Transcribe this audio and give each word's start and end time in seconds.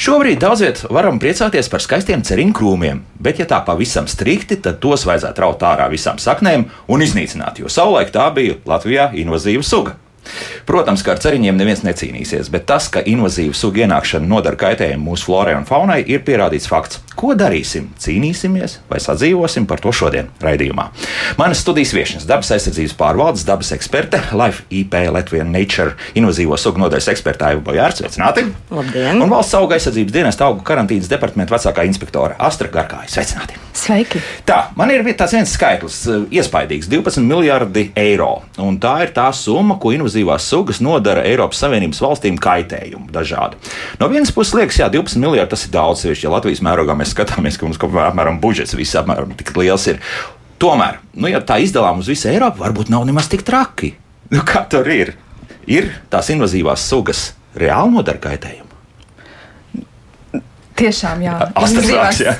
Šobrīd 0.00 0.38
daudz 0.40 0.62
viet 0.64 0.78
varam 0.88 1.18
priecāties 1.20 1.66
par 1.68 1.82
skaistiem 1.84 2.22
ceriņu 2.24 2.54
krūmiem, 2.56 3.02
bet, 3.20 3.36
ja 3.42 3.44
tā 3.44 3.58
pavisam 3.66 4.06
strikti, 4.08 4.56
tad 4.64 4.78
tos 4.80 5.04
vajadzētu 5.04 5.44
raut 5.44 5.60
ārā 5.68 5.90
visām 5.92 6.16
saknēm 6.16 6.64
un 6.88 7.04
iznīcināt, 7.04 7.60
jo 7.60 7.68
savulaik 7.68 8.08
tā 8.14 8.30
bija 8.32 8.56
Latvijā 8.64 9.10
invazīva 9.20 9.60
suga. 9.60 9.98
Protams, 10.68 11.02
ka 11.04 11.14
ar 11.14 11.22
ceriņiem 11.22 11.56
neviens 11.58 11.82
necīnīsies, 11.86 12.50
bet 12.52 12.66
tas, 12.70 12.88
ka 12.92 13.02
invazīva 13.06 13.56
suga 13.56 13.84
ienākšana 13.84 14.28
nodara 14.30 14.58
kaitējumu 14.60 15.10
mūsu 15.10 15.30
florai 15.30 15.56
un 15.58 15.66
faunai, 15.68 16.00
ir 16.06 16.22
pierādīts 16.26 16.68
fakts. 16.70 17.00
Ko 17.18 17.34
darīsim? 17.36 17.90
Cīnīsimies 18.00 18.78
vai 18.90 19.00
sadzīvosim 19.02 19.66
par 19.70 19.82
to 19.82 19.92
šodien 19.94 20.30
raidījumā. 20.44 20.88
Manas 21.40 21.62
studijas 21.64 21.94
viesnes, 21.96 22.28
dabas 22.28 22.52
aizsardzības 22.56 22.96
pārvaldes, 23.00 23.46
dabas 23.48 23.72
eksperte, 23.76 24.22
Life 24.36 24.64
IP 24.70 24.96
Latvijas 25.12 25.48
Nature 25.50 25.96
invazīvo 26.18 26.58
sugu 26.60 26.80
nodaļas 26.84 27.10
eksperte 27.12 27.50
Aiva 27.50 27.64
Bojārs. 27.66 28.00
Sveicināti! 28.00 28.46
Labdien! 28.72 29.20
Un 29.20 29.32
valsts 29.32 29.58
auga 29.58 29.76
aizsardzības 29.76 30.16
dienesta 30.16 30.48
augu 30.48 30.64
karantīnas 30.66 31.10
departamenta 31.12 31.58
vecākā 31.58 31.88
inspektore 31.90 32.38
Astra 32.38 32.72
Garkāja. 32.72 33.10
Sveicināti! 33.18 33.69
Sveiki! 33.72 34.18
Tā, 34.46 34.72
man 34.76 34.90
ir 34.90 35.04
tāds 35.14 35.34
viens 35.36 35.52
skaitlis, 35.54 36.00
eh, 36.10 36.24
iespaidīgs- 36.40 36.88
12 36.92 37.22
miljardi 37.26 37.90
eiro. 37.96 38.42
Un 38.58 38.78
tā 38.78 39.02
ir 39.02 39.12
tā 39.14 39.28
summa, 39.34 39.78
ko 39.78 39.90
invazīvās 39.94 40.40
sugas 40.40 40.80
nodara 40.80 41.22
Eiropas 41.22 41.60
Savienības 41.62 42.00
valstīm 42.00 42.38
kaitējumu 42.38 43.10
dažādu. 43.10 43.54
No 44.00 44.08
vienas 44.08 44.32
puses 44.32 44.54
liekas, 44.54 44.78
jā, 44.78 44.90
12 44.90 45.16
miljardi 45.20 45.50
tas 45.50 45.64
ir 45.64 45.70
daudz, 45.70 46.02
sevišķi, 46.02 46.24
ja 46.24 46.30
Latvijas 46.30 46.60
mērogā 46.60 46.96
mēs 46.96 47.14
skatāmies, 47.14 47.58
ka 47.58 47.66
mums 47.66 47.78
kaut 47.78 47.92
kā 47.92 48.10
apmēram 48.12 48.40
budžets 48.40 48.74
viss 48.74 48.94
apmēram 48.94 49.36
tik 49.36 49.54
liels 49.56 49.86
ir. 49.86 50.00
Tomēr, 50.58 50.98
nu, 51.14 51.28
ja 51.28 51.40
tā 51.40 51.60
izdalām 51.62 51.98
uz 51.98 52.08
visu 52.08 52.28
Eiropu, 52.28 52.60
varbūt 52.60 52.90
nav 52.90 53.06
nemaz 53.06 53.28
tik 53.28 53.42
traki. 53.42 53.94
Nu, 54.30 54.40
kā 54.40 54.68
tur 54.68 54.86
ir? 54.88 55.14
Ir 55.66 55.90
tās 56.10 56.28
invazīvās 56.28 56.84
sugas 56.90 57.32
reāli 57.56 57.94
nodara 57.94 58.18
kaitējumu. 58.18 58.69
Tiešām, 60.80 61.24
jā. 61.24 61.34
Asta 61.60 61.82
sāks, 61.84 62.20
jā. 62.26 62.34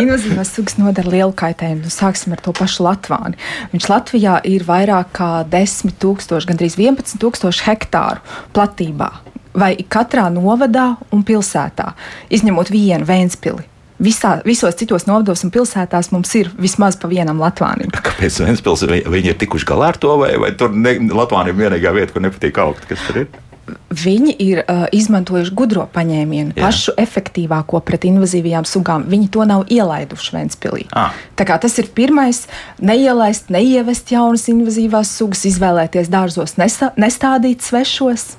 Invazīvās 0.00 0.52
sugas 0.56 0.78
nodara 0.80 1.12
lielu 1.12 1.34
kaitējumu. 1.36 1.84
Nu, 1.86 1.92
sāksim 1.92 2.36
ar 2.36 2.42
to 2.44 2.54
pašu 2.56 2.86
Latvāni. 2.86 3.40
Viņš 3.74 3.88
Latvijā 3.92 4.38
ir 4.48 4.64
vairāk 4.68 5.12
kā 5.18 5.32
10 5.52 5.98
tūkstoši, 6.02 6.48
gandrīz 6.50 6.78
11 6.80 7.20
tūkstoši 7.22 7.66
hektāru 7.68 8.24
platībā. 8.56 9.10
Vai 9.52 9.74
katrā 9.84 10.30
novadā 10.32 10.94
un 11.12 11.26
pilsētā, 11.28 11.92
izņemot 12.32 12.72
vienu 12.72 13.04
Vēnspili. 13.08 13.68
Visā, 14.02 14.40
visos 14.42 14.74
citos 14.74 15.04
novados 15.06 15.44
un 15.46 15.52
pilsētās 15.54 16.08
mums 16.10 16.32
ir 16.34 16.48
vismaz 16.58 16.96
pa 16.98 17.10
vienam 17.12 17.38
Latvānam. 17.42 17.92
Kāpēc 18.08 18.40
Vēnspils, 18.42 18.88
viņi, 18.88 19.30
ir 19.30 19.38
tikuši 19.38 19.68
galā 19.68 19.92
ar 19.92 20.00
to, 20.00 20.16
vai, 20.24 20.32
vai 20.42 20.50
tur 20.58 20.74
ne, 20.74 20.96
Latvānija 21.12 21.54
ir 21.54 21.60
vienīgā 21.60 21.94
vieta, 21.94 22.16
kur 22.16 22.24
nepatīk 22.24 22.58
augt? 22.64 22.88
Kas 22.90 23.04
tur 23.06 23.22
ir? 23.22 23.51
Viņi 23.92 24.32
ir 24.42 24.60
uh, 24.64 24.86
izmantojuši 24.90 25.52
gudro 25.54 25.84
paņēmienu, 25.94 26.56
Jā. 26.56 26.64
pašu 26.66 26.94
efektīvāko 26.98 27.78
pret 27.86 28.06
invazīvajām 28.08 28.66
sugām. 28.66 29.04
Viņi 29.06 29.28
to 29.30 29.44
nav 29.46 29.68
ielaiduši 29.70 30.34
Vēnspilī. 30.34 30.86
Ah. 30.98 31.14
Tas 31.36 31.78
ir 31.78 31.92
pirmais- 31.94 32.46
neielaist, 32.90 33.52
neievest 33.54 34.10
jaunas 34.10 34.48
invazīvās 34.50 35.12
sugas, 35.14 35.44
izvēlēties 35.46 36.10
dārzos, 36.10 36.56
nesa, 36.58 36.90
nestādīt 36.98 37.62
svešos. 37.62 38.34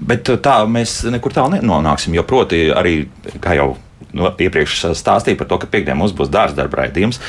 Bet 0.00 0.24
tā 0.24 0.56
mēs 0.66 1.04
nekur 1.12 1.32
tālu 1.36 1.60
nenonāksim, 1.60 2.14
jo 2.16 2.24
proti 2.24 2.66
arī, 2.72 3.04
kā 3.38 3.54
jau 3.54 3.76
no, 4.16 4.30
iepriekš 4.30 4.90
stāstīja 4.98 5.38
par 5.40 5.50
to, 5.50 5.60
ka 5.62 5.70
piekdienā 5.70 5.98
mums 5.98 6.14
būs 6.16 6.32
dārzdarba 6.32 6.84
raidījums, 6.84 7.20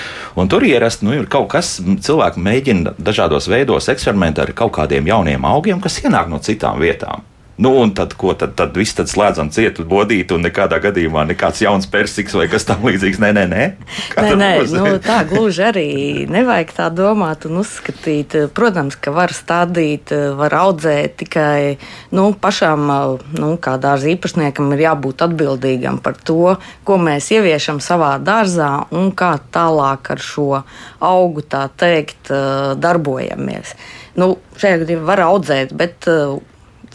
tur 0.52 0.66
ierasti 0.68 1.08
nu, 1.08 1.16
ir 1.18 1.30
kaut 1.32 1.50
kas, 1.56 1.78
cilvēki 1.82 2.44
mēģina 2.44 2.96
dažādos 3.00 3.50
veidos 3.52 3.90
eksperimentēt 3.94 4.50
ar 4.50 4.56
kaut 4.64 4.76
kādiem 4.80 5.10
jauniem 5.12 5.46
augiem, 5.48 5.84
kas 5.84 6.02
ienāk 6.04 6.32
no 6.32 6.42
citām 6.44 6.82
vietām. 6.82 7.26
Nu, 7.62 7.76
un 7.78 7.92
tad, 7.94 8.14
ko 8.18 8.34
tad, 8.34 8.56
tad 8.58 8.74
viss 8.74 8.96
tad 8.98 9.10
slēdzam 9.12 9.52
cietu, 9.54 9.84
bodīt, 9.86 10.32
un 10.34 10.42
nekādā 10.42 10.80
gadījumā 10.82 11.28
nekāds 11.30 11.60
jauns 11.62 11.86
persiks 11.92 12.34
vai 12.34 12.48
kas 12.50 12.66
tamlīdzīgs. 12.66 13.20
Nē, 13.22 13.30
nē, 13.38 13.44
nē. 13.52 13.68
Kā 14.16 14.24
Nē, 14.26 14.32
nē, 14.40 14.50
būs? 14.64 14.74
nu, 14.74 14.96
tā 15.06 15.20
gluži 15.30 15.68
arī 15.68 15.86
nevajag 16.32 16.74
tā 16.80 16.88
domāt 16.90 17.46
un 17.46 17.62
uzskatīt. 17.62 18.34
Protams, 18.58 18.98
ka 18.98 19.14
var 19.14 19.36
stādīt, 19.38 20.10
var 20.42 20.58
audzēt 20.58 21.20
tikai 21.22 21.78
nu, 22.18 22.32
pašam, 22.34 22.90
nu, 23.38 23.54
kā 23.62 23.78
dārza 23.78 24.10
īpašniekam, 24.16 24.74
ir 24.74 24.86
jābūt 24.88 25.22
atbildīgam 25.30 26.02
par 26.02 26.18
to, 26.18 26.58
ko 26.88 26.98
mēs 26.98 27.30
ieviešam 27.30 27.78
savā 27.78 28.16
dārzā 28.18 28.88
un 28.90 29.14
kā 29.14 29.36
tālāk 29.54 30.16
ar 30.16 30.30
šo 30.32 30.64
augu 30.98 31.46
tā 31.46 31.68
teikt 31.78 32.34
darbojamies. 32.82 33.78
Nu, 34.18 34.40
gadījumā 34.58 35.14
var 35.14 35.30
audzēt, 35.30 35.78
bet 35.78 36.10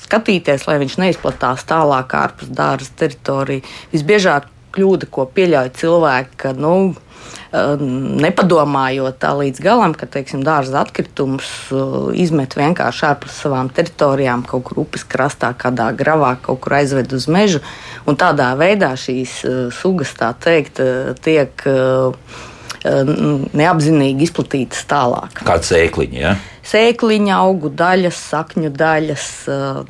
skatīties, 0.07 0.67
lai 0.71 0.81
viņš 0.83 0.99
neizplatās 1.03 1.67
tālāk 1.69 2.15
ārpus 2.17 2.53
dārza 2.55 2.95
teritoriju. 3.03 3.67
Visbiežāk 3.93 4.53
kļūda, 4.77 5.09
ko 5.13 5.27
pieļauj 5.33 5.73
cilvēki, 5.81 6.39
ka 6.43 6.53
nu, 6.57 6.95
eh, 7.53 7.85
nepadomājot 8.25 9.19
tā 9.23 9.33
līdz 9.41 9.63
galam, 9.65 9.95
ka 9.97 10.09
teiksim, 10.11 10.45
dārza 10.47 10.83
atkritumus 10.85 11.49
eh, 11.73 11.95
izmet 12.25 12.57
vienkārši 12.59 13.07
ārpus 13.11 13.39
savām 13.45 13.71
teritorijām, 13.73 14.45
kaut 14.49 14.69
kur 14.69 14.85
upes 14.85 15.07
krastā, 15.09 15.53
kādā 15.57 15.91
gravā, 15.97 16.37
kaut 16.43 16.61
kur 16.65 16.79
aizved 16.81 17.13
uz 17.17 17.29
mežu. 17.33 17.63
Un 18.07 18.19
tādā 18.21 18.53
veidā 18.59 18.93
šīs 19.01 19.39
eh, 19.45 19.57
sugas, 19.75 20.13
tā 20.19 20.33
teikt, 20.37 20.83
tiek 21.25 21.65
neapzinīgi 22.87 24.29
izplatītas 24.29 24.85
tālāk 24.87 25.41
Kāds 25.43 25.73
sēkliņš, 25.73 26.19
ja? 26.21 26.37
Sēkliņa, 26.67 27.39
augu 27.39 27.71
daļas, 27.77 28.19
sakņu 28.33 28.73
daļas. 28.77 29.27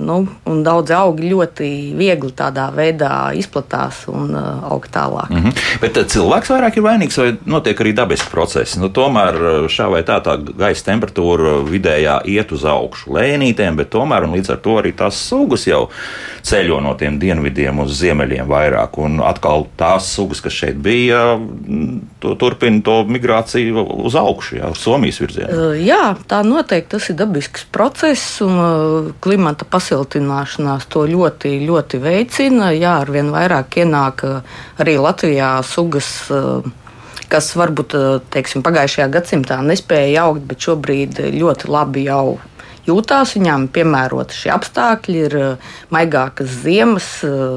Nu, 0.02 0.18
un 0.48 0.62
daudz 0.66 0.92
augi 0.96 1.30
ļoti 1.30 1.70
viegli 1.96 2.32
tādā 2.36 2.68
veidā 2.74 3.30
izplatās 3.38 4.04
un 4.12 4.34
aug 4.36 4.88
tālāk. 4.92 5.32
Mm. 5.32 5.46
Mhm. 5.46 5.64
Bet 5.82 5.98
cilvēks 6.12 6.52
vairāk 6.52 6.78
ir 6.78 6.86
vainīgs 6.86 7.18
vai 7.20 7.28
notiek 7.48 7.80
arī 7.82 7.92
dabiski 7.96 8.30
procesi? 8.32 8.80
Nu, 8.80 8.90
tomēr 8.92 9.68
šā 9.72 9.88
vai 9.92 10.02
tā, 10.06 10.18
tā 10.24 10.36
gaisa 10.46 10.90
temperatūra 10.90 11.58
vidējā 11.66 12.20
iet 12.32 12.52
uz 12.52 12.64
augšu 12.68 13.14
lēnītēm, 13.16 13.78
bet 13.80 13.92
tomēr 13.94 14.28
līdz 14.30 14.54
ar 14.56 14.62
to 14.64 14.78
arī 14.80 14.92
tās 14.96 15.18
sugas 15.28 15.66
jau 15.68 15.86
ceļo 16.46 16.80
no 16.84 16.94
tiem 16.98 17.18
dienvidiem 17.22 17.80
uz 17.82 17.96
ziemeļiem 18.00 18.48
vairāk. 18.50 18.98
Un 19.02 19.20
atkal 19.24 19.66
tās 19.78 20.08
sugas, 20.14 20.42
kas 20.44 20.54
šeit 20.56 20.78
bija, 20.82 21.36
mm, 21.36 22.00
to, 22.22 22.34
turpina 22.38 22.82
to 22.86 23.00
migrāciju 23.10 23.84
uz 24.06 24.16
augšu, 24.18 24.60
jā, 24.60 24.70
uz 24.72 24.82
Somijas 24.82 25.20
virzienā. 25.22 25.72
Jā, 25.82 26.14
tā 26.30 26.42
noteikti 26.66 26.96
tas 26.96 27.10
ir 27.10 27.16
dabisks 27.16 27.66
process, 27.70 28.40
un 28.42 28.56
uh, 28.58 29.12
klimata 29.22 29.66
pasiltināšanās 29.70 30.88
to 30.90 31.04
ļoti, 31.06 31.60
ļoti 31.62 32.00
veicina. 32.02 32.72
Jā, 32.74 32.98
arvien 33.04 33.30
vairāk 33.30 33.78
ienāk 33.84 34.24
uh, 34.26 34.58
arī 34.82 34.98
Latvijā 34.98 35.60
sugas. 35.62 36.26
uh, 36.30 36.66
Kas 37.26 37.48
varbūt 37.58 37.90
teiksim, 38.30 38.62
pagājušajā 38.62 39.08
gadsimtā 39.10 39.56
nespēja 39.66 40.28
augt, 40.28 40.44
bet 40.46 40.62
šobrīd 40.62 41.18
ļoti 41.34 41.66
labi 41.74 42.04
jau 42.06 42.36
jūtās. 42.86 43.32
Viņām 43.34 43.64
piemēroti 43.74 44.36
šie 44.44 44.52
apstākļi, 44.54 45.16
ir 45.26 45.34
maigākas 45.90 46.52
ziemas, 46.62 47.08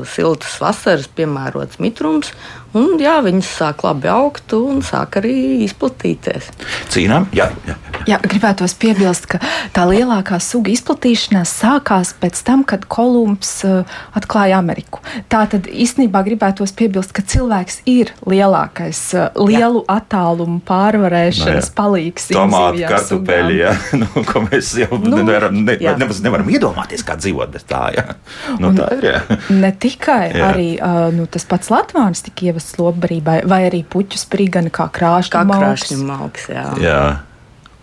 siltas 0.10 0.58
vasaras, 0.58 1.06
piemērots 1.14 1.78
mitrums. 1.86 2.34
Un, 2.78 3.00
jā, 3.02 3.16
viņas 3.26 3.50
sāk 3.60 3.84
labi 3.86 4.10
augt 4.14 4.54
un 4.54 4.84
sāk 4.86 5.18
arī 5.22 5.64
izplatīties. 5.66 6.52
Cīnām? 6.94 7.26
Jā, 7.34 7.50
jā. 7.66 7.78
Jā, 8.08 8.18
gribētos 8.24 8.74
piebilst, 8.80 9.26
ka 9.30 9.40
tā 9.76 9.84
lielākā 9.90 10.38
suga 10.42 10.72
izplatīšanās 10.72 11.52
sākās 11.60 12.14
pēc 12.22 12.40
tam, 12.48 12.64
kad 12.68 12.86
Kolumbs 12.90 13.52
uh, 13.68 13.98
atklāja 14.18 14.60
Ameriku. 14.62 15.02
Tā 15.32 15.44
tad 15.52 15.68
īstenībā 15.70 16.22
gribētos 16.26 16.74
piebilst, 16.78 17.12
ka 17.16 17.26
cilvēks 17.26 17.82
ir 17.90 18.14
lielākais 18.30 19.02
uh, 19.18 19.28
lielu 19.38 19.84
Jā. 19.84 19.98
attālumu 20.00 20.62
pārvarēšanas 20.68 21.50
Nu 21.50 21.74
jā. 21.74 21.76
palīgs. 21.76 22.30
Tomāti, 22.34 22.86
kartupeļi, 22.90 23.60
jā, 23.60 23.74
nu, 24.02 24.08
ko 24.30 24.44
mēs 24.48 24.72
jau 24.80 25.00
nu, 25.02 25.20
nevaram, 25.20 25.60
ne, 25.66 25.76
jā. 25.82 25.96
nemaz 26.00 26.22
nevaram 26.26 26.50
iedomāties, 26.54 27.04
kā 27.06 27.18
dzīvot 27.20 27.54
bez 27.54 27.68
tā. 27.70 27.84
Jā. 27.98 28.06
Nu, 28.62 28.72
tā 28.78 28.90
ir. 28.98 29.10
Jā. 29.10 29.40
Ne 29.60 29.74
tikai 29.76 30.32
Jā. 30.32 30.52
arī 30.54 30.70
uh, 30.78 31.10
nu, 31.16 31.28
tas 31.32 31.46
pats 31.50 31.72
Latvijas 31.74 32.24
tika 32.26 32.50
ievests 32.60 32.78
lopbarībai, 32.80 33.40
vai 33.48 33.64
arī 33.70 33.84
puķu 33.88 34.20
sprigani, 34.20 34.70
kā 34.72 34.90
krāšņa 34.92 35.32
Kā 35.34 35.46
malks. 35.48 35.88
krāšņu 35.88 36.06
malks. 36.06 36.50
Jā. 36.50 36.68
Jā. 36.84 37.02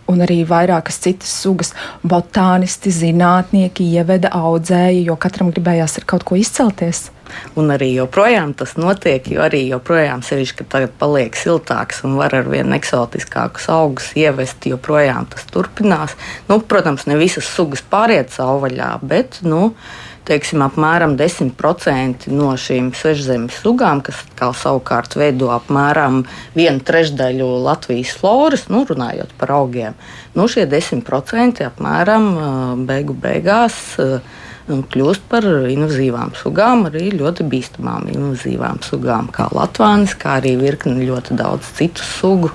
un 0.09 0.21
arī 0.23 0.45
vairākas 0.47 1.01
citas 1.03 1.33
sugas. 1.43 1.73
Botānisti, 2.07 2.93
zinātnieki 2.95 3.83
ieveda, 3.97 4.31
audzēja, 4.31 5.03
jo 5.09 5.17
katram 5.17 5.51
gribējās 5.51 5.99
ar 5.99 6.05
kaut 6.07 6.23
ko 6.23 6.37
izcelties. 6.39 7.11
Un 7.59 7.73
arī 7.75 7.89
joprojām 7.97 8.53
tas 8.55 8.77
notiek, 8.79 9.27
jo 9.27 9.43
arī 9.43 9.65
joprojām 9.67 10.23
sevišķi, 10.23 10.57
ka 10.61 10.65
tagad 10.77 10.93
paliek 11.01 11.35
siltāks 11.35 12.05
un 12.07 12.15
var 12.21 12.37
ar 12.39 12.47
vien 12.47 12.71
eksotiskākus 12.77 13.67
augus 13.69 14.13
ievest, 14.15 14.63
joprojām 14.71 15.27
tas 15.27 15.43
turpinās. 15.51 16.15
Nu, 16.47 16.61
protams, 16.61 17.09
ne 17.11 17.19
visas 17.19 17.51
sugas 17.51 17.83
pāriet 17.83 18.31
savvaļā, 18.31 18.93
bet 19.03 19.41
nu, 19.43 19.73
teiksim, 20.27 20.63
apmēram 20.67 21.15
10% 21.19 22.29
no 22.33 22.53
šīm 22.61 22.91
svežzemes 22.97 23.61
sugām, 23.63 24.03
kas 24.05 24.23
savukārt 24.61 25.17
veido 25.19 25.53
apmēram 25.55 26.25
vienu 26.57 26.83
trešdaļu 26.87 27.49
Latvijas 27.67 28.15
floras, 28.19 28.67
nu, 28.73 28.85
runājot 28.89 29.37
par 29.41 29.55
augiem, 29.59 29.97
nu, 30.37 30.49
šie 30.51 30.67
10% 30.71 31.63
apmēram 31.71 32.33
beigu 32.89 33.17
beigās 33.17 33.79
kļūst 34.67 35.29
par 35.31 35.45
invazīvām 35.71 36.33
sugām, 36.35 36.89
arī 36.89 37.13
ļoti 37.15 37.47
bīstamām 37.47 38.09
invazīvām 38.11 38.83
sugām, 38.83 39.31
kā 39.35 39.47
Latvijas, 39.55 40.17
kā 40.19 40.41
arī 40.41 40.57
virkni 40.59 41.07
ļoti 41.07 41.39
daudz 41.39 41.71
citu 41.79 42.03
sugu. 42.03 42.51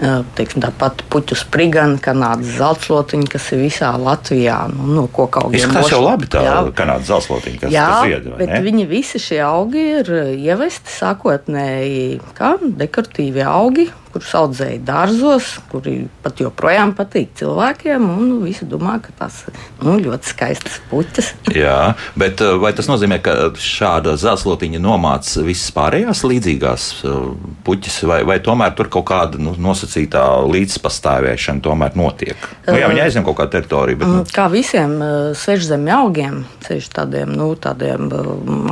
Teiksim, 0.00 0.62
tāpat 0.64 1.02
puķu 1.12 1.36
sprigana, 1.36 1.98
kanādas 2.00 2.54
zeltslotiņa, 2.56 3.26
kas 3.34 3.50
ir 3.52 3.60
visā 3.66 3.90
Latvijā. 4.00 4.56
Nu, 4.72 4.86
no 4.96 5.04
koka 5.12 5.44
augiem. 5.44 5.60
Izskatās 5.60 5.92
jau 5.92 6.00
labi 6.00 6.30
tā 6.32 6.44
jā. 6.46 6.54
kanādas 6.76 7.10
zeltslotiņa, 7.10 7.60
kas 7.66 7.74
jā, 7.74 7.88
zied, 8.08 8.30
bet 8.40 8.48
ne? 8.54 8.62
viņi 8.64 8.86
visi 8.88 9.20
šie 9.20 9.42
augi 9.44 9.84
ir 9.98 10.12
ievesti 10.32 10.94
sākotnēji 10.94 12.06
kā 12.38 12.54
dekoratīvi 12.62 13.44
augi, 13.44 13.90
kurus 14.10 14.32
audzēja 14.34 14.80
dārzos, 14.84 15.52
kuri 15.70 15.94
pat 16.24 16.40
joprojām 16.42 16.92
patīk 16.98 17.30
cilvēkiem. 17.38 18.06
Visi 18.42 18.66
domā, 18.68 18.96
ka 19.02 19.12
ir 19.30 19.58
nu, 19.84 19.96
ļoti 20.02 20.30
skaistas 20.32 20.80
puķis. 20.90 21.30
Jā, 21.62 21.94
bet 22.18 22.42
eh, 22.44 22.56
vai 22.60 22.72
tas 22.76 22.90
nozīmē, 22.90 23.20
ka 23.24 23.36
šāda 23.60 24.16
zeltslotiņa 24.20 24.82
nomāca 24.82 25.44
visas 25.46 25.70
pārējās 25.76 26.24
līdzīgās 26.26 26.88
eh, 27.04 27.30
puķis, 27.66 28.00
vai, 28.10 28.20
vai 28.28 28.40
tomēr 28.44 28.74
tur 28.78 28.90
kaut 28.92 29.08
kāda 29.12 29.40
nu, 29.42 29.54
nosacītā 29.60 30.26
līdzpastāvēšana 30.50 31.64
tomēr 31.64 31.96
notiek? 31.98 32.50
Nu, 32.66 32.76
jā, 32.80 32.90
viņi 32.90 33.06
aizņem 33.06 33.26
kaut 33.28 33.40
kādu 33.42 33.58
teritoriju. 33.58 34.02
Bet, 34.02 34.14
nu. 34.16 34.26
Kā 34.34 34.50
visiem 34.52 34.98
eh, 34.98 35.16
svežzemju 35.38 35.96
augiem, 36.00 36.44
ceļš 36.66 36.92
tādiem, 36.98 37.34
nu, 37.38 37.52
tādiem 37.60 38.10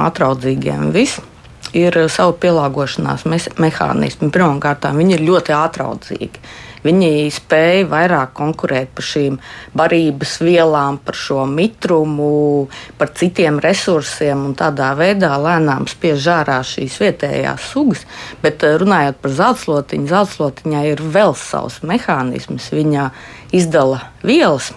atraudzīgiem, 0.08 0.90
visiem 0.94 1.34
ir 1.76 1.98
eh, 1.98 2.08
savu 2.12 2.36
pielāgošanās 2.40 3.26
mehānismi. 3.58 4.30
Pirmkārt, 4.32 4.88
viņi 4.96 5.18
ir 5.18 5.26
ļoti 5.28 5.54
atraudzīgi. 5.56 6.42
Viņi 6.84 7.28
spēja 7.34 7.88
vairāk 7.90 8.36
konkurēt 8.38 8.92
par 8.94 9.02
šīm 9.02 9.40
barības 9.76 10.36
vielām, 10.46 11.00
par 11.02 11.16
šo 11.18 11.42
mitrumu, 11.50 12.68
par 13.00 13.10
citiem 13.18 13.58
resursiem 13.60 14.44
un 14.46 14.54
tādā 14.58 14.92
veidā 14.98 15.32
lēnām 15.42 15.88
spiež 15.90 16.28
ārā 16.36 16.60
šīs 16.62 17.00
vietējās 17.02 17.70
sugas. 17.72 18.04
Bet 18.44 18.62
eh, 18.66 18.78
runājot 18.80 19.22
par 19.22 19.38
zeltslotiņu, 19.42 20.10
zeltslotiņai 20.14 20.84
ir 20.94 21.06
vēl 21.18 21.34
savs 21.38 21.82
mehānisms. 21.82 22.70
Viņa 22.78 23.10
izdala 23.58 24.04
vielas 24.22 24.72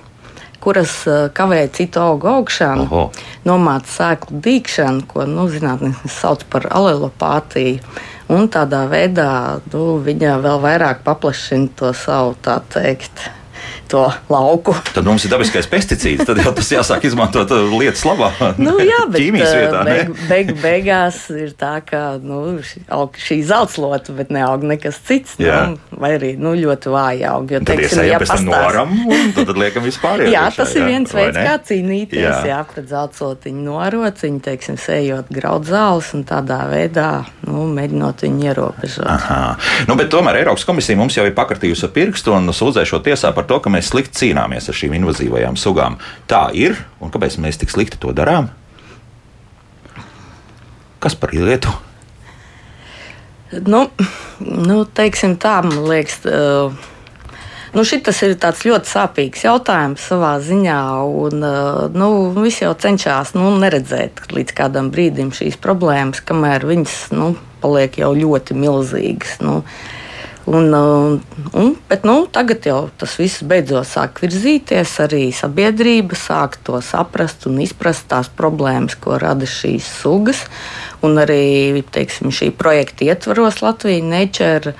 kuras 0.61 0.93
kavē 1.33 1.65
citu 1.73 1.99
augu 2.03 2.29
augšanu, 2.31 2.85
Oho. 2.87 3.03
nomāca 3.47 3.89
sēklu 3.97 4.39
dīkšanu, 4.45 5.05
ko 5.09 5.25
nu, 5.29 5.49
zinātnē 5.51 5.91
sauc 6.05 6.45
par 6.53 6.69
alelopātiju. 6.69 7.81
Un 8.31 8.47
tādā 8.47 8.85
veidā 8.87 9.59
nu, 9.73 9.97
viņa 10.05 10.37
vēl 10.45 10.61
vairāk 10.63 11.03
paplašina 11.03 11.73
to 11.75 11.91
savu 11.97 12.37
tā 12.45 12.61
teikt 12.71 13.25
to 13.91 14.05
lauku. 14.31 14.75
Tad 14.95 15.07
mums 15.07 15.25
ir 15.27 15.33
dabiskais 15.33 15.67
pesticīds, 15.71 16.23
tad 16.27 16.39
jau 16.41 16.53
tas 16.55 16.71
jāsāk 16.71 17.05
izmantot 17.09 17.51
uh, 17.51 17.73
lietas 17.75 18.03
labā. 18.07 18.31
Nu, 18.61 18.77
jā, 18.79 19.03
bet 19.11 19.19
ķīmijas 19.19 19.51
uh, 19.51 19.59
vietā. 19.59 19.83
Beig, 19.87 20.13
beig, 20.29 20.53
beigās 20.61 21.21
ir 21.35 21.53
tā, 21.59 21.73
ka 21.85 22.01
nu, 22.23 22.59
šī 22.61 23.41
zeltslota, 23.47 24.15
bet 24.17 24.31
neaug 24.33 24.63
nekas 24.67 25.01
cits. 25.07 25.37
Nu, 25.41 25.77
vai 26.01 26.13
arī 26.17 26.33
nu, 26.39 26.53
ļoti 26.57 26.93
vāji 26.93 27.25
aug. 27.27 27.51
Jo, 27.51 27.61
tad 27.63 27.81
teiksim, 27.81 28.03
ja 28.07 28.19
pēc 28.21 28.45
noram, 28.47 28.93
un 29.07 29.33
tad, 29.35 29.49
tad 29.51 29.59
liekam 29.59 29.85
vispār. 29.85 30.25
jā, 30.35 30.45
tas 30.55 30.75
ir 30.77 30.87
viens 30.87 31.15
veids, 31.15 31.37
kā 31.37 31.57
cīnīties 31.71 32.23
jā. 32.23 32.37
Jā, 32.51 32.61
pret 32.67 32.87
zeltslotiņu 32.91 33.65
norociņu, 33.67 34.41
teiksim, 34.45 34.79
sējot 34.81 35.31
graud 35.33 35.67
zāles 35.69 36.11
un 36.17 36.25
tādā 36.27 36.63
veidā 36.71 37.09
nu, 37.47 37.65
mēģinot 37.75 38.25
viņu 38.25 38.47
ierobežot. 38.49 39.07
Aha. 39.09 39.41
Nu, 39.89 39.97
bet 39.99 40.11
tomēr 40.13 40.41
Eiropas 40.41 40.65
komisija 40.67 40.99
mums 40.99 41.17
jau 41.17 41.25
ir 41.27 41.35
pakartījusi 41.37 41.89
pirkstu 41.95 42.35
un 42.35 42.51
sūdzēšot 42.55 43.05
tiesā 43.07 43.33
par 43.35 43.47
to, 43.49 43.59
ka 43.63 43.71
mēs 43.73 43.80
slikti 43.85 44.19
cīnāmies 44.21 44.69
ar 44.69 44.77
šīm 44.77 44.95
invazīvajām 44.99 45.57
sugām. 45.59 45.97
Tā 46.29 46.47
ir, 46.57 46.77
un 47.01 47.13
kāpēc 47.13 47.39
mēs 47.41 47.61
tik 47.61 47.73
slikti 47.73 47.99
to 48.01 48.13
darām? 48.15 48.51
Kas 51.01 51.17
par 51.17 51.33
lietu? 51.33 51.73
Nu, 53.51 53.87
nu, 54.39 54.83
teiksim 54.85 55.35
tā, 55.41 55.59
man 55.65 55.83
liekas. 55.89 56.21
Nu, 57.71 57.85
šis 57.87 58.19
ir 58.27 58.35
ļoti 58.35 58.89
sāpīgs 58.89 59.45
jautājums 59.47 60.03
savā 60.11 60.33
ziņā. 60.43 60.81
Un, 61.07 61.47
nu, 61.95 62.09
visi 62.37 62.65
jau 62.65 62.75
cenšas 62.75 63.33
nu, 63.37 63.49
neredzēt 63.63 64.27
līdz 64.35 64.55
kādam 64.55 64.91
brīdim 64.91 65.31
šīs 65.35 65.57
problēmas, 65.63 66.23
kamēr 66.27 66.67
viņas 66.67 66.99
nu, 67.15 67.33
paliek 67.63 67.97
jau 68.03 68.11
ļoti 68.17 68.59
milzīgas. 68.59 69.39
Nu, 69.43 69.61
uh, 69.61 70.00
Un, 70.51 70.73
un, 70.73 71.21
un, 71.53 71.69
bet 71.87 72.03
nu, 72.03 72.25
tagad 72.27 72.65
jau 72.67 72.79
tas 72.99 73.13
viss 73.15 73.39
beidzot 73.47 73.87
sāk 73.87 74.19
virzīties. 74.19 74.97
Arī 75.05 75.21
sabiedrība 75.31 76.17
sāk 76.19 76.57
to 76.67 76.81
saprast 76.83 77.47
un 77.47 77.61
izprast 77.63 78.09
tās 78.11 78.27
problēmas, 78.27 78.97
ko 78.99 79.15
rada 79.21 79.47
šīs 79.47 79.87
sugas. 80.01 80.43
Un 81.07 81.15
arī 81.23 81.85
teiksim, 81.95 82.33
šī 82.35 82.51
projekta 82.51 83.07
ietvaros 83.07 83.61
Latvijas 83.63 84.09
Nature 84.11 84.75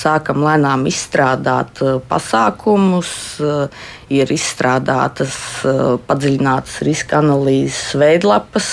sākam 0.00 0.42
lēnām 0.44 0.86
izstrādāt 0.90 1.80
uh, 1.84 1.98
pasākumus, 2.08 3.10
uh, 3.42 3.84
ir 4.12 4.30
izstrādātas 4.34 5.36
uh, 5.66 5.96
padziļinātas 6.06 6.80
riska 6.86 7.20
analīzes 7.20 7.94
veidlapas, 8.00 8.70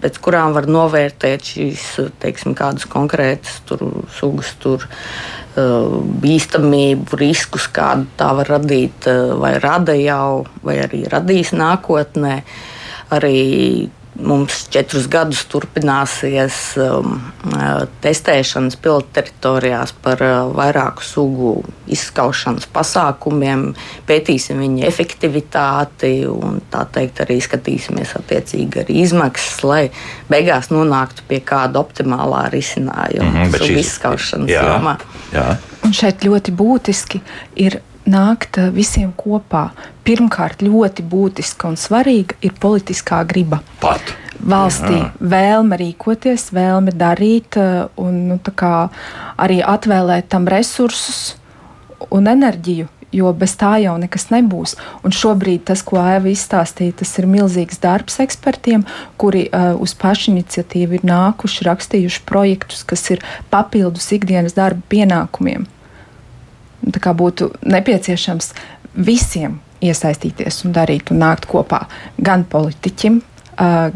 pēc 0.00 0.18
kurām 0.22 0.54
var 0.56 0.68
novērtēt 0.70 1.52
šīs 1.52 1.84
teiksim, 2.22 2.54
kādas 2.58 2.86
konkrētas 2.90 3.60
tur, 3.68 3.82
sugas 4.14 4.52
tur, 4.62 4.86
bīstamību, 6.22 7.16
riskus, 7.18 7.66
kādu 7.74 8.06
tā 8.16 8.28
var 8.38 8.52
radīt, 8.54 9.08
vai 9.40 9.56
rada 9.60 9.96
jau, 9.98 10.44
vai 10.62 10.78
arī 10.84 11.02
radīs 11.10 11.50
nākotnē. 11.56 12.36
Arī 13.16 13.90
Mums 14.20 14.66
četrus 14.72 15.06
gadus 15.10 15.42
turpināsies 15.50 16.56
um, 16.80 17.16
uh, 17.48 17.84
testēšanas 18.04 18.76
pilotu 18.82 19.08
teritorijās 19.16 19.94
par 20.04 20.20
uh, 20.24 20.50
vairāku 20.56 21.04
sugu 21.04 21.52
izskaušanas 21.90 22.68
pasākumiem, 22.74 23.70
pētīsim 24.08 24.60
viņu 24.60 24.84
efektivitāti 24.88 26.12
un 26.30 26.60
tā 26.72 26.84
teikt 26.92 27.22
arī 27.24 27.40
skatīsimies 27.44 28.14
attiecīgi 28.20 28.84
arī 28.84 29.00
izmaksas, 29.04 29.60
lai 29.64 29.82
beigās 30.30 30.70
nonāktu 30.74 31.26
pie 31.28 31.40
kāda 31.44 31.80
optimālā 31.80 32.46
risinājuma 32.52 33.30
mm 33.30 33.36
-hmm, 33.36 33.52
sugu 33.56 33.72
šis, 33.72 33.86
izskaušanas 33.86 34.50
jā, 34.50 34.66
jomā. 34.68 34.96
Jā. 35.32 35.46
Un 35.84 35.96
šeit 35.96 36.24
ļoti 36.24 36.52
būtiski 36.52 37.20
ir 37.56 37.80
nākt 38.10 38.58
uh, 38.60 38.70
visiem 38.74 39.12
kopā. 39.16 39.70
Pirmkārt, 40.06 40.64
ļoti 40.66 41.04
būtiska 41.06 41.70
un 41.70 41.78
svarīga 41.80 42.38
ir 42.44 42.56
politiskā 42.60 43.22
griba. 43.28 43.62
Pat. 43.82 44.16
Valstī 44.40 44.96
Jā. 44.96 45.10
vēlme 45.20 45.76
rīkoties, 45.76 46.48
vēlme 46.56 46.94
darīt, 46.96 47.58
uh, 47.60 47.90
un 48.00 48.22
nu, 48.30 48.38
arī 49.36 49.60
atvēlēt 49.60 50.30
tam 50.32 50.48
resursus 50.48 51.36
un 52.08 52.30
enerģiju, 52.30 52.88
jo 53.12 53.32
bez 53.36 53.56
tā 53.60 53.74
jau 53.82 53.96
nekas 54.00 54.28
nebūs. 54.32 54.76
Un 55.04 55.14
šobrīd 55.14 55.66
tas, 55.70 55.82
ko 55.86 55.98
Eva 56.00 56.30
izstāstīja, 56.30 57.00
tas 57.02 57.12
ir 57.20 57.28
milzīgs 57.30 57.82
darbs 57.82 58.20
ekspertiem, 58.22 58.86
kuri 59.20 59.46
uh, 59.48 59.74
uz 59.82 59.94
pašiniciatīvu 59.98 61.00
ir 61.00 61.04
nākuši, 61.10 61.66
rakstījuši 61.68 62.24
projektus, 62.28 62.84
kas 62.86 63.04
ir 63.12 63.24
papildus 63.52 64.08
ikdienas 64.16 64.56
darba 64.56 64.82
pienākumiem. 64.92 65.68
Būtu 66.80 67.50
nepieciešams 67.66 68.52
visiem 68.94 69.58
iesaistīties 69.84 70.64
un 70.66 70.76
darīt 70.76 71.10
un 71.12 71.20
nākt 71.22 71.48
kopā 71.50 71.84
gan 72.20 72.44
politiķim, 72.48 73.20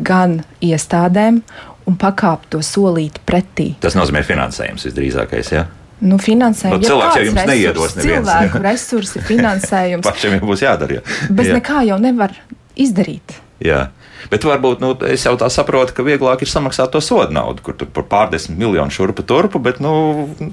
gan 0.04 0.42
iestādēm 0.64 1.40
un 1.88 1.96
pakāpt 2.00 2.52
to 2.54 2.60
solīt 2.64 3.20
pretī. 3.28 3.74
Tas 3.80 3.96
nozīmē 3.96 4.24
finansējums 4.24 4.86
visdrīzākais. 4.88 5.52
Ja? 5.52 5.66
Nu, 6.04 6.18
finansējums 6.20 6.82
nu, 6.82 6.88
cilvēks 6.88 7.18
jau 7.18 7.26
jums 7.28 7.48
neiedos 7.48 7.96
neviens. 7.98 8.28
Cilvēku 8.28 8.62
resursi, 8.64 9.22
finansējums. 9.30 10.06
Pašiem 10.06 10.38
jau 10.38 10.48
būs 10.48 10.64
jādara. 10.64 10.98
Ja. 10.98 11.04
Bez 11.30 11.50
jā. 11.50 11.58
nekā 11.58 11.84
jau 11.88 11.98
nevar 12.02 12.34
izdarīt. 12.80 13.36
Jā. 13.64 13.86
Bet 14.32 14.46
varbūt 14.46 14.82
nu, 14.82 14.92
es 15.08 15.26
jau 15.26 15.34
tā 15.40 15.48
saprotu, 15.52 15.94
ka 15.96 16.04
vieglāk 16.06 16.44
ir 16.44 16.50
samaksāt 16.50 16.92
to 16.94 17.02
sodu 17.04 17.34
naudu, 17.34 17.64
kur 17.64 17.76
tur 17.78 17.90
par 17.94 18.06
pārdesmit 18.10 18.58
miljonu 18.60 18.94
šurpu 18.94 19.24
turpu, 19.28 19.60
bet 19.62 19.80
nu, 19.84 19.94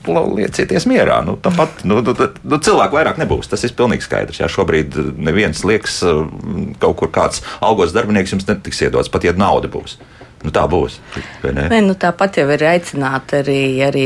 liecieties 0.08 0.88
mierā. 0.90 1.22
Nu, 1.26 1.38
tāpat 1.42 1.84
nu, 1.88 2.02
nu, 2.06 2.16
nu, 2.16 2.62
cilvēku 2.62 3.00
vairāk 3.00 3.22
nebūs. 3.22 3.52
Tas 3.52 3.64
ir 3.68 3.76
pilnīgi 3.78 4.08
skaidrs. 4.08 4.42
Jā, 4.44 4.50
šobrīd 4.52 4.98
neviens 5.22 5.64
liekas, 5.68 6.02
kaut 6.82 6.98
kur 7.02 7.12
kāds 7.14 7.46
algos 7.64 7.96
darbinieks 7.96 8.36
jums 8.36 8.50
netiks 8.50 8.84
iedots, 8.86 9.12
pat 9.12 9.28
ja 9.28 9.36
nauda 9.38 9.72
būs. 9.72 9.98
Nu, 10.42 10.50
tā 10.50 10.64
būs. 10.66 10.96
Nē, 11.46 11.84
nu, 11.86 11.94
tāpat 12.00 12.40
jau 12.42 12.48
ir 12.50 12.64
aicināts 12.66 13.36
arī, 13.38 13.62
arī 13.86 14.06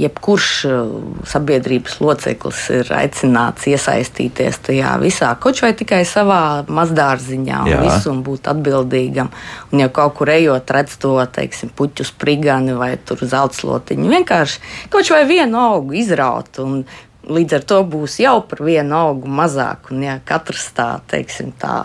jebkurš 0.00 0.48
uh, 0.68 0.92
sabiedrības 1.28 1.98
loceklis 2.00 2.62
ir 2.72 2.92
aicināts 2.96 3.66
iesaistīties 3.68 4.62
tajā 4.64 4.94
visā, 5.02 5.34
kaut 5.40 5.60
vai 5.60 5.74
tikai 5.76 6.00
savā 6.08 6.64
mazdārziņā 6.72 7.58
un, 7.66 7.74
visu, 7.84 8.14
un 8.14 8.22
būt 8.24 8.48
atbildīgam. 8.54 9.28
Un 9.72 9.84
jau 9.84 9.90
kaut 10.00 10.16
kur 10.20 10.32
ejot, 10.32 10.72
redz 10.72 10.96
to 11.02 11.18
teiksim, 11.36 11.74
puķu 11.76 12.06
sprigani 12.08 12.76
vai 12.78 12.94
zeltslotiņu. 13.04 14.08
Vienkārši 14.14 14.88
kaut 14.92 15.12
vai 15.12 15.24
vienu 15.28 15.60
augu 15.60 15.98
izraut. 16.00 16.62
Līdz 17.24 17.58
ar 17.58 17.68
to 17.68 17.82
būs 17.88 18.18
jau 18.20 18.38
par 18.48 18.64
vienu 18.64 18.96
augu 18.96 19.28
mazāk. 19.28 19.92
Un, 19.92 20.02
ja 20.04 20.16
katrs 20.24 20.70
tā, 20.76 20.88
teiksim, 21.12 21.52
tā 21.60 21.82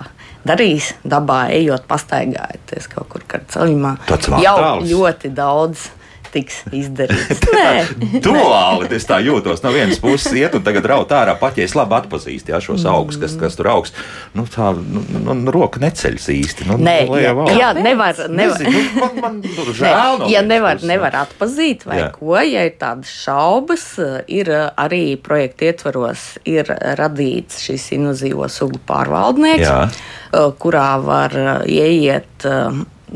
darīs 0.48 0.94
dabā, 1.04 1.50
ejot, 1.56 1.86
pastaigājoties 1.90 2.88
kaut 2.92 3.10
kur 3.12 3.26
ceļā. 3.52 3.96
Jau 4.44 4.58
ļoti 4.88 5.32
daudz 5.36 5.90
tiks 6.34 6.62
izdarīts. 6.76 7.44
Nē, 7.58 8.20
duāli 8.24 8.90
es 8.98 9.08
tā 9.10 9.20
jūtos. 9.24 9.64
No 9.64 9.74
vienas 9.76 10.02
puses, 10.04 10.32
iet 10.38 10.56
un 10.58 10.66
tagad 10.66 10.88
raut 10.92 11.14
ārā, 11.16 11.36
pat 11.40 11.60
ja 11.60 11.68
es 11.68 11.76
labi 11.78 11.98
atpazīstu 11.98 12.54
ja, 12.54 12.62
šos 12.64 12.86
augus, 12.90 13.20
kas, 13.22 13.36
kas 13.40 13.58
tur 13.60 13.72
augs. 13.74 13.94
Nu, 14.38 14.46
tā 14.50 14.72
nu, 14.78 15.04
nu, 15.16 15.36
nu, 15.42 15.54
roka 15.56 15.82
neceļas 15.84 16.30
īsti. 16.36 16.70
Nu, 16.70 16.78
Nē, 16.82 16.98
nu, 17.10 17.18
jā, 17.22 17.34
jā, 17.56 17.72
nevar. 17.78 18.20
nevar. 18.20 18.24
Nezinu, 18.40 18.76
nu, 18.76 19.00
man, 19.00 19.20
man 19.26 19.42
žēl, 19.80 20.24
Nē, 20.24 20.30
ja 20.34 20.44
nevar, 20.46 20.80
puses, 20.80 20.92
nevar 20.94 21.20
atpazīt 21.24 21.88
vai 21.90 22.04
jā. 22.04 22.12
ko, 22.16 22.38
ja 22.44 22.68
ir 22.68 22.78
tādas 22.82 23.12
šaubas, 23.26 23.90
ir 24.32 24.54
arī 24.70 25.04
projekta 25.22 25.70
ietvaros 25.72 26.30
ir 26.50 26.70
radīts 27.00 27.64
šis 27.66 27.92
invazīvo 28.00 28.48
sugu 28.52 28.82
pārvaldnieks. 28.90 29.68
Jā 29.68 29.84
kurā 30.32 30.90
var 31.02 31.34
ieiet 31.66 32.46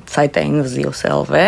saitē 0.10 0.44
invazīvs 0.50 1.06
LV, 1.10 1.42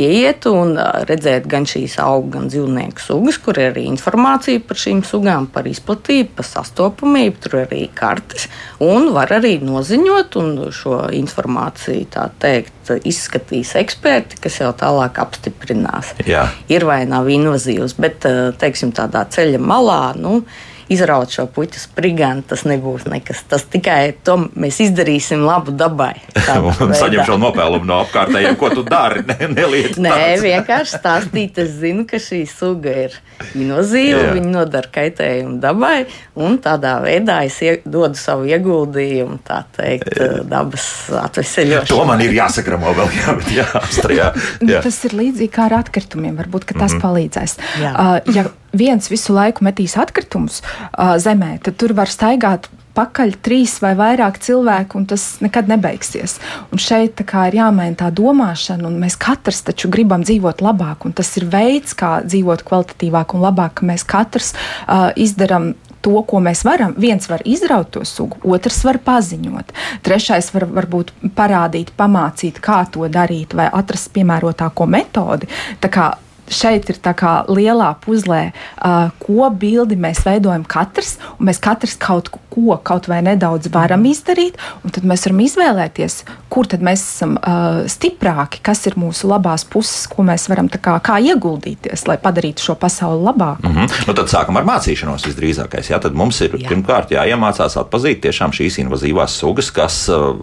ieiet 0.00 0.46
un 0.50 0.74
redzēt 1.08 1.46
gan 1.50 1.66
šīs 1.68 1.98
augu, 2.02 2.32
gan 2.36 2.48
dzīvnieku 2.50 3.02
sugas, 3.04 3.38
kur 3.42 3.58
ir 3.60 3.70
arī 3.72 3.86
informācija 3.90 4.62
par 4.66 4.80
šīm 4.80 5.02
sugām, 5.06 5.48
par 5.52 5.68
izplatību, 5.70 6.32
par 6.38 6.48
sastopamību, 6.48 7.42
tur 7.44 7.58
ir 7.58 7.66
arī 7.68 7.82
kartes, 7.94 8.48
un 8.84 9.10
var 9.16 9.32
arī 9.38 9.58
noziņot, 9.64 10.40
un 10.40 10.50
šo 10.74 11.02
informāciju, 11.20 12.08
tā 12.16 12.26
teikt, 12.42 12.92
izskatīs 13.06 13.76
eksperti, 13.78 14.40
kas 14.42 14.58
jau 14.62 14.72
tālāk 14.76 15.20
apstiprinās. 15.22 16.14
Jā. 16.26 16.48
Ir 16.72 16.86
vai 16.88 17.04
nav 17.08 17.30
invazīvs, 17.30 17.94
bet, 18.00 18.26
teiksim, 18.60 18.94
tādā 18.96 19.26
ceļa 19.30 19.60
malā, 19.62 20.02
nu, 20.18 20.40
izraut 20.90 21.30
šo 21.32 21.46
puķu 21.50 21.80
spriganu, 21.80 22.42
tas 22.46 22.64
nebūs 22.68 23.06
nekas. 23.10 23.44
Tas 23.50 23.64
tikai 23.70 24.12
to 24.26 24.36
mēs 24.58 24.80
izdarīsim 24.84 25.44
labu 25.46 25.74
dabai. 25.76 26.14
Saņem 27.00 27.24
šo 27.28 27.38
nopelnumu 27.40 27.86
no 27.88 28.00
apkārtējiem, 28.04 28.58
ko 28.60 28.72
tu 28.74 28.84
dari. 28.86 29.22
Ne, 29.50 29.66
Nē, 30.00 30.18
vienkārši 30.42 30.98
stāstīt. 30.98 31.58
Es 31.62 31.76
zinu, 31.80 32.04
ka 32.08 32.20
šī 32.22 32.42
suga 32.48 32.92
ir 33.06 33.16
inozīva, 33.58 34.30
viņa 34.36 34.50
nodara 34.50 34.90
kaitējumu 34.92 35.58
dabai, 35.62 36.04
un 36.38 36.58
tādā 36.62 36.96
veidā 37.04 37.40
es 37.46 37.58
dodu 37.84 38.18
savu 38.18 38.48
ieguldījumu, 38.50 39.40
tā 39.46 39.62
teikt, 39.76 40.18
dabas 40.50 40.86
atveseļošanā. 41.20 41.90
To 41.90 42.06
man 42.08 42.22
ir 42.24 42.34
jāsakramo 42.36 42.94
vēl, 42.98 43.12
jā, 43.20 43.36
bet 43.40 43.52
jā. 43.54 43.68
Nu, 44.60 44.72
jā. 44.72 44.80
Tas 44.84 44.98
ir 45.08 45.16
līdzīgi 45.18 45.52
kā 45.54 45.68
ar 45.68 45.78
atkritumiem, 45.80 46.34
varbūt, 46.40 46.66
ka 46.70 46.78
tas 46.78 46.94
mm 46.94 46.98
-hmm. 46.98 47.04
palīdzēs. 47.04 47.56
Jā. 47.82 47.92
Uh, 47.94 48.34
ja 48.34 48.48
viens 48.72 49.10
visu 49.10 49.34
laiku 49.36 49.64
metīs 49.66 49.96
atkritumus 50.00 50.60
uh, 50.62 51.16
zemē, 51.20 51.56
tad 51.64 51.78
tur 51.80 51.94
var 51.96 52.10
staigāt 52.10 52.70
pakaļ 52.96 53.36
trīs 53.44 53.76
vai 53.82 53.92
vairāk 53.98 54.40
cilvēku, 54.42 54.98
un 54.98 55.06
tas 55.10 55.24
nekad 55.44 55.70
nebeigsies. 55.70 56.38
Un 56.74 56.82
šeit 56.82 57.20
ir 57.22 57.56
jāmaina 57.60 57.96
tā 58.02 58.10
domāšana, 58.14 58.88
un 58.88 58.98
mēs 59.02 59.16
katrs 59.20 59.62
taču 59.68 59.90
gribam 59.92 60.24
dzīvot 60.26 60.62
labāk, 60.64 61.06
un 61.06 61.14
tas 61.16 61.30
ir 61.38 61.46
veids, 61.50 61.94
kā 61.94 62.18
dzīvot 62.26 62.64
kvalitatīvāk 62.66 63.36
un 63.36 63.46
labāk, 63.46 63.78
ka 63.80 63.88
mēs 63.92 64.06
katrs 64.08 64.52
uh, 64.54 65.10
izdarām 65.16 65.74
to, 66.00 66.16
ko 66.26 66.40
mēs 66.42 66.64
varam. 66.64 66.94
Viens 66.98 67.28
var 67.30 67.44
izraut 67.44 67.92
to 67.94 68.04
sugu, 68.08 68.40
otrs 68.56 68.82
var 68.88 69.00
paziņot, 69.04 69.74
trešais 70.06 70.50
var 70.54 70.66
varbūt 70.80 71.12
parādīt, 71.36 71.92
pamācīt, 71.96 72.60
kā 72.64 72.82
to 72.92 73.06
darīt, 73.12 73.54
vai 73.56 73.68
atrast 73.68 74.12
piemērotāko 74.16 74.88
metodi. 74.88 75.50
Tā 75.80 75.92
kā 75.92 76.10
šeit 76.50 76.90
ir 76.90 76.98
tā 77.02 77.14
kā 77.16 77.32
lielā 77.48 77.92
puzlē, 78.04 78.50
uh, 78.50 79.10
ko 79.22 79.48
bildi 79.54 79.98
mēs 80.00 80.24
veidojam 80.26 80.64
katrs, 80.68 81.16
un 81.38 81.48
mēs 81.50 81.62
katrs 81.62 81.96
kaut 82.00 82.30
ko, 82.50 82.76
kaut 82.84 83.08
vai 83.10 83.20
nedaudz 83.24 83.70
varam 83.72 84.04
izdarīt, 84.10 84.58
un 84.84 84.94
tad 84.94 85.06
mēs 85.08 85.24
varam 85.26 85.42
izvēlēties, 85.46 86.18
kur 86.50 86.68
tad 86.70 86.84
mēs 86.84 87.04
esam 87.06 87.36
uh, 87.38 87.82
stiprāki, 87.90 88.62
kas 88.66 88.84
ir 88.90 88.98
mūsu 89.00 89.30
labās 89.30 89.64
puses, 89.70 90.06
ko 90.10 90.26
mēs 90.26 90.48
varam 90.50 90.68
kā, 90.70 90.96
kā 91.04 91.18
ieguldīties, 91.30 92.06
lai 92.10 92.18
padarītu 92.20 92.70
šo 92.70 92.76
pasauli 92.80 93.24
labāku. 93.28 93.68
Mm 93.68 93.76
-hmm. 93.76 94.06
nu, 94.08 94.14
tad 94.14 94.32
sākam 94.32 94.58
ar 94.58 94.66
mācīšanos 94.66 95.26
visdrīzākais. 95.28 95.90
Jā, 95.94 96.00
tad 96.02 96.14
mums 96.14 96.40
ir 96.40 96.50
Jā. 96.54 96.68
pirmkārt 96.68 97.14
jāiemācās 97.14 97.76
atpazīt 97.76 98.22
tiešām 98.26 98.52
šīs 98.52 98.80
invazīvās 98.84 99.38
sugas, 99.38 99.70
kas 99.70 100.08
uh, 100.08 100.36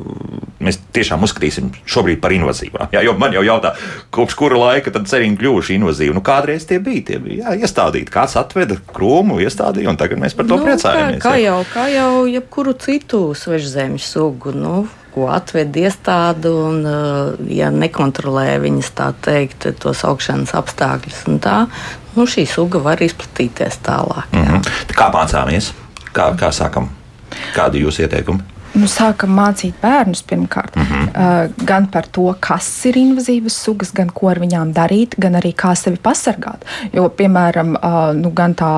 mēs 0.60 0.80
tiešām 0.94 1.24
uzskatīsim 1.24 1.72
šobrīd 1.86 2.22
par 2.22 2.32
invazīvām. 2.32 2.88
Jā, 2.92 3.04
jo 3.06 3.14
man 3.20 3.34
jau 3.34 3.44
jautā, 3.44 3.74
kopš 4.12 4.36
kura 4.36 4.58
laika 4.58 4.92
tad 4.92 5.08
cerīgi 5.10 5.38
kļuvuši 5.42 5.78
invazīvi. 5.78 5.97
Nu, 6.14 6.22
kādreiz 6.26 6.68
tie 6.70 6.80
bija, 6.84 7.06
tie 7.10 7.18
bija 7.24 7.48
jā, 7.48 7.56
iestādīti. 7.66 8.12
Kāds 8.14 8.38
atveda 8.40 8.78
krūmu, 8.94 9.40
iestādīja, 9.44 9.90
un 9.90 9.98
tagad 9.98 10.22
mēs 10.22 10.38
par 10.38 10.48
to 10.50 10.60
nu, 10.60 10.68
priecājamies. 10.68 11.22
Kā, 11.24 11.34
kā, 11.34 11.36
jau, 11.42 11.58
kā 11.74 11.88
jau 11.94 12.12
jebkuru 12.30 12.74
citu 12.82 13.22
svežzemes 13.38 14.08
sugu. 14.14 14.54
Nu, 14.56 14.88
ko 15.18 15.32
atved 15.34 15.74
iestāde, 15.82 16.52
un, 16.54 16.84
uh, 16.86 17.34
ja 17.50 17.72
nekontrolē 17.74 18.60
viņas 18.62 18.92
tā 18.98 19.10
teikt, 19.26 19.66
tos 19.82 20.04
augšanas 20.06 20.54
apstākļus, 20.58 21.24
tā, 21.42 21.64
nu, 22.14 22.28
šī 22.30 22.46
suga 22.50 22.82
var 22.86 23.02
izplatīties 23.02 23.82
tālāk. 23.86 24.30
Jā. 24.32 24.44
Mm 24.44 24.62
-hmm. 24.62 24.94
Kā 24.94 25.10
mācāmies? 25.14 25.72
Kā, 26.14 26.34
kā 26.38 26.52
sākam? 26.54 26.90
Kādi 27.56 27.82
ir 27.82 27.88
jūsu 27.88 28.06
ieteikumi? 28.06 28.57
Nu, 28.78 28.88
sākam 28.92 29.34
mācīt 29.38 29.78
bērnus 29.82 30.24
pirmkārt 30.28 30.76
mm 30.76 30.84
-hmm. 30.84 31.10
uh, 31.10 31.66
gan 31.66 31.88
par 31.92 32.08
to, 32.12 32.28
kas 32.40 32.70
ir 32.86 32.98
invazīvas 32.98 33.58
sugas, 33.64 33.92
gan 33.94 34.10
ko 34.14 34.30
ar 34.30 34.40
viņām 34.40 34.74
darīt, 34.74 35.18
gan 35.18 35.36
arī 35.40 35.54
kā 35.56 35.76
sevi 35.76 35.98
pasargāt. 36.04 36.66
Jo, 36.94 37.10
piemēram, 37.10 37.76
uh, 37.76 38.14
nu, 38.16 38.32
gan 38.32 38.56
tā 38.56 38.74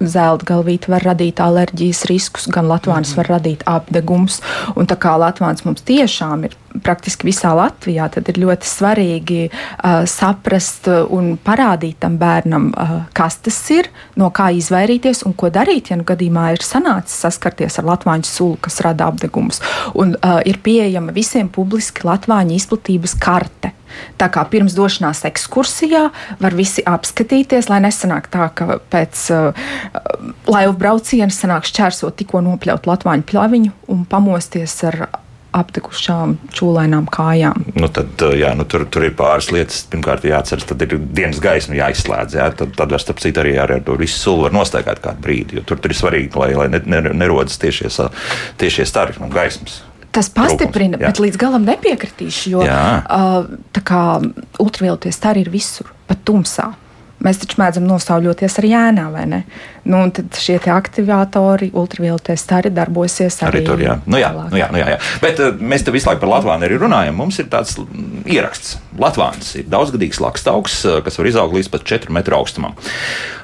zelta 0.00 0.44
galvīte 0.44 0.90
var 0.90 1.02
radīt 1.02 1.40
alerģijas 1.40 2.04
riskus, 2.04 2.48
gan 2.48 2.68
latvāns 2.68 3.08
mm 3.08 3.12
-hmm. 3.12 3.16
var 3.16 3.26
radīt 3.26 3.62
apdegums. 3.66 4.40
Un 4.76 4.86
tā 4.86 4.96
kā 4.96 5.18
latvāns 5.18 5.64
mums 5.64 5.82
tiešām 5.82 6.44
ir 6.44 6.56
praktiski 6.84 7.28
visā 7.28 7.52
Latvijā, 7.56 8.08
tad 8.12 8.28
ir 8.32 8.40
ļoti 8.42 8.68
svarīgi 8.68 9.40
uh, 9.48 10.04
saprast 10.10 10.88
un 10.88 11.34
parādīt 11.42 12.00
tam 12.02 12.18
bērnam, 12.20 12.68
uh, 12.72 12.96
kas 13.16 13.38
tas 13.44 13.58
ir, 13.74 13.90
no 14.20 14.30
kā 14.34 14.50
izvairīties 14.56 15.24
un 15.28 15.36
ko 15.38 15.50
darīt, 15.52 15.90
ja 15.92 16.00
nu 16.00 16.06
gadījumā 16.08 16.50
ir 16.56 16.66
sanācis 16.66 17.24
saskarties 17.26 17.80
ar 17.80 17.88
latvāņu 17.92 18.28
sulu, 18.28 18.60
kas 18.66 18.80
rada 18.84 19.08
apdegumus. 19.10 19.62
Un 19.94 20.16
uh, 20.16 20.38
ir 20.46 20.60
pieejama 20.64 21.14
visiem 21.16 21.50
publiski 21.52 22.06
latvāņu 22.06 22.56
izplatības 22.58 23.16
karte. 23.20 23.72
Tā 24.20 24.28
kā 24.32 24.42
pirms 24.50 24.74
došanās 24.76 25.22
ekskursijā 25.28 26.02
var 26.42 26.56
visi 26.58 26.84
apskatīties, 26.86 27.70
lai 27.70 27.80
nesanāk 27.84 28.28
tā, 28.32 28.48
ka 28.56 28.78
pēc 28.92 29.22
uh, 29.34 29.68
laivu 30.50 30.76
brauciena 30.80 31.32
sanāk 31.32 31.68
šķērsot 31.70 32.18
tikko 32.20 32.42
nopļaut 32.44 32.88
latvāņu 32.88 33.28
pļaviņu 33.30 33.76
un 33.92 34.04
pamosties 34.10 34.76
ar 34.90 35.06
aptikušām 35.56 36.36
čūlainām 36.54 37.08
kājām. 37.12 37.64
Nu, 37.78 37.88
tad, 37.92 38.22
jā, 38.36 38.52
nu, 38.58 38.66
tur, 38.68 38.86
tur 38.92 39.06
ir 39.08 39.16
pāris 39.18 39.50
lietas. 39.54 39.82
Pirmkārt, 39.92 40.26
jāatcerās, 40.28 40.66
tad 40.68 40.84
ir 40.84 40.96
dienas 41.00 41.40
gaisma 41.42 41.78
jāizslēdz. 41.78 42.38
Jā, 42.38 42.50
tad, 42.58 42.74
tad 42.78 42.94
var 42.94 43.02
starp 43.02 43.22
citu 43.24 43.42
arī 43.42 43.56
ar 43.62 43.74
to 43.86 43.96
visu 44.00 44.18
sulu 44.20 44.46
var 44.46 44.56
nostaigāt 44.56 45.02
kādu 45.04 45.24
brīdi. 45.24 45.64
Tur, 45.66 45.80
tur 45.82 45.94
ir 45.94 45.98
svarīgi, 45.98 46.32
lai, 46.40 46.52
lai 46.58 46.70
ne, 46.72 46.82
ne, 46.86 47.02
nerodas 47.16 47.60
tiešie, 47.62 47.90
tiešie 48.60 48.88
stari 48.88 49.16
no 49.22 49.30
gaismas. 49.32 49.82
Tas 50.16 50.30
pastiprina, 50.32 50.96
Trūkums, 50.96 51.12
bet 51.12 51.20
līdz 51.20 51.38
galam 51.40 51.66
nepiekritīšu, 51.68 52.52
jo 52.54 52.62
uh, 52.64 53.48
ultravioletie 54.64 55.12
stari 55.12 55.44
ir 55.44 55.50
visur, 55.52 55.90
pat 56.08 56.22
tumsā. 56.24 56.70
Mēs 57.24 57.38
taču 57.40 57.56
mēdzam 57.56 57.86
nosauļoties 57.88 58.58
ar 58.60 58.66
jēnā, 58.68 59.06
vai 59.14 59.22
ne? 59.30 59.38
Nu, 59.88 60.02
tad 60.12 60.36
šie 60.36 60.58
aktivatori, 60.72 61.70
ultravioletie 61.78 62.36
stari 62.36 62.72
darbosies 62.74 63.38
arī, 63.40 63.62
arī 63.62 63.64
tur. 63.64 63.80
Jā. 63.80 63.94
Nu, 64.04 64.18
jā, 64.20 64.32
nu, 64.36 64.58
jā, 64.58 64.66
nu, 64.74 64.80
jā, 64.82 64.90
jā. 64.92 64.98
Bet 65.22 65.40
uh, 65.40 65.56
mēs 65.56 65.86
te 65.86 65.94
visu 65.94 66.10
laiku 66.10 66.24
par 66.26 66.34
Latviju 66.34 66.68
arī 66.68 66.78
runājam. 66.82 67.16
Mums 67.16 67.40
ir 67.40 67.48
tāds 67.52 67.78
ieraksts. 68.28 68.76
Latvijas 69.00 69.54
ir 69.62 69.68
daudzgadīgs 69.72 70.20
lakstaugs, 70.20 70.78
uh, 70.84 71.00
kas 71.06 71.16
var 71.20 71.30
izaugt 71.32 71.56
līdz 71.56 71.72
pat 71.72 71.88
4 71.88 72.12
metru 72.18 72.36
augstumam. 72.36 72.76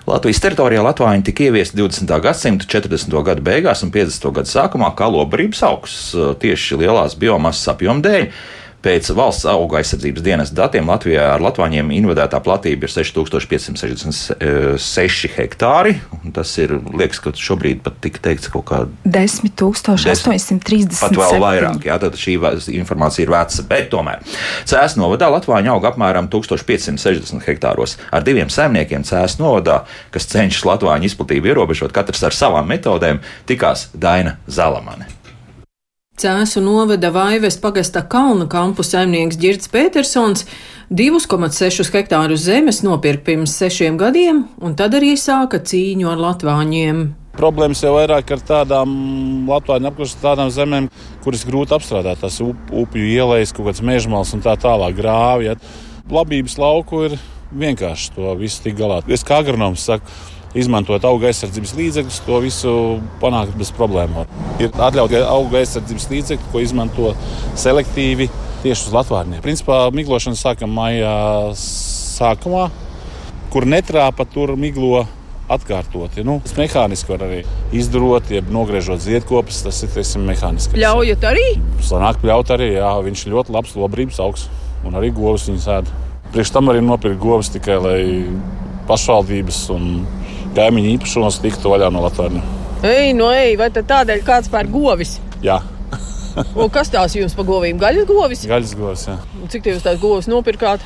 Latvijas 0.04 0.42
teritorijā 0.44 0.84
Latvija 0.84 1.24
tika 1.24 1.48
ieviesta 1.48 1.78
20. 1.78 2.16
gadsimta 2.26 2.68
40. 2.68 3.20
gadu 3.24 3.46
beigās 3.46 3.84
un 3.86 3.94
50. 3.94 4.32
gadu 4.36 4.52
sākumā 4.52 4.92
kā 4.98 5.08
lobarības 5.08 5.64
augs 5.70 6.00
uh, 6.12 6.34
tieši 6.36 6.82
lielās 6.84 7.16
biomasas 7.16 7.72
apjoma 7.72 8.04
dēļ. 8.04 8.28
Pēc 8.82 9.12
valsts 9.14 9.46
auga 9.46 9.78
aizsardzības 9.78 10.24
dienas 10.26 10.50
datiem 10.50 10.88
Latvijā 10.90 11.22
ar 11.36 11.42
Latvāņiem 11.44 11.92
invadētā 11.94 12.40
platība 12.42 12.88
ir 12.88 12.90
6566 12.90 15.30
hektāri. 15.36 15.92
Tas 16.34 16.50
ir, 16.58 16.74
liekas, 16.90 17.22
ka 17.22 17.30
šobrīd 17.38 17.86
pat 17.86 18.02
tika 18.02 18.18
teikts 18.26 18.50
kaut 18.50 18.66
kā 18.72 18.90
10,830. 19.06 20.98
Pat 20.98 21.14
vēl 21.14 21.38
vairāk, 21.44 21.86
jā, 21.86 21.94
tad 22.02 22.18
šī 22.18 22.34
informācija 22.80 23.22
ir 23.28 23.32
veca, 23.36 23.62
bet 23.70 23.86
tomēr. 23.94 24.18
Cēs 24.66 24.98
novadā 24.98 25.30
Latvāņi 25.30 25.70
auga 25.70 25.94
apmēram 25.94 26.26
1560 26.32 27.38
hektāros. 27.46 27.94
Ar 28.10 28.26
diviem 28.26 28.50
saimniekiem 28.50 29.06
Cēs 29.06 29.38
novadā, 29.38 29.86
kas 30.10 30.26
cenšas 30.34 30.66
Latvāņu 30.72 31.06
izplatību 31.12 31.54
ierobežot, 31.54 31.94
katrs 31.94 32.26
ar 32.26 32.34
savām 32.34 32.66
metodēm, 32.74 33.22
tikās 33.46 33.94
Daina 33.94 34.42
Zalamane. 34.50 35.21
Cēsu 36.20 36.60
novada 36.60 37.08
Vaives 37.08 37.56
pagasta 37.56 38.02
kalnu 38.04 38.44
kampu 38.44 38.84
saimnieks 38.84 39.38
Girts 39.40 39.70
Petersons 39.72 40.44
2,6 40.92 41.88
hektārus 41.94 42.42
zemes 42.44 42.82
nopirka 42.84 43.30
pirms 43.30 43.54
sešiem 43.56 43.96
gadiem, 43.96 44.42
un 44.60 44.76
tad 44.76 44.92
arī 44.98 45.14
sāka 45.16 45.56
cīņu 45.56 46.10
ar 46.12 46.20
latvāņiem. 46.20 47.00
Problēmas 47.32 47.80
jau 47.80 47.94
vairāk 47.96 48.28
ar 48.36 48.44
tādām 48.44 48.92
Latvijas 49.48 49.88
apkurses 49.88 50.20
tādām 50.20 50.52
zemēm, 50.52 50.90
kuras 51.24 51.46
grūti 51.48 51.72
apstrādāt. 51.78 52.20
Tas 52.20 52.36
up, 52.44 52.60
upju 52.68 53.08
ielais, 53.08 53.54
kaut 53.56 53.70
kāds 53.70 53.80
mežmals 53.80 54.34
un 54.36 54.44
tā 54.44 54.52
tālāk 54.60 54.98
grāvi. 55.00 55.48
Ja. 55.48 55.56
Labības 56.12 56.58
lauku 56.60 57.06
ir 57.08 57.16
vienkārši 57.56 58.12
to 58.18 58.36
visu 58.36 58.60
tik 58.66 58.76
galā. 58.76 59.00
Es 59.08 59.24
kā 59.24 59.40
agronoms 59.40 59.88
saku, 59.88 60.12
izmantot 60.58 61.04
auga 61.08 61.30
aizsardzības 61.30 61.74
līdzekļus, 61.78 62.20
to 62.26 62.40
visu 62.44 62.74
panākt 63.22 63.56
bez 63.58 63.72
problēmām. 63.76 64.28
Ir 64.60 64.72
atļauts 64.72 65.24
auga 65.24 65.62
aizsardzības 65.62 66.08
līdzekļi, 66.12 66.50
ko 66.52 66.62
izmanto 66.62 67.14
selektīvi 67.58 68.28
tieši 68.62 68.88
uz 68.88 68.94
Latvijas. 68.94 69.42
Principā 69.44 69.86
miglošana 69.94 70.38
sākam 70.38 70.72
maijā 70.76 71.16
sākumā, 71.58 72.68
kur 73.52 73.66
netrāpa, 73.68 74.26
tur 74.28 74.54
miglo 74.60 75.06
atkārtot. 75.52 76.14
Ja, 76.16 76.24
nu, 76.26 76.38
tas 76.44 76.54
mehāniski 76.56 77.12
var 77.12 77.26
arī 77.26 77.42
izdarot, 77.76 78.30
jeb 78.32 78.48
nogriežot 78.52 79.02
ziedkopus. 79.04 79.62
Tas 79.66 79.82
ir 79.84 79.92
teiksim, 79.92 80.24
mehāniski. 80.28 80.76
Pļaujat 80.78 81.26
arī? 81.32 81.46
Sanāk, 81.84 82.22
pļaut 82.22 82.52
arī, 82.54 82.72
jā, 82.78 82.92
viņš 83.04 83.26
ļoti 83.32 83.56
labs 83.56 83.76
lobrības 83.76 84.20
augs 84.24 84.48
un 84.86 84.96
arī 84.98 85.12
govs 85.14 85.48
viņas 85.50 85.68
ēd. 85.76 85.92
Priekš 86.32 86.54
tam 86.54 86.72
arī 86.72 86.80
nopirkt 86.84 87.20
govs 87.22 87.52
tikai, 87.52 87.76
lai 87.82 88.00
pašvaldības 88.88 89.60
un 89.74 89.88
kaimiņu 90.56 90.96
īpašumos 90.96 91.40
tiktu 91.42 91.72
vaļā 91.72 91.90
no 91.92 92.02
Latvijas. 92.04 92.58
Ei, 92.82 93.12
no 93.14 93.30
ej, 93.30 93.54
vai 93.60 93.68
tādēļ 93.74 94.24
kāds 94.26 94.50
pērk 94.52 94.72
govis? 94.72 95.16
Jā. 95.44 95.60
Un 96.58 96.70
kas 96.72 96.90
tās 96.92 97.14
jums 97.16 97.36
par 97.38 97.46
govīm? 97.48 97.78
Gaļas 97.80 98.08
govis? 98.08 98.44
Gaļas 98.50 98.74
govs, 98.78 99.06
jā. 99.10 99.16
Cik 99.52 99.70
jūs 99.70 99.84
tās 99.86 100.00
govis 100.02 100.30
nopirkāt? 100.30 100.84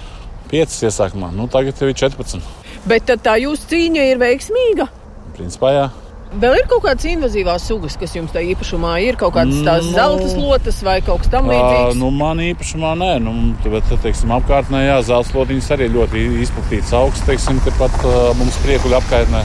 Piecas 0.51 0.79
iesākumā, 0.87 1.33
nu 1.35 1.49
tagad 1.51 1.79
jau 1.81 1.89
ir 1.91 1.97
14. 1.99 2.45
Bet 2.87 3.11
tā 3.25 3.39
jūsu 3.43 3.71
cīņa 3.73 4.11
ir 4.13 4.21
veiksmīga? 4.23 4.91
Principā 5.39 5.73
jā. 5.75 5.87
Vēl 6.35 6.57
ir 6.59 6.67
kaut 6.67 6.83
kādas 6.83 7.07
invazīvās 7.07 7.65
sugas, 7.69 7.95
kas 7.97 8.17
jums 8.17 8.33
tā 8.35 8.43
īpašumā 8.51 8.97
ir, 9.05 9.17
kaut 9.21 9.37
kādas 9.37 9.61
tās 9.63 9.85
no, 9.87 9.93
zelta 9.95 10.31
lotas 10.41 10.81
vai 10.85 10.97
kaut 11.07 11.23
kas 11.23 11.31
tamlīdzīgs? 11.33 11.99
Nu, 12.01 12.11
man 12.11 12.41
īpašumā 12.43 12.95
nē, 12.99 13.11
nu, 13.23 13.35
bet, 13.63 13.93
teiksim, 14.03 14.33
apkārtnē, 14.35 14.83
jā, 14.89 14.97
zelta 15.07 15.39
lotiņas 15.39 15.69
arī 15.77 15.87
ļoti 15.95 16.25
izplatīts 16.43 16.91
augsts, 16.99 17.23
teiksim, 17.29 17.61
tepat 17.65 17.95
uh, 18.03 18.17
mums 18.41 18.59
priekuļu 18.65 18.99
apkārtnē. 18.99 19.45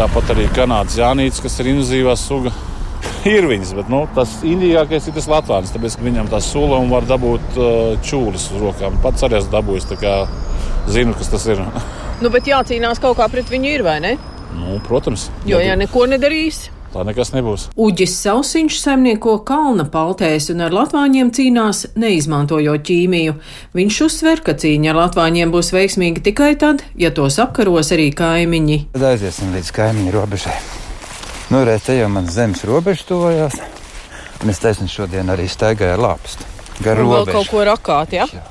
Tāpat 0.00 0.32
arī 0.32 0.46
kanādas 0.56 0.96
jānīts, 0.96 1.42
kas 1.44 1.60
ir 1.60 1.70
invazīvā 1.74 2.16
suga. 2.20 2.54
Ir 3.26 3.46
viņas, 3.50 3.74
bet 3.76 3.88
nu, 3.92 4.04
tas 4.16 4.32
indīgākais 4.46 5.08
ir 5.10 5.16
tas 5.16 5.26
Latvijas. 5.30 5.72
Tāpēc 5.74 5.96
viņam 5.98 6.30
tā 6.30 6.40
sula 6.44 6.78
un 6.82 6.92
var 6.92 7.06
dabūt 7.08 7.58
uh, 7.58 7.68
čūlis 8.06 8.48
uz 8.54 8.62
rokām. 8.62 8.96
Pats 9.04 9.26
arī 9.26 9.40
esmu 9.40 9.52
dabūjis, 9.54 9.88
tā 9.90 9.98
kā 10.00 10.14
zinu, 10.94 11.14
kas 11.18 11.30
tas 11.34 11.46
ir. 11.52 11.60
nu, 12.22 12.32
bet 12.32 12.48
jācīnās 12.48 13.02
kaut 13.02 13.18
kā 13.20 13.28
pret 13.32 13.50
viņu 13.52 13.72
ir, 13.76 13.84
vai 13.86 13.98
ne? 14.04 14.14
Nu, 14.56 14.80
protams. 14.86 15.28
Jo, 15.48 15.60
ja 15.60 15.76
neko 15.76 16.06
nedarīs, 16.08 16.70
tā 16.94 17.04
nekas 17.04 17.32
nebūs. 17.34 17.66
Uģis 17.76 18.14
Sausiņš 18.22 18.78
saimnieko 18.80 19.36
kalna 19.46 19.84
paltēs 19.92 20.48
un 20.54 20.64
ar 20.64 20.74
latvāņiem 20.74 21.32
cīnās, 21.36 21.82
neizmantojot 21.98 22.86
ķīmiju. 22.88 23.36
Viņš 23.76 24.00
uzsver, 24.06 24.42
ka 24.46 24.56
cīņa 24.56 24.92
ar 24.94 25.00
latvāņiem 25.02 25.52
būs 25.52 25.72
veiksmīga 25.76 26.24
tikai 26.30 26.54
tad, 26.60 26.84
ja 26.96 27.12
tos 27.14 27.38
apkaros 27.42 27.92
arī 27.96 28.08
kaimiņi. 28.16 28.80
Tad 28.96 29.08
aiziesim 29.12 29.52
līdz 29.56 29.72
kaimiņu 29.76 30.16
robežai. 30.16 30.56
Nu, 31.52 31.62
redz, 31.68 31.86
te 31.86 32.00
jau 32.00 32.08
man 32.10 32.26
zemes 32.32 32.64
robeža 32.66 33.06
tuvojās, 33.12 33.60
un 34.42 34.50
es 34.50 34.62
taisnu 34.62 34.88
šodien 34.90 35.30
arī 35.30 35.46
staigāju 35.52 35.94
ar 35.94 36.04
lāpstu. 36.08 36.48
Gar 36.82 36.98
robežu. 36.98 37.28
Vēl 37.28 37.34
kaut 37.36 37.52
ko 37.52 37.66
rakāt, 37.68 38.16
ja? 38.16 38.26
Jā. 38.32 38.46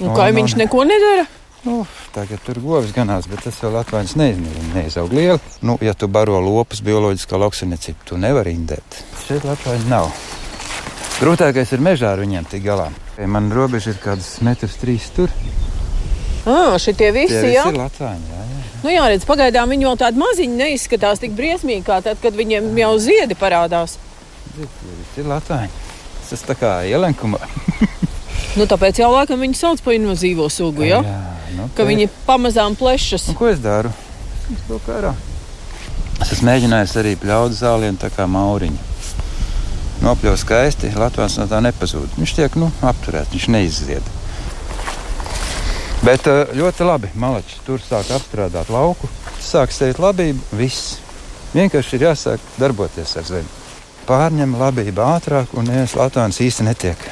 Un 0.00 0.12
kaimiņš 0.16 0.56
neko 0.60 0.84
nedara? 0.88 1.28
Nu, 1.60 1.82
tagad 2.14 2.40
tur 2.40 2.56
govs 2.64 2.94
ganās, 2.96 3.26
bet 3.28 3.42
tas 3.44 3.58
vēl 3.60 3.74
atvērts 3.82 4.14
neizmēra. 4.16 4.62
Neizaug 4.72 5.12
lieli. 5.12 5.40
Nu, 5.60 5.76
ja 5.84 5.92
tu 5.92 6.08
baro 6.08 6.38
lopus 6.40 6.80
bioloģiskā 6.84 7.36
lauksaimniecība, 7.36 8.06
tu 8.08 8.16
nevari 8.20 8.54
indēt. 8.56 9.00
Šeit 9.26 9.44
Latvijas 9.44 9.84
nav. 9.90 10.08
Grūtākais 11.20 11.74
ir 11.76 11.82
mežā 11.84 12.14
ar 12.14 12.22
viņiem 12.24 12.46
tik 12.48 12.64
galā. 12.64 12.86
Man 13.28 13.50
robeža 13.52 13.92
ir 13.92 13.98
kādas 14.00 14.38
metrs 14.40 14.78
trīs 14.80 15.10
tur. 15.12 15.32
Ah, 16.48 16.78
šitie 16.80 17.10
visi, 17.12 17.36
Tie 17.36 17.50
jā? 17.52 17.66
ir 17.68 17.76
Latvāņi, 17.76 18.30
jā, 18.32 18.44
jā. 18.54 18.60
Nu 18.80 18.94
jā, 18.94 19.02
redz, 19.12 19.26
pagaidām 19.28 19.74
viņi 19.74 19.84
vēl 19.90 19.98
tādi 20.00 20.22
maziņi 20.22 20.56
neizskatās 20.56 21.20
tik 21.20 21.34
briesmīgi, 21.36 21.84
kā 21.84 21.98
tad, 22.06 22.16
kad 22.22 22.32
viņiem 22.38 22.70
jau 22.80 22.94
ziedi 23.04 23.36
parādās. 23.36 23.98
Visi 24.56 25.20
ir 25.20 25.28
Latvāņi. 25.28 25.84
Tas 26.30 26.46
tā 26.48 26.56
kā 26.56 26.72
ielenkumā. 26.88 27.42
nu, 28.56 28.64
tāpēc 28.64 29.02
jau 29.02 29.12
laikam 29.12 29.44
viņi 29.44 29.60
sauc 29.60 29.84
par 29.84 29.98
invazīvo 29.98 30.48
sugu, 30.48 30.88
jā? 30.88 31.02
jā 31.04 31.39
nu, 31.56 31.68
ka 31.76 31.86
viņi 31.88 32.08
pamazām 32.26 32.76
plešas. 32.78 33.28
Nu, 33.30 33.36
ko 33.38 33.50
es 33.50 33.60
daru? 33.62 33.92
Es 34.50 34.62
to 34.68 34.78
kārā. 34.86 35.14
Es 36.20 36.34
esmu 36.34 36.50
mēģinājis 36.50 36.96
arī 37.00 37.16
pļaut 37.20 37.54
zālienu 37.56 38.00
tā 38.00 38.10
kā 38.12 38.26
mauriņu. 38.28 38.88
Nopļaut 40.00 40.40
skaisti, 40.40 40.92
Latvijas 40.96 41.36
no 41.40 41.46
tā 41.48 41.60
nepazūd. 41.64 42.16
Viņš 42.16 42.32
tiek 42.38 42.56
nu, 42.60 42.70
apturēts, 42.88 43.34
viņš 43.34 43.46
neizzied. 43.52 44.10
Bet 46.00 46.28
eh, 46.32 46.54
ļoti 46.56 46.86
labi, 46.88 47.12
malači 47.20 47.60
tur 47.66 47.82
sāk 47.84 48.08
apstrādāt 48.16 48.72
lauku, 48.72 49.08
sāk 49.44 49.74
sēt 49.76 50.00
labību, 50.00 50.40
viss. 50.56 50.96
Vienkārši 51.52 51.98
ir 51.98 52.06
jāsāk 52.08 52.52
darboties 52.56 53.16
ar 53.20 53.26
zemi. 53.28 53.56
Pārņem 54.08 54.56
labību 54.56 55.04
ātrāk, 55.04 55.52
un 55.52 55.68
neviens 55.68 55.96
Latvijas 55.98 56.40
īsti 56.40 56.68
netiek. 56.70 57.10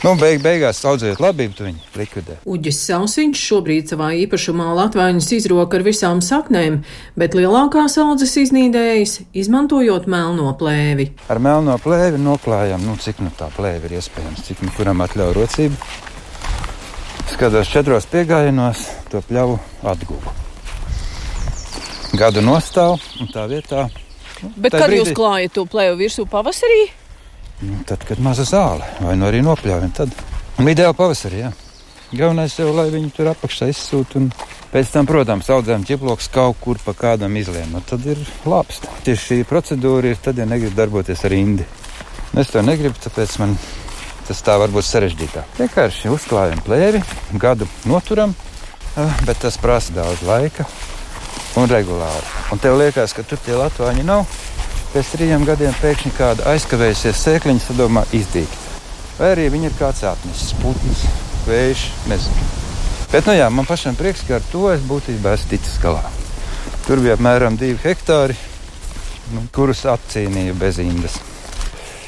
Nu, 0.00 0.14
beig, 0.16 0.40
beigās 0.40 0.80
audzējot 0.88 1.20
labību, 1.20 1.56
tu 1.56 1.66
viņu 1.66 1.90
likvidē. 2.00 2.38
Uģis 2.48 2.78
Sausiņš 2.88 3.40
šobrīd 3.50 3.90
savā 3.92 4.12
īpašumā 4.22 4.70
Latvijas 4.78 5.28
izroka 5.36 5.76
ar 5.76 5.84
visām 5.84 6.22
saknēm, 6.24 6.80
bet 7.20 7.36
lielākās 7.36 7.98
audzes 8.00 8.32
iznīdējas, 8.40 9.18
izmantojot 9.36 10.08
melno 10.08 10.54
plēvi. 10.60 11.10
Ar 11.28 11.42
melno 11.42 11.76
plēvi 11.84 12.20
noklājam, 12.22 12.86
nu, 12.88 12.96
cik 12.96 13.20
nu 13.20 13.32
tā 13.36 13.52
plēve 13.56 13.90
ir 13.90 13.98
iespējams, 14.00 14.46
cik 14.48 14.64
nu 14.64 14.72
kuram 14.78 15.04
atļauj 15.04 15.36
rocību 15.36 16.08
skatos 17.40 17.70
četros 17.72 18.04
piegājienos, 18.10 18.82
to 19.08 19.20
pļauju 19.24 19.58
atguvu. 19.86 20.32
Gadu 22.20 22.42
nostāvu 22.44 22.98
un 23.22 23.30
tā 23.32 23.46
vietā. 23.48 23.86
Nu, 24.40 24.50
Bet 24.56 24.74
kad 24.74 24.88
brīdī... 24.88 24.98
jūs 25.00 25.14
klājat 25.16 25.54
to 25.56 25.64
plēju 25.70 25.96
virsū 26.00 26.26
pavasarī? 26.28 26.88
Nu, 27.60 27.80
tad, 27.86 28.04
kad 28.08 28.20
maza 28.24 28.46
zāle, 28.48 28.86
vai 29.04 29.16
nu 29.20 29.26
arī 29.28 29.42
nopļaujam, 29.44 29.90
tad 29.96 30.14
ideāli 30.64 30.96
pavasarī. 30.96 31.42
Jā. 31.44 31.50
Galvenais 32.10 32.56
jau, 32.58 32.70
lai 32.74 32.88
viņi 32.90 33.12
tur 33.14 33.28
apakšā 33.30 33.68
izsūta. 33.70 34.18
Un 34.18 34.30
pēc 34.72 34.88
tam, 34.94 35.06
protams, 35.06 35.50
audzējam 35.52 35.84
ķiploks 35.86 36.30
kaut 36.34 36.58
kur 36.62 36.80
pa 36.82 36.94
kādam 36.96 37.36
izliem. 37.38 37.70
Nu, 37.70 37.82
tad 37.86 38.06
ir 38.08 38.18
labs. 38.48 38.80
Tieši 39.06 39.26
šī 39.26 39.38
procedūra 39.46 40.10
ir 40.10 40.18
tad, 40.24 40.40
ja 40.40 40.48
negrib 40.48 40.74
darboties 40.78 41.22
ar 41.28 41.36
indi. 41.36 41.66
Es 42.40 42.50
to 42.50 42.62
negribu, 42.66 42.98
tāpēc 43.02 43.36
man 43.42 43.54
tas 44.26 44.42
tā 44.46 44.56
var 44.62 44.70
būt 44.70 44.86
sarežģītāk. 44.86 45.56
Vienkārši 45.58 46.10
uzklājam 46.14 46.60
plēvi, 46.66 47.00
gadu 47.42 47.66
noturam, 47.90 48.34
bet 49.26 49.40
tas 49.42 49.58
prasa 49.58 49.94
daudz 49.96 50.22
laika 50.26 50.66
un 51.58 51.70
regulāri. 51.70 52.26
Un 52.54 52.62
tev 52.62 52.78
liekas, 52.78 53.14
ka 53.14 53.26
tur 53.26 53.40
tie 53.42 53.58
latvāņi 53.58 54.06
nav. 54.06 54.26
Pēc 54.90 55.12
trījiem 55.12 55.44
gadiem 55.46 55.74
pēkšņi 55.78 56.10
kāda 56.16 56.48
aizkavējusies 56.50 57.20
sēkliņa 57.22 57.62
sadomā 57.62 58.02
izdīt. 58.16 58.50
Vai 59.20 59.28
arī 59.36 59.44
viņi 59.54 59.68
ir 59.68 59.74
kāds 59.78 60.00
atnesis 60.08 60.54
putns, 60.58 61.04
vējš, 61.46 61.84
nezinu. 62.10 62.46
Bet, 63.12 63.28
nu 63.30 63.36
jā, 63.36 63.46
man 63.54 63.68
pašam 63.68 63.94
prieks, 63.94 64.24
ka 64.26 64.40
ar 64.40 64.48
to 64.50 64.64
es 64.72 64.82
būtībā 64.86 65.36
esmu 65.36 65.50
ticis 65.52 65.76
galā. 65.82 66.02
Tur 66.88 67.02
bija 67.04 67.14
apmēram 67.14 67.58
divi 67.60 67.78
hektāri, 67.84 68.34
nu, 69.34 69.44
kurus 69.54 69.84
atcīnīju 69.92 70.56
bez 70.58 70.80
indas. 70.82 71.20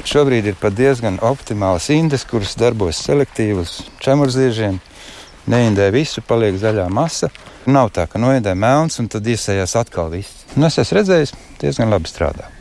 Šobrīd 0.03 0.49
ir 0.51 0.57
pat 0.59 0.75
diezgan 0.75 1.21
optimāls 1.23 1.87
indes, 1.95 2.25
kuras 2.27 2.57
darbojas 2.59 2.99
selektīvi 3.05 3.63
uz 3.63 3.77
čemurziežiem. 4.03 4.81
Neindē 5.47 5.87
visu, 5.95 6.23
paliek 6.27 6.59
zaļā 6.59 6.89
masa. 6.91 7.31
Nav 7.63 7.93
tā, 7.95 8.09
ka 8.11 8.19
noindē 8.19 8.57
melns 8.59 8.99
un 8.99 9.07
tad 9.07 9.23
iesējās 9.23 9.77
atkal 9.79 10.11
viss. 10.11 10.43
Nu, 10.57 10.67
es 10.67 10.81
esmu 10.83 10.99
redzējis, 10.99 11.33
diezgan 11.63 11.95
labi 11.95 12.11
strādā. 12.11 12.51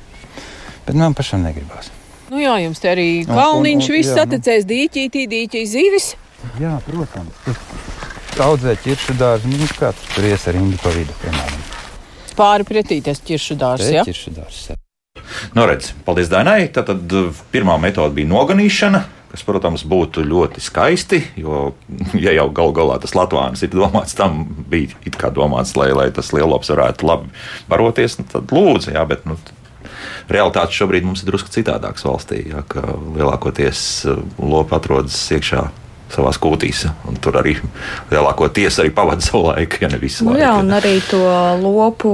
Bet 0.92 1.00
man 1.00 1.14
pašam 1.16 1.40
negribās. 1.46 1.88
Nu 2.28 2.37
jā, 2.40 2.52
jums 2.61 2.81
te 2.81 2.90
arī 2.92 3.07
kalniņš, 3.28 3.87
un- 3.88 3.90
un- 3.90 3.96
viss 3.96 4.12
nu. 4.12 4.22
atecējis 4.26 4.66
dīķītī, 4.68 5.22
dīķī 5.33 5.62
zivis. 5.68 6.11
Jā, 6.61 6.74
protams. 6.85 7.33
Tas 8.33 8.40
audzē 8.44 8.76
ķiršu 8.85 9.16
dārzu, 9.16 9.48
nu 9.52 9.68
kāds 9.76 10.05
tur 10.14 10.24
ies 10.28 10.44
ar 10.48 10.57
indi 10.61 10.76
pa 10.83 10.92
vidu, 10.92 11.12
piemēram. 11.24 11.64
Pāri 12.37 12.64
pretī 12.68 13.00
tas 13.05 13.20
ķiršu 13.20 13.57
dārs, 13.61 13.85
Te 13.88 13.92
jā. 13.96 14.05
ķiršu 14.05 14.33
dārzs. 14.37 14.68
jā. 14.72 14.76
Nu, 15.55 15.64
redz, 15.68 15.92
paldies 16.05 16.28
Dainai. 16.28 16.68
Tātad 16.72 17.09
uh, 17.12 17.33
pirmā 17.52 17.78
metode 17.81 18.14
bija 18.14 18.28
noganīšana. 18.28 19.02
Kas, 19.33 19.40
protams, 19.48 19.81
būtu 19.88 20.20
ļoti 20.28 20.61
skaisti, 20.61 21.22
jo, 21.40 21.72
ja 22.26 22.33
jau 22.37 22.50
galu 22.52 22.72
galā 22.76 22.98
tas 23.00 23.14
Latvijas 23.16 23.62
ir 23.64 23.72
domāts, 23.72 24.12
tam 24.16 24.44
bija 24.68 24.92
it 25.09 25.16
kā 25.16 25.31
domāts, 25.33 25.72
lai, 25.76 25.88
lai 25.96 26.11
tas 26.12 26.33
lielops 26.37 26.68
varētu 26.68 27.09
labi 27.09 27.31
baroties, 27.68 28.18
nu, 28.20 28.26
tad 28.28 28.52
lūdzu, 28.52 28.92
jā, 28.92 29.07
bet 29.09 29.24
nu, 29.24 29.38
realitāte 30.32 30.72
šobrīd 30.76 31.04
mums 31.06 31.22
ir 31.24 31.30
drusku 31.32 31.52
citādāks 31.54 32.04
valstī, 32.06 32.42
jā, 32.52 32.62
ka 32.68 32.82
lielākoties 33.16 33.84
uh, 34.10 34.18
lopi 34.38 34.76
atrodas 34.78 35.18
iekšā 35.36 35.66
savā 36.12 36.28
kūtīs, 36.36 36.82
un 37.08 37.16
tur 37.24 37.38
arī 37.40 37.54
lielākoties 38.12 38.76
arī 38.82 38.90
pavadīja 38.92 39.30
savu 39.30 39.46
laiku, 39.48 39.78
ja 39.80 39.88
ne 39.88 40.00
visu 40.02 40.26
Nu, 40.26 40.34
laiku. 40.34 40.42
jā, 40.44 40.50
un 40.60 40.74
arī 40.76 40.94
to 41.08 41.20
lopu 41.62 42.10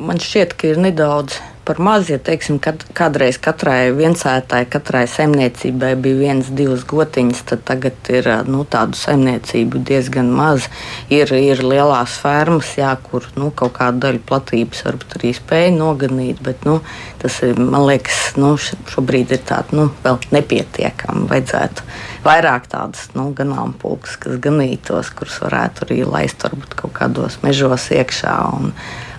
man 0.00 0.16
šķiet, 0.24 0.54
ka 0.56 0.70
ir 0.72 0.80
nedaudz 0.80 1.36
par 1.64 1.80
maz. 1.82 2.08
Ja 2.12 2.18
teiksim, 2.22 2.58
kad, 2.62 2.84
kādreiz 2.96 3.38
katrai 3.42 3.92
viensētai, 3.96 4.64
katrai 4.70 5.04
saimniecībai 5.10 5.94
bija 6.00 6.20
viens, 6.20 6.50
divas 6.54 6.84
gotiņas, 6.88 7.42
tad 7.50 7.64
tagad 7.68 8.10
ir 8.12 8.28
nu, 8.48 8.64
tādu 8.68 8.98
saimniecību 8.98 9.82
diezgan 9.88 10.30
maz. 10.34 10.68
Ir, 11.12 11.32
ir 11.34 11.64
lielās 11.64 12.18
fermas, 12.22 12.74
jā, 12.78 12.92
kur 13.08 13.26
nu, 13.38 13.50
kaut 13.56 13.76
kāda 13.78 14.08
daļa 14.08 14.24
platības 14.28 14.84
varbūt 14.88 15.18
arī 15.18 15.34
spēja 15.36 15.72
noganīt, 15.76 16.42
bet 16.44 16.66
nu, 16.68 16.78
tas 17.22 17.40
ir, 17.46 17.58
man 17.60 17.88
liekas, 17.88 18.34
nu, 18.40 18.54
šobrīd 18.60 19.34
ir 19.34 19.44
tāds 19.48 19.74
nu, 19.76 19.88
vēl 20.04 20.20
nepietiekami. 20.34 21.26
Vajadzētu 21.30 21.88
vairāk 22.24 22.68
tādas 22.72 23.08
nu, 23.16 23.30
ganāmpulkas, 23.36 24.18
kas 24.20 24.38
ganītos, 24.42 25.12
kurus 25.16 25.40
varētu 25.44 25.88
arī 25.88 26.02
laist 26.08 26.44
varbūt 26.44 26.78
kaut 26.82 26.94
kādos 26.96 27.40
mežos 27.44 27.90
iekšā. 27.94 28.36
Un, 28.58 28.72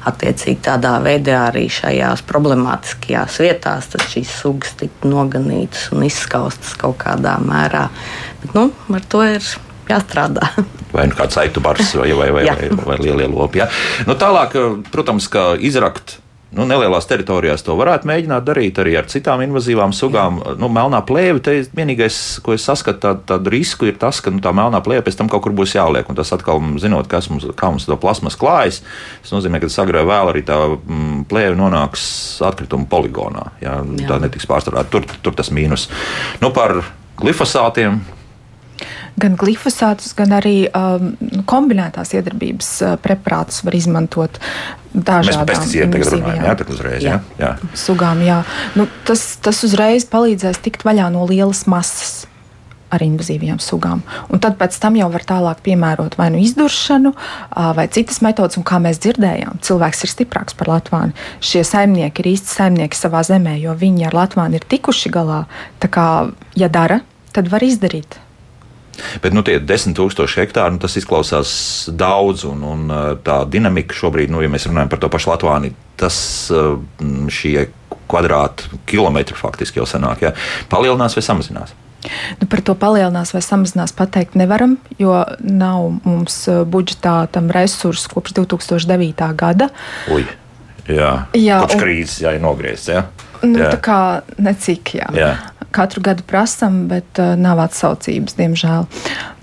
Attiecīgi 0.06 0.60
tādā 0.68 0.96
veidā 1.02 1.48
arī 1.48 1.66
šajās 1.72 2.22
problemātiskajās 2.30 3.40
vietās 3.42 3.90
šīs 4.12 4.34
sugas 4.42 4.76
tiktu 4.80 5.10
noganītas 5.10 5.90
un 5.96 6.06
izskaustas 6.06 6.76
kaut 6.78 7.00
kādā 7.02 7.38
mērā. 7.42 7.88
Bet, 8.44 8.54
nu, 8.58 8.68
ar 8.94 9.08
to 9.10 9.24
ir 9.26 9.48
jāstrādā. 9.90 10.52
vai 10.96 11.08
nu 11.10 11.18
kāds 11.18 11.40
aitu 11.42 11.64
bars, 11.64 11.96
vai, 11.98 12.12
vai, 12.18 12.30
vai, 12.36 12.46
Jā. 12.48 12.58
vai, 12.60 12.70
vai 12.92 13.00
lielie 13.02 13.28
lopi. 13.32 13.64
Jā. 13.64 13.70
Nu, 14.06 14.18
tālāk, 14.20 14.56
protams, 14.94 15.30
ka 15.32 15.54
izrakt. 15.58 16.20
Nu, 16.56 16.64
nelielās 16.68 17.08
teritorijās 17.10 17.66
to 17.68 17.76
varētu 17.76 18.08
mēģināt 18.08 18.46
darīt 18.48 18.80
arī 18.80 18.94
ar 18.96 19.10
citām 19.12 19.42
invazīvām 19.44 19.92
sugām. 19.96 20.40
Nu, 20.62 20.70
melnā 20.72 21.02
plēve, 21.08 21.42
te 21.44 21.56
vienīgais, 21.76 22.40
ko 22.46 22.56
es 22.56 22.64
saskatu, 22.68 23.02
tādu, 23.04 23.24
tādu 23.34 23.52
risku 23.52 23.90
ir 23.90 24.00
tas, 24.00 24.22
ka 24.24 24.32
nu, 24.32 24.40
tā 24.44 24.54
melnā 24.56 24.80
plēve 24.86 25.04
pēc 25.08 25.20
tam 25.20 25.32
kaut 25.32 25.44
kur 25.44 25.56
būs 25.58 25.76
jāliek. 25.76 26.08
Un 26.08 26.16
tas 26.16 26.32
atkal, 26.36 26.64
zinot, 26.80 27.10
kas 27.12 27.28
mums, 27.32 27.50
kā 27.60 27.74
mums 27.74 27.90
to 27.90 28.00
plasmas 28.00 28.40
klājas, 28.40 28.82
tas 29.26 29.36
nozīmē, 29.36 29.60
ka 29.60 29.72
agrāk 29.84 30.08
vēl 30.08 30.32
arī 30.32 30.46
tā 30.48 30.62
mm, 30.72 31.26
plēve 31.32 31.60
nonāks 31.60 32.06
atkrituma 32.48 32.88
poligonā. 32.88 33.50
Jā, 33.60 33.82
jā. 33.84 34.08
Tā 34.08 34.22
netiks 34.24 34.48
pārstrādāta. 34.48 34.94
Tur, 34.96 35.10
tur 35.28 35.36
tas 35.36 35.52
mīnus. 35.52 35.90
Nu, 36.40 36.54
par 36.56 36.80
glifosātiem 37.20 38.00
Gan 39.22 39.38
glifosātus, 39.40 40.12
gan 40.18 40.34
arī 40.36 40.66
um, 40.76 41.14
kombinētās 41.48 42.12
iedarbības 42.18 42.72
uh, 42.84 42.98
preparātus 43.00 43.64
var 43.64 43.78
izmantot 43.78 44.40
dažādām 44.96 45.48
pesticīdiem 45.50 45.94
Jā, 46.44 46.56
tā 46.60 46.68
uzreiz. 46.72 47.04
Jā. 47.04 47.20
Jā. 47.40 47.56
sugām. 47.78 48.24
Jā. 48.26 48.42
Nu, 48.76 48.88
tas, 49.08 49.24
tas 49.44 49.62
uzreiz 49.68 50.08
palīdzēs 50.12 50.62
tikt 50.64 50.86
vaļā 50.88 51.10
no 51.14 51.28
lielas 51.30 51.66
masas. 51.72 52.26
Ar 52.94 53.02
invazīvajām 53.02 53.58
sugām. 53.60 54.04
Un 54.32 54.40
tad 54.40 54.60
pēc 54.60 54.76
tam 54.80 54.96
jau 54.96 55.08
var 55.12 55.24
tālāk 55.28 55.64
piemērot 55.66 56.14
vai 56.20 56.28
nu 56.32 56.38
izduršanu, 56.40 57.12
vai 57.76 57.88
citas 57.92 58.22
metodas. 58.24 58.60
Un 58.62 58.64
kā 58.68 58.78
mēs 58.80 59.02
dzirdējām, 59.04 59.58
cilvēks 59.66 60.06
ir 60.06 60.12
stiprāks 60.14 60.56
par 60.56 60.70
Latviju. 60.70 61.16
Šie 61.44 61.64
saimnieki 61.68 62.24
ir 62.24 62.30
īsti 62.36 62.54
saimnieki 62.54 63.00
savā 63.00 63.26
zemē, 63.26 63.58
jo 63.64 63.74
viņi 63.76 64.06
ar 64.08 64.16
Latviju 64.22 64.62
ir 64.62 64.70
tikuši 64.76 65.12
galā. 65.12 65.42
Tā 65.82 65.90
kā, 65.92 66.08
ja 66.56 66.70
dara, 66.72 67.02
tad 67.36 67.50
var 67.52 67.66
izdarīt. 67.66 68.22
Bet 69.24 69.34
nu, 69.36 69.42
tie 69.44 69.58
10,000 69.60 70.28
hektāri, 70.40 70.72
nu, 70.76 70.80
tas 70.80 70.96
izklausās 70.96 71.50
daudz, 71.92 72.46
un, 72.48 72.62
un 72.64 72.86
tā 73.26 73.42
dinamika 73.52 73.96
šobrīd, 73.98 74.32
nu, 74.32 74.40
ja 74.42 74.50
mēs 74.52 74.68
runājam 74.70 74.92
par 74.94 75.02
to 75.04 75.10
pašu 75.12 75.34
Latviju, 75.34 75.74
tas 76.00 76.20
šie 77.32 77.68
kvadrātkilometri 78.12 79.36
faktiski 79.38 79.80
jau 79.82 79.88
sanāk, 79.90 80.22
ja, 80.28 80.32
palielinās 80.72 81.16
vai 81.18 81.24
samazinās. 81.26 81.74
Nu, 82.40 82.46
par 82.48 82.62
to 82.62 82.76
palielinās 82.78 83.32
vai 83.34 83.42
samazinās 83.42 83.94
pateikt 83.98 84.36
nevaram, 84.38 84.76
jo 85.02 85.24
nav 85.42 85.88
mums 86.06 86.44
budžetā 86.70 87.16
tam 87.34 87.50
resursu 87.54 88.12
kopš 88.14 88.36
2009. 88.38 89.26
gada. 89.36 89.72
Ui, 90.14 90.26
jā, 90.88 91.26
Jā, 91.34 91.60
kopš 91.64 91.80
un- 91.80 91.82
krīzes 91.82 92.22
jā, 92.22 92.36
ir 92.38 92.44
nogriezts. 92.46 92.92
Ja? 92.94 93.08
Nu, 93.42 93.60
Jā. 93.60 93.72
tā 93.74 93.80
kā 93.84 93.98
necik, 94.42 94.94
jā. 95.00 95.10
Jā. 95.18 95.32
Katru 95.76 96.02
gadu 96.06 96.24
prasām, 96.28 96.86
bet 96.92 97.20
uh, 97.22 97.34
nav 97.40 97.60
atsaucības, 97.66 98.36
diemžēl. 98.40 98.86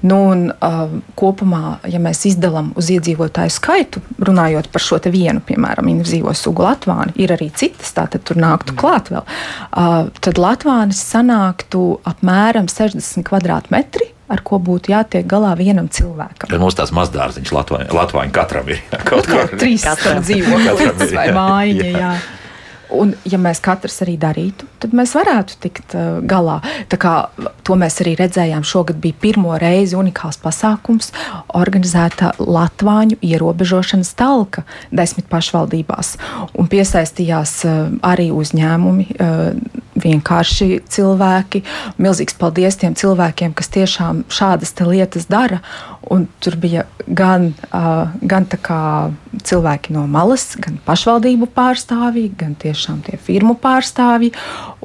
Nu, 0.09 0.17
un, 0.33 0.47
uh, 0.51 0.95
kopumā, 1.21 1.77
ja 1.93 2.01
mēs 2.03 2.25
izdalām 2.33 2.73
uz 2.81 2.89
iedzīvotāju 2.95 3.53
skaitu, 3.55 4.01
runājot 4.19 4.71
par 4.73 4.83
šo 4.83 4.99
te 5.05 5.13
vienu, 5.15 5.43
piemēram, 5.47 5.91
invazīvo 5.93 6.33
sugu 6.35 6.65
Latvānu, 6.67 7.13
ir 7.23 7.35
arī 7.37 7.51
citas, 7.55 7.93
tātad 7.95 8.25
tur 8.27 8.41
nāktu 8.43 8.75
klāt 8.81 9.13
vēl, 9.15 9.23
uh, 9.29 10.09
tad 10.25 10.41
Latvānis 10.43 11.05
sanāktu 11.13 11.85
apmēram 12.09 12.67
60 12.73 13.23
kvadrātmetri, 13.29 14.09
ar 14.33 14.41
ko 14.47 14.57
būtu 14.65 14.95
jātiek 14.95 15.27
galā 15.29 15.53
vienam 15.59 15.91
cilvēkam. 15.93 16.49
Tad 16.49 16.61
mums 16.63 16.77
tās 16.79 16.91
mazdārziņš 16.97 17.51
Latvijā 17.53 18.25
katram 18.33 18.71
ir. 18.73 18.81
jā, 18.89 19.01
Kaut 19.05 19.29
kur. 19.29 19.51
trīs 19.61 19.85
Katram. 19.85 20.23
dzīvokļus 20.25 21.13
vai 21.13 21.27
Jā, 21.29 21.35
mājiņa. 21.37 21.91
jā. 21.93 21.99
Jā. 22.01 22.15
Un, 22.93 23.15
ja 23.29 23.39
mēs 23.41 23.61
katrs 23.65 24.03
arī 24.05 24.19
darītu, 24.21 24.67
tad 24.83 24.97
mēs 24.97 25.15
varētu 25.17 25.59
tikt 25.63 25.97
uh, 25.97 26.21
galā. 26.29 26.59
Tā 26.93 26.99
kā, 27.01 27.15
to 27.67 27.77
mēs 27.79 28.01
arī 28.05 28.17
redzējām. 28.21 28.67
Šogad 28.67 29.01
bija 29.03 29.19
pirmo 29.23 29.57
reizi 29.61 29.97
unikāls 29.99 30.41
pasākums, 30.43 31.13
organizēta 31.59 32.35
Latvāņu 32.43 33.21
ierobežošanas 33.23 34.15
talka 34.19 34.67
desmit 34.91 35.29
pašvaldībās. 35.33 36.17
Un 36.59 36.71
piesaistījās 36.73 37.57
uh, 37.69 37.81
arī 38.13 38.31
uzņēmumi, 38.35 39.09
uh, 39.17 39.83
vienkārši 40.03 40.83
cilvēki. 40.89 41.63
Milzīgs 42.03 42.37
paldies 42.39 42.79
tiem 42.81 42.97
cilvēkiem, 42.99 43.55
kas 43.57 43.71
tiešām 43.73 44.25
šādas 44.33 44.75
lietas 44.83 45.29
dara. 45.31 45.61
Un 46.11 46.27
tur 46.43 46.57
bija 46.61 46.87
gan, 47.07 47.53
uh, 47.71 48.11
gan 48.21 48.49
cilvēki 49.47 49.95
no 49.95 50.07
malas, 50.11 50.53
gan 50.61 50.79
pašvaldību 50.87 51.49
pārstāvji, 51.55 52.33
gan 52.39 52.57
tiešām 52.59 53.03
tie 53.07 53.19
firmu 53.21 53.55
pārstāvji. 53.61 54.33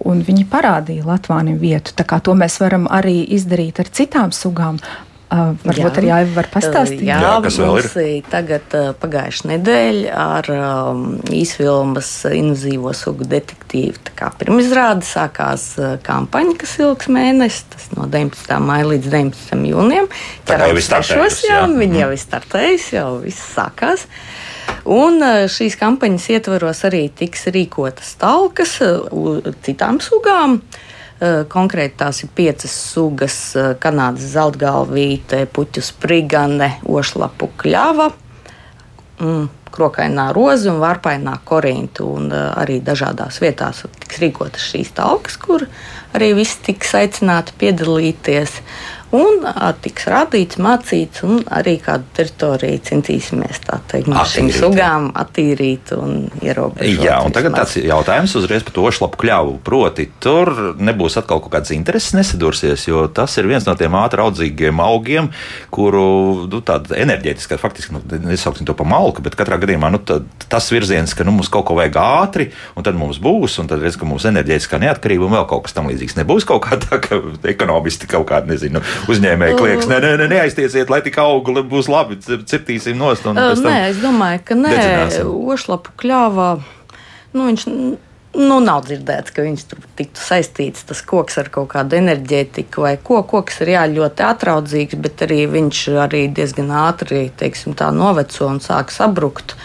Un 0.05 0.21
Viņi 0.27 0.45
parādīja 0.51 1.05
Latvāniem 1.07 1.57
vietu. 1.61 1.93
Tā 1.97 2.03
kā 2.05 2.19
to 2.21 2.33
mēs 2.37 2.59
varam 2.61 2.87
arī 2.91 3.21
izdarīt 3.37 3.79
ar 3.79 3.89
citām 3.89 4.31
sugām. 4.35 4.79
Uh, 5.27 5.57
varbūt 5.59 5.97
Jā. 5.97 5.99
arī 5.99 6.09
Aiva 6.15 6.35
var 6.37 6.47
pastāstīt. 6.53 7.01
Jā, 7.03 7.17
Jā, 7.19 7.31
kas 7.43 7.57
vēl 7.59 7.73
ir? 7.81 7.87
tagad 8.31 8.75
uh, 8.79 8.93
pagājušā 8.95 9.49
nedēļa 9.49 10.13
ar 10.23 10.47
um, 10.55 11.01
īsfilmas 11.35 12.11
invazīvo 12.31 12.93
sugu 12.95 13.27
detektīvu. 13.27 13.99
Tā 14.07 14.13
kā 14.15 14.29
pirmizrāde 14.39 15.03
sākās 15.03 15.65
uh, 15.81 15.97
kampaņa, 16.07 16.55
kas 16.61 16.77
ilgs 16.79 17.11
mēnesis, 17.11 17.65
tas 17.73 17.89
no 17.97 18.07
19. 18.07 18.55
maija 18.63 18.87
līdz 18.93 19.11
19. 19.11 19.67
jūnijam. 19.73 20.07
Tā 20.47 20.61
kā 20.61 20.69
jau 20.71 20.79
ir 20.79 20.87
jā. 21.43 21.59
viņi 21.75 21.91
Mhm. 21.91 21.99
jau 22.05 22.09
ir 22.15 22.23
startējuši, 22.23 22.89
jau 22.95 23.09
viss 23.27 23.43
sākās. 23.57 24.07
Un 24.87 25.19
uh, 25.19 25.45
šīs 25.51 25.75
kampaņas 25.79 26.29
ietvaros 26.31 26.85
arī 26.87 27.07
tiks 27.11 27.49
rīkotas 27.51 28.13
talkas 28.21 28.77
uh, 28.85 29.03
u- 29.11 29.53
citām 29.65 29.99
sugām. 30.03 30.61
Uh, 31.17 31.43
Konkrēti 31.51 31.97
tās 31.99 32.21
ir 32.23 32.31
piecas 32.37 32.71
sugas 32.93 33.37
uh,- 33.59 33.73
kanādas 33.83 34.29
zeltgalvīte, 34.35 35.43
puķu 35.51 35.83
sprigane, 35.83 36.77
ošlapu 36.87 37.49
kļava, 37.59 38.11
mm, 39.19 39.47
krokainā 39.75 40.29
roze 40.35 40.71
un 40.71 40.79
varpainā 40.79 41.35
korintu. 41.43 42.07
Un, 42.21 42.31
uh, 42.31 42.53
arī 42.61 42.79
dažādās 42.79 43.41
vietās 43.43 43.83
tiks 43.99 44.21
rīkotas 44.23 44.69
šīs 44.71 44.93
talkas, 44.95 45.35
kur 45.41 45.67
arī 46.15 46.31
visi 46.37 46.61
tiks 46.71 46.95
aicināti 46.95 47.57
piedalīties. 47.59 48.61
Un 49.15 49.45
tiks 49.79 50.07
rādīts, 50.11 50.57
mācīts, 50.59 51.21
un 51.23 51.39
arī 51.55 51.77
kādu 51.79 52.03
teritoriju 52.17 52.81
centīsimies 52.83 53.61
teikt, 53.63 54.09
no 54.11 54.23
šīm 54.27 54.49
sugām 54.51 55.05
attīrīt 55.15 55.93
un 55.95 56.25
ierobežot. 56.43 57.05
Jā, 57.05 57.21
un 57.23 57.31
tagad 57.35 57.55
tāds 57.55 57.77
jautājums 57.79 58.35
uzreiz 58.35 58.65
par 58.67 58.75
to 58.75 58.91
šlapu 58.97 59.21
kļavu. 59.21 59.53
Proti, 59.63 60.09
tur 60.23 60.51
nebūs 60.75 61.15
atkal 61.21 61.39
kaut 61.39 61.53
kādas 61.55 61.71
intereses 61.75 62.17
nesadursies, 62.17 62.83
jo 62.89 63.05
tas 63.07 63.37
ir 63.39 63.47
viens 63.47 63.67
no 63.67 63.77
tiem 63.79 63.95
ātri 63.95 64.25
audzīgiem 64.25 64.83
augiem, 64.83 65.31
kuru 65.71 66.03
nu, 66.51 66.59
tāda 66.67 66.99
enerģētiskā, 66.99 67.59
faktiski, 67.61 67.95
nu, 67.95 68.03
nesauksim 68.27 68.67
to 68.67 68.75
par 68.75 68.89
malku, 68.91 69.23
bet 69.23 69.39
katrā 69.39 69.59
gadījumā 69.63 69.93
nu, 69.95 70.03
tad, 70.03 70.27
tas 70.51 70.67
virziens, 70.73 71.15
ka 71.15 71.23
nu, 71.27 71.37
mums 71.37 71.51
kaut 71.53 71.69
ko 71.69 71.79
vajag 71.79 72.01
ātri, 72.03 72.49
un 72.75 72.83
tad 72.83 72.99
mums 72.99 73.21
būs, 73.23 73.55
un 73.63 73.71
tad 73.71 73.83
redz, 73.85 73.95
ka 73.95 74.09
mums 74.09 74.27
enerģētiskā 74.27 74.81
neatkarība 74.83 75.29
un 75.29 75.37
vēl 75.37 75.47
kaut 75.47 75.67
kas 75.67 75.77
tam 75.77 75.87
līdzīgs. 75.91 76.19
Nebūs 76.19 76.47
kaut 76.49 76.65
kā 76.67 76.79
tā, 76.83 76.99
ka 77.03 77.21
ekonomisti 77.47 78.11
kaut 78.11 78.27
kādi, 78.31 78.51
nezinu, 78.51 78.83
uzņēmēji 79.11 79.57
klieks, 79.59 79.87
nē, 79.89 79.99
nē, 80.03 80.13
nē, 80.21 80.27
neaiztiesiet, 80.33 80.91
lai 80.93 81.01
tik 81.05 81.19
augu 81.21 81.55
lai 81.55 81.63
būs 81.67 81.89
labi, 81.91 82.17
cirtīsim 82.21 82.97
nost. 82.99 83.27
Un 83.29 83.37
Uh, 83.37 83.53
Nē, 83.63 83.77
es 83.91 84.01
domāju, 84.01 84.41
ka 84.47 84.57
nē, 84.57 84.73
dedzināsim. 84.73 85.31
ošlapu 85.53 85.93
kļāvā. 86.01 86.49
Nu, 87.35 87.47
viņš 87.49 87.65
nu, 88.37 88.59
nav 88.63 88.85
dzirdēts, 88.87 89.33
ka 89.33 89.45
viņš 89.45 89.65
tur 89.71 89.81
tiktu 89.97 90.21
saistīts 90.21 90.85
tas 90.87 91.01
koks 91.05 91.39
ar 91.41 91.49
kaut 91.53 91.69
kādu 91.73 91.97
enerģētiku 91.99 92.85
vai 92.85 92.95
ko. 93.01 93.21
Koks 93.27 93.61
ir 93.65 93.73
jā, 93.75 93.85
ļoti 93.91 94.25
atraudzīgs, 94.27 94.99
bet 95.01 95.25
arī 95.25 95.43
viņš 95.51 95.83
arī 96.05 96.27
diezgan 96.33 96.71
ātri 96.85 97.27
teiksim, 97.37 97.75
noveco 97.97 98.49
un 98.49 98.61
sāk 98.63 98.93
sabrukt. 98.93 99.57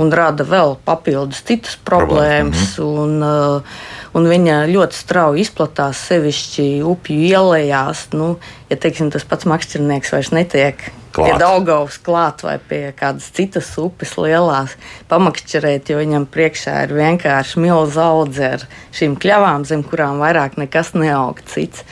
Un 0.00 0.08
rada 0.16 0.46
vēl 0.48 0.78
papildus 0.86 1.42
citas 1.44 1.74
problēmas. 1.84 2.78
Un, 2.80 3.18
uh, 3.20 3.58
un 3.60 3.99
viņa 4.14 4.62
ļoti 4.70 4.96
strauji 4.96 5.44
izplatās, 5.44 6.00
sevišķi 6.10 6.68
upju 6.86 7.18
ielējās. 7.30 8.08
Nu, 8.16 8.32
ja 8.70 8.78
teiksim, 8.80 9.12
tas 9.14 9.26
pats 9.28 9.46
makšķernieks 9.50 10.14
vairs 10.14 10.32
netiek 10.34 10.90
Klāt. 11.10 11.26
pie 11.32 11.38
Daugavas 11.42 11.96
klāt 11.98 12.44
vai 12.46 12.56
pie 12.62 12.92
kādas 12.94 13.30
citas 13.34 13.72
upes 13.82 14.12
lielās 14.14 14.76
pamakšķerēt, 15.10 15.90
jo 15.90 15.98
viņam 15.98 16.26
priekšā 16.30 16.76
ir 16.86 16.94
vienkārši 16.94 17.62
milza 17.64 18.04
audze 18.12 18.52
ar 18.58 18.66
šīm 18.94 19.16
kļavām, 19.18 19.66
zem 19.66 19.82
kurām 19.86 20.22
vairāk 20.22 20.54
nekas 20.60 20.92
neaug 20.94 21.42
cits. 21.50 21.82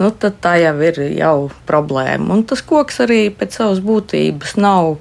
Nu, 0.00 0.10
tad 0.10 0.40
tā 0.44 0.56
jau 0.60 0.74
ir 0.84 0.98
jau 1.14 1.36
problēma. 1.68 2.26
Un 2.34 2.42
tas 2.44 2.60
koks 2.60 2.98
arī 3.06 3.20
pēc 3.32 3.54
savas 3.62 3.78
būtības 3.84 4.58
nav 4.58 4.96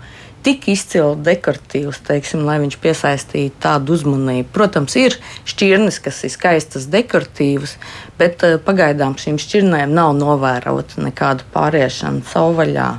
tik 0.46 0.68
izcili 0.70 1.16
dekoratīvs, 1.26 2.04
teiksim, 2.06 2.44
lai 2.46 2.60
viņš 2.62 2.78
piesaistītu 2.84 3.58
tādu 3.64 3.96
uzmanību. 3.98 4.52
Protams, 4.54 4.96
ir 5.00 5.18
šķirnes, 5.50 6.00
kas 6.06 6.22
ir 6.28 6.34
skaistas, 6.34 6.90
dekoratīvas, 6.94 7.78
bet 8.20 8.46
eh, 8.46 8.58
pagaidām 8.62 9.18
šīm 9.22 9.40
šķirnēm 9.42 9.96
nav 9.96 10.14
novērota 10.20 11.02
nekāda 11.06 11.48
pāriešana 11.56 12.26
savvaļā. 12.30 12.90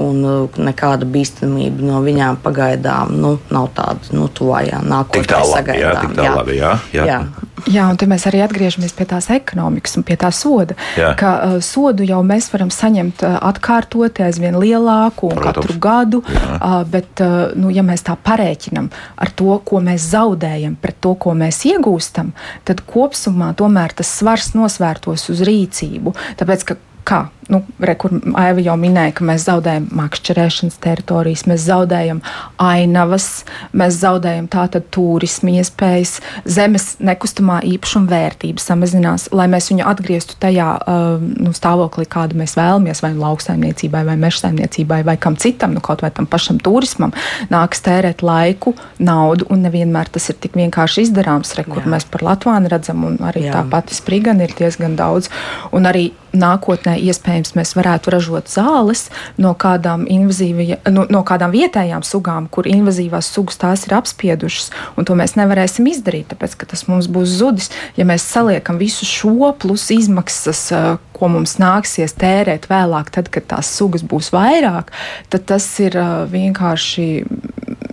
Un 0.00 0.22
uh, 0.24 0.48
nekāda 0.56 1.04
bīstamība 1.04 1.84
no 1.84 1.98
viņām 2.04 2.38
pagaidām 2.40 3.10
nu, 3.20 3.34
nav 3.52 3.68
tāda 3.76 4.14
nu, 4.16 4.28
tuvājā 4.32 4.78
Tik 4.80 4.88
nākotnē. 4.88 5.24
tā 5.28 5.40
labi, 5.44 5.74
jā, 5.76 6.30
labi, 6.32 6.56
jā, 6.56 6.70
jā. 6.96 7.08
jā. 7.10 7.48
Jā, 7.70 7.84
un 7.92 7.98
te 8.00 8.08
mēs 8.10 8.24
arī 8.26 8.40
atgriežamies 8.42 8.94
pie 8.96 9.04
tās 9.06 9.28
ekonomikas 9.30 9.94
un 10.00 10.02
pie 10.06 10.16
tā 10.18 10.32
soda. 10.34 10.74
Jā. 10.98 11.12
Ka 11.18 11.32
uh, 11.36 11.56
sodu 11.62 12.06
jau 12.08 12.22
mēs 12.26 12.48
varam 12.54 12.72
saņemt 12.74 13.22
uh, 13.22 13.36
atkārtoti 13.52 14.24
aizvien 14.26 14.56
lielāku 14.58 15.28
un 15.28 15.36
Protams. 15.36 15.68
katru 15.68 15.78
gadu. 15.82 16.22
Jā. 16.32 16.56
Uh, 16.56 16.78
bet, 16.88 17.12
uh, 17.20 17.52
nu, 17.58 17.70
ja 17.74 17.84
mēs 17.86 18.06
tā 18.08 18.16
parēķinam 18.16 18.88
ar 19.20 19.34
to, 19.36 19.58
ko 19.68 19.82
mēs 19.84 20.08
zaudējam, 20.14 20.74
pret 20.80 20.98
to, 21.04 21.14
ko 21.20 21.36
mēs 21.38 21.60
iegūstam, 21.68 22.32
tad 22.64 22.80
kopumā 22.88 23.52
tomēr 23.58 23.94
tas 24.00 24.10
svars 24.10 24.54
nosvērtos 24.56 25.28
uz 25.30 25.44
rīcību. 25.46 26.16
Tāpēc, 26.40 26.66
ka 26.72 26.80
Kā? 27.02 27.24
Nu, 27.48 27.58
re, 27.82 27.94
kur 27.98 28.12
Aiva 28.38 28.62
jau 28.62 28.74
minēja, 28.78 29.16
ka 29.18 29.24
mēs 29.26 29.48
zaudējam 29.48 29.88
makšķerēšanas 29.98 30.76
teritorijas, 30.82 31.42
mēs 31.50 31.64
zaudējam 31.66 32.20
ainavas, 32.62 33.26
mēs 33.74 33.96
zaudējam 33.98 34.46
tātad 34.52 34.86
turismu 34.94 35.56
iespējas, 35.58 36.20
zemes 36.46 36.86
nekustamā 37.02 37.58
īpašuma 37.66 38.06
vērtība 38.12 38.62
samazinās, 38.62 39.26
lai 39.34 39.48
mēs 39.50 39.72
viņu 39.72 39.88
atgrieztu 39.90 40.38
tajā 40.42 40.68
uh, 40.78 41.18
nu, 41.18 41.50
stāvoklī, 41.56 42.06
kādu 42.14 42.38
mēs 42.38 42.54
vēlamies, 42.60 43.02
vai 43.02 43.10
nu 43.16 43.24
lauksaimniecībai, 43.26 44.04
vai 44.06 44.16
mežsaimniecībai, 44.22 45.02
vai 45.10 45.18
kam 45.18 45.34
citam, 45.34 45.74
nu, 45.74 45.82
kaut 45.82 46.06
vai 46.06 46.12
tam 46.14 46.30
pašam 46.30 46.62
turismam, 46.62 47.10
nāks 47.50 47.82
tērēt 47.82 48.22
laiku, 48.22 48.76
naudu, 49.02 49.50
un 49.50 49.66
nevienmēr 49.66 50.14
tas 50.14 50.30
ir 50.30 50.38
tik 50.38 50.54
vienkārši 50.62 51.08
izdarāms, 51.08 51.56
re, 51.58 51.66
kur 51.66 51.82
Jā. 51.82 51.96
mēs 51.96 52.06
par 52.06 52.22
Latvānu 52.30 52.70
redzam, 52.70 53.02
un 53.10 53.18
arī 53.26 53.48
Jā. 53.48 53.58
tā 53.58 53.66
pati 53.74 53.98
sprigana 53.98 54.46
ir 54.46 54.54
diezgan 54.62 54.94
daudz, 54.94 55.32
un 55.74 55.90
arī 55.90 56.12
nākotnē 56.32 56.96
iespējams 56.96 57.31
mēs 57.56 57.74
varētu 57.78 58.12
ražot 58.14 58.50
zāles 58.52 59.06
no 59.40 59.54
kādām, 59.58 60.04
no, 60.06 61.06
no 61.10 61.22
kādām 61.26 61.54
vietējām 61.54 62.04
sugām, 62.06 62.48
kur 62.52 62.68
invazīvās 62.70 63.30
sugas 63.32 63.60
tās 63.60 63.86
ir 63.88 63.96
apspiedušas, 63.98 64.70
to 65.06 65.16
mēs 65.18 65.36
nevarēsim 65.38 65.88
izdarīt, 65.90 66.30
tāpēc 66.32 66.56
ka 66.60 66.68
tas 66.72 66.86
mums 66.88 67.08
būs 67.12 67.36
zudis. 67.40 67.70
Ja 67.98 68.06
mēs 68.08 68.24
saliekam 68.26 68.78
visu 68.80 69.08
šo 69.08 69.52
plus 69.58 69.88
izmaksas, 69.94 70.64
eh, 70.72 70.96
ko 71.12 71.28
mums 71.32 71.58
nāksies 71.62 72.16
tērēt 72.18 72.68
vēlāk, 72.70 73.12
tad, 73.14 73.30
kad 73.32 73.48
tās 73.50 73.70
sugas 73.72 74.02
būs 74.02 74.32
vairāk, 74.34 74.92
tad 75.32 75.46
tas 75.50 75.66
ir 75.82 75.96
eh, 75.96 76.14
vienkārši 76.32 77.08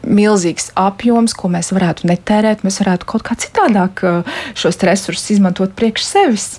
milzīgs 0.10 0.72
apjoms, 0.80 1.36
ko 1.38 1.52
mēs 1.54 1.72
varētu 1.76 2.10
netērēt. 2.10 2.64
Mēs 2.66 2.82
varētu 2.82 3.10
kaut 3.10 3.26
kā 3.28 3.38
citādāk 3.40 4.04
eh, 4.04 4.42
šos 4.58 4.82
resursus 4.88 5.36
izmantot 5.38 5.76
priekš 5.78 6.08
sevis. 6.08 6.50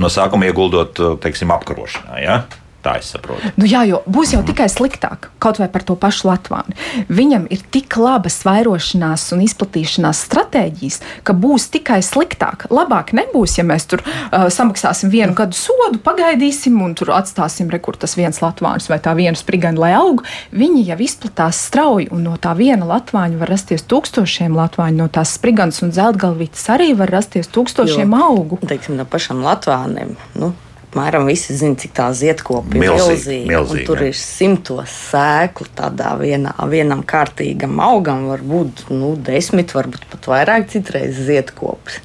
No 0.00 0.08
sākuma 0.12 0.48
ieguldot, 0.48 1.00
teiksim, 1.20 1.52
apkarošanā. 1.52 2.20
Ja? 2.22 2.36
Tā 2.82 2.96
es 2.98 3.12
saprotu. 3.14 3.52
Nu, 3.54 3.66
jā, 3.68 3.84
jo 3.86 4.00
būs 4.10 4.32
jau 4.34 4.40
tikai 4.42 4.66
sliktāk, 4.70 5.28
kaut 5.42 5.60
vai 5.62 5.68
par 5.70 5.84
to 5.86 5.94
pašu 5.98 6.26
Latviju. 6.26 6.74
Viņam 7.12 7.44
ir 7.54 7.60
tik 7.70 7.94
labas 8.00 8.40
vairošanās 8.42 9.28
un 9.36 9.44
izplatīšanās 9.44 10.24
stratēģijas, 10.26 10.98
ka 11.22 11.36
būs 11.38 11.68
tikai 11.76 12.00
sliktāk. 12.02 12.66
Labāk 12.74 13.12
nebūs, 13.14 13.54
ja 13.60 13.64
mēs 13.66 13.86
tur 13.90 14.02
uh, 14.02 14.48
samaksāsim 14.50 15.12
vienu 15.12 15.36
gadu 15.38 15.54
sodu, 15.54 16.00
pagaidīsim 16.02 16.80
un 16.82 16.96
tur 16.98 17.12
atstāsim 17.14 17.70
rekur 17.70 17.96
tas 18.00 18.16
viens 18.18 18.42
latvāns 18.42 18.90
vai 18.90 18.98
tā 19.02 19.14
viena 19.18 19.38
sprigana, 19.38 19.78
lai 19.78 19.92
aug. 20.00 20.24
Viņi 20.50 20.82
jau 20.90 20.98
izplatās 21.06 21.62
strauji, 21.68 22.10
un 22.10 22.26
no 22.26 22.34
tā 22.42 22.56
viena 22.58 22.88
latvāņa 22.88 23.38
var 23.38 23.54
rasties 23.54 23.86
tūkstošiem 23.86 24.58
latvāņu, 24.58 24.98
no 25.04 25.08
tās 25.12 25.36
spriganas 25.38 25.78
un 25.86 25.94
zeltgalvītes 25.94 26.66
arī 26.74 26.92
var 26.98 27.14
rasties 27.14 27.50
tūkstošiem 27.54 28.10
Jo, 28.10 28.26
augu. 28.26 28.58
Teiksim, 28.66 28.98
no 28.98 29.06
pašam 29.06 29.44
Latvānam. 29.46 30.16
Nu, 30.34 30.52
Mēram 30.92 31.24
visi 31.24 31.54
zina, 31.56 31.78
cik 31.80 31.94
tā 31.96 32.10
ziedkopa 32.12 32.74
ir 32.76 32.82
milzīga. 32.82 33.46
milzīga, 33.48 33.62
un 33.64 33.86
Tur 33.88 34.02
ir 34.04 34.16
simtos 34.18 34.92
sēklu. 35.10 35.70
Tādā 35.78 36.12
vienā, 36.20 36.52
vienam 36.68 37.00
kārtīgam 37.08 37.80
augam 37.80 38.26
var 38.28 38.44
būt 38.44 38.86
nu, 38.92 39.14
desmit, 39.16 39.72
varbūt 39.72 40.04
pat 40.12 40.28
vairāk 40.34 40.68
citreiz 40.74 41.16
ziedkopas. 41.16 42.02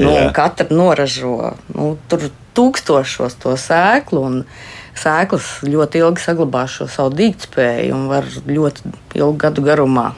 Nu, 0.00 0.10
katra 0.34 0.66
noražo 0.74 1.54
nu, 1.76 1.92
tur 2.10 2.26
tūkstošos 2.58 3.38
to 3.42 3.54
sēklu. 3.60 4.24
un 4.24 4.40
Sēklas 4.94 5.64
ļoti 5.66 5.98
ilgi 6.04 6.22
saglabā 6.22 6.68
šo 6.70 6.86
savu 6.86 7.10
dīķspēju 7.18 7.94
un 7.96 8.04
var 8.06 8.28
ļoti 8.46 8.92
ilgu 9.18 9.38
gadu 9.42 9.64
garumā 9.66 10.12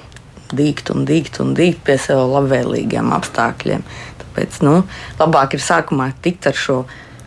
dīgt 0.52 0.92
un 0.92 1.06
dīgt 1.08 1.40
un 1.42 1.54
dīgt 1.56 1.80
pie 1.86 1.96
sev 2.00 2.26
labvēlīgiem 2.34 3.08
apstākļiem. 3.16 3.84
Tāpēc 4.20 4.60
nu, 4.66 4.82
labāk 5.18 5.56
ir 5.56 5.64
sākumā 5.64 6.10
tikt 6.22 6.50
ar 6.50 6.60
šo 6.60 6.78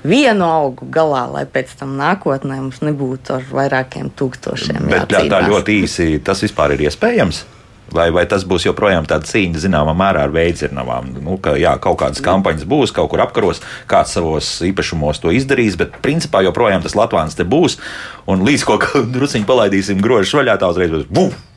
vienu 0.04 0.48
augu 0.48 0.88
galā, 0.92 1.26
lai 1.32 1.46
pēc 1.50 1.76
tam 1.80 1.96
nākotnē 2.00 2.60
mums 2.64 2.82
nebūtu 2.86 3.38
ar 3.40 3.48
vairākiem 3.52 4.12
tūkstošiem. 4.16 4.90
Bet 4.90 5.10
tā, 5.12 5.24
tā 5.32 5.44
ļoti 5.48 5.80
īsi 5.84 6.12
tas 6.24 6.44
vispār 6.46 6.78
ir 6.78 6.90
iespējams. 6.90 7.46
Vai, 7.90 8.12
vai 8.14 8.22
tas 8.30 8.44
būs 8.46 8.68
joprojām 8.68 9.08
tāda 9.10 9.26
cīņa, 9.26 9.64
zināmā 9.64 9.96
mērā, 9.98 10.28
ar 10.28 10.34
veidzirnavām? 10.34 11.10
Nu, 11.26 11.40
ka, 11.42 11.56
jā, 11.58 11.74
kaut 11.82 11.98
kādas 12.04 12.22
kampaņas 12.22 12.68
būs, 12.70 12.94
kaut 12.94 13.10
kur 13.10 13.24
apkaros, 13.24 13.64
kāds 13.90 14.14
savos 14.14 14.52
īpašumos 14.68 15.22
to 15.24 15.34
izdarīs, 15.34 15.78
bet 15.80 15.98
principā 16.06 16.44
joprojām 16.46 16.86
tas 16.86 16.94
Latvijas 16.94 17.38
te 17.40 17.48
būs. 17.50 17.80
Un 18.30 18.46
līdz 18.46 18.68
ko 18.70 18.78
druskuļi 19.16 19.50
palaidīsim 19.50 20.06
grožus 20.06 20.38
vaļā, 20.38 20.60
tā 20.62 20.70
uzreiz 20.70 20.94
būs 20.94 21.10
buf! 21.10 21.49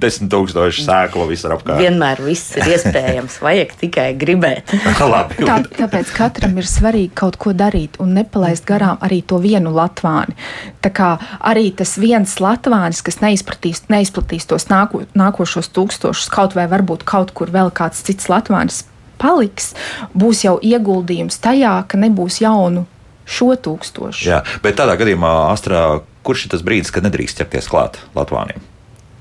Desmit 0.00 0.30
tūkstoši 0.32 0.84
sēklu 0.86 1.26
visur 1.28 1.54
apkārt. 1.56 1.80
Vienmēr 1.82 2.22
viss 2.24 2.54
ir 2.58 2.68
iespējams, 2.74 3.38
vajag 3.44 3.74
tikai 3.80 4.06
gribēt. 4.20 4.72
Labi, 5.12 5.40
Tā, 5.44 5.58
tāpēc 5.76 6.12
katram 6.16 6.56
ir 6.60 6.68
svarīgi 6.68 7.12
kaut 7.20 7.38
ko 7.40 7.54
darīt 7.56 7.98
un 8.02 8.14
nepalaist 8.16 8.66
garām 8.68 9.00
arī 9.04 9.20
to 9.26 9.40
vienu 9.42 9.72
latvāni. 9.76 10.36
Tā 10.84 10.92
kā 10.94 11.10
arī 11.52 11.70
tas 11.76 11.96
viens 12.00 12.36
latvānis, 12.40 13.02
kas 13.06 13.20
neizplatīs, 13.24 13.84
neizplatīs 13.92 14.48
tos 14.50 14.70
nāko, 14.72 15.04
nākošos 15.18 15.72
tūkstošus, 15.76 16.30
kaut 16.32 16.56
vai 16.58 16.68
varbūt 16.70 17.04
kaut 17.08 17.34
kur 17.36 17.52
vēl 17.52 17.72
kāds 17.74 18.02
cits 18.06 18.30
latvānis 18.32 18.84
paliks, 19.20 19.74
būs 20.16 20.44
jau 20.46 20.56
ieguldījums 20.64 21.40
tajā, 21.44 21.74
ka 21.88 22.00
nebūs 22.00 22.40
jaunu 22.40 22.86
šo 23.30 23.52
tūkstošu. 23.60 24.26
Jā, 24.26 24.40
bet 24.64 24.78
tādā 24.80 24.96
gadījumā, 25.00 25.32
Astrā, 25.52 26.00
kurš 26.26 26.46
ir 26.46 26.54
tas 26.56 26.64
brīdis, 26.66 26.92
kad 26.94 27.06
nedrīkst 27.06 27.40
ķerties 27.40 27.70
klāt 27.70 28.00
Latvāniem? 28.16 28.64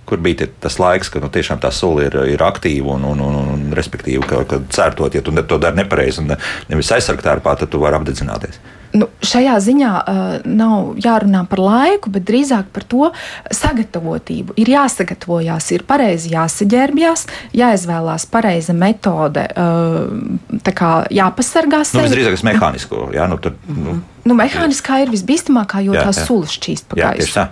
Kur 0.10 0.22
bija 0.26 0.48
tas 0.64 0.80
laiks, 0.82 1.12
kad 1.14 1.22
nu, 1.22 1.30
tiešām 1.34 1.62
tā 1.62 1.70
sula 1.76 2.08
ir, 2.08 2.18
ir 2.34 2.42
aktīva 2.42 2.96
un, 2.98 3.06
un, 3.12 3.22
un, 3.22 3.40
un, 3.54 3.68
respektīvi, 3.78 4.24
ka, 4.26 4.42
ka 4.50 4.62
cērtot, 4.74 5.14
ja 5.16 5.22
tu 5.22 5.36
ne- 5.36 5.46
to 5.46 5.62
dari 5.62 5.78
nepareizi 5.84 6.24
un 6.24 6.34
ne, 6.34 6.40
nevis 6.72 6.90
aizsargtērpā, 6.98 7.56
tad 7.62 7.70
tu 7.70 7.82
vari 7.84 8.00
apdedzināties. 8.00 8.58
Nu, 8.90 9.06
šajā 9.22 9.54
ziņā 9.62 9.90
uh, 10.02 10.30
nav 10.50 10.96
jārunā 10.98 11.44
par 11.50 11.60
laiku, 11.62 12.10
bet 12.10 12.24
drīzāk 12.26 12.72
par 12.74 12.86
to 12.90 13.12
sagatavotību. 13.54 14.56
Ir 14.58 14.72
jāsagatavojās, 14.74 15.68
ir 15.76 15.84
pareizi 15.86 16.32
jāsaģērbjas, 16.34 17.28
jāizvēlās 17.60 18.26
pareiza 18.34 18.74
metode, 18.74 19.46
uh, 19.54 20.72
kā 20.74 20.94
jāpasargā 21.14 21.84
sevi. 21.86 22.02
Nu, 22.02 22.10
visdrīzāk, 22.10 22.40
tas 22.40 22.48
mehānisko. 22.50 23.10
Jā, 23.14 23.30
nu, 23.30 23.38
tad, 23.44 23.62
nu. 23.70 24.00
Nu, 24.30 24.36
mehāniskā 24.38 25.00
ir 25.04 25.10
visbīstamākā, 25.14 25.82
jo 25.88 25.96
jā, 25.96 26.04
tā 26.06 26.14
sulas 26.14 26.54
šķīst 26.54 26.86
pa 26.92 27.00
gaisu. 27.00 27.46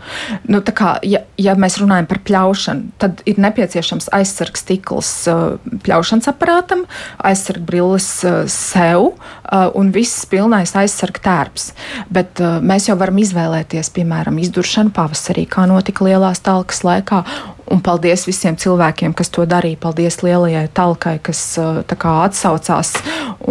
Nu, 0.46 0.62
kā, 0.62 0.92
ja, 1.08 1.24
ja 1.42 1.56
mēs 1.58 1.80
runājam 1.82 2.08
par 2.10 2.22
pļaušanu, 2.28 2.94
tad 3.02 3.24
ir 3.30 3.42
nepieciešams 3.42 4.12
aizsargs 4.14 4.62
stikls 4.66 5.12
uh, 5.32 5.58
pļaušanas 5.86 6.30
aparātam, 6.30 6.86
aizsargs 7.26 7.66
brilles 7.66 8.10
uh, 8.28 8.44
sev 8.52 9.10
uh, 9.10 9.68
un 9.78 9.90
viss 9.96 10.28
pilnais 10.30 10.76
aizsargs 10.78 11.26
tērps. 11.26 11.70
Bet 12.14 12.40
mēs 12.64 12.92
jau 12.92 12.98
varam 13.00 13.18
izvēlēties, 13.22 13.90
piemēram, 13.96 14.38
izduršanu 14.44 14.94
pavasarī, 14.96 15.48
kā 15.50 15.66
notika 15.70 16.06
lielās 16.06 16.44
talkas 16.46 16.84
laikā. 16.86 17.24
Un 17.68 17.82
paldies 17.84 18.24
visiem 18.28 18.56
cilvēkiem, 18.56 19.12
kas 19.18 19.32
to 19.34 19.44
darīja. 19.50 19.80
Paldies 19.82 20.22
lielajai 20.24 20.68
talkai, 20.76 21.18
kas 21.24 21.42
kā, 21.90 22.14
atsaucās. 22.24 22.94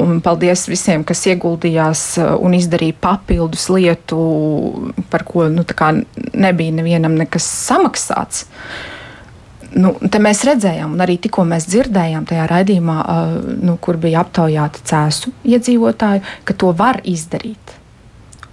Un 0.01 0.23
paldies 0.25 0.65
visiem, 0.71 1.05
kas 1.05 1.27
ieguldījās 1.29 2.05
un 2.41 2.57
izdarīja 2.57 2.97
papildus 3.01 3.69
lietu, 3.73 4.19
par 5.13 5.27
ko 5.29 5.51
nu, 5.53 5.67
nebija 6.33 6.77
nevienam 6.79 7.17
nekas 7.21 7.45
samaksāts. 7.69 8.47
Nu, 9.77 9.93
te 10.01 10.21
mēs 10.23 10.41
redzējām, 10.47 10.95
un 10.97 11.05
arī 11.05 11.19
tikko 11.21 11.45
mēs 11.45 11.67
dzirdējām 11.69 12.25
tajā 12.31 12.47
raidījumā, 12.49 12.99
uh, 13.03 13.57
nu, 13.67 13.75
kur 13.83 13.99
bija 14.01 14.23
aptaujāti 14.25 14.85
cēsu 14.89 15.35
iedzīvotāji, 15.45 16.23
ka 16.49 16.57
to 16.57 16.71
var 16.77 17.03
izdarīt. 17.05 17.75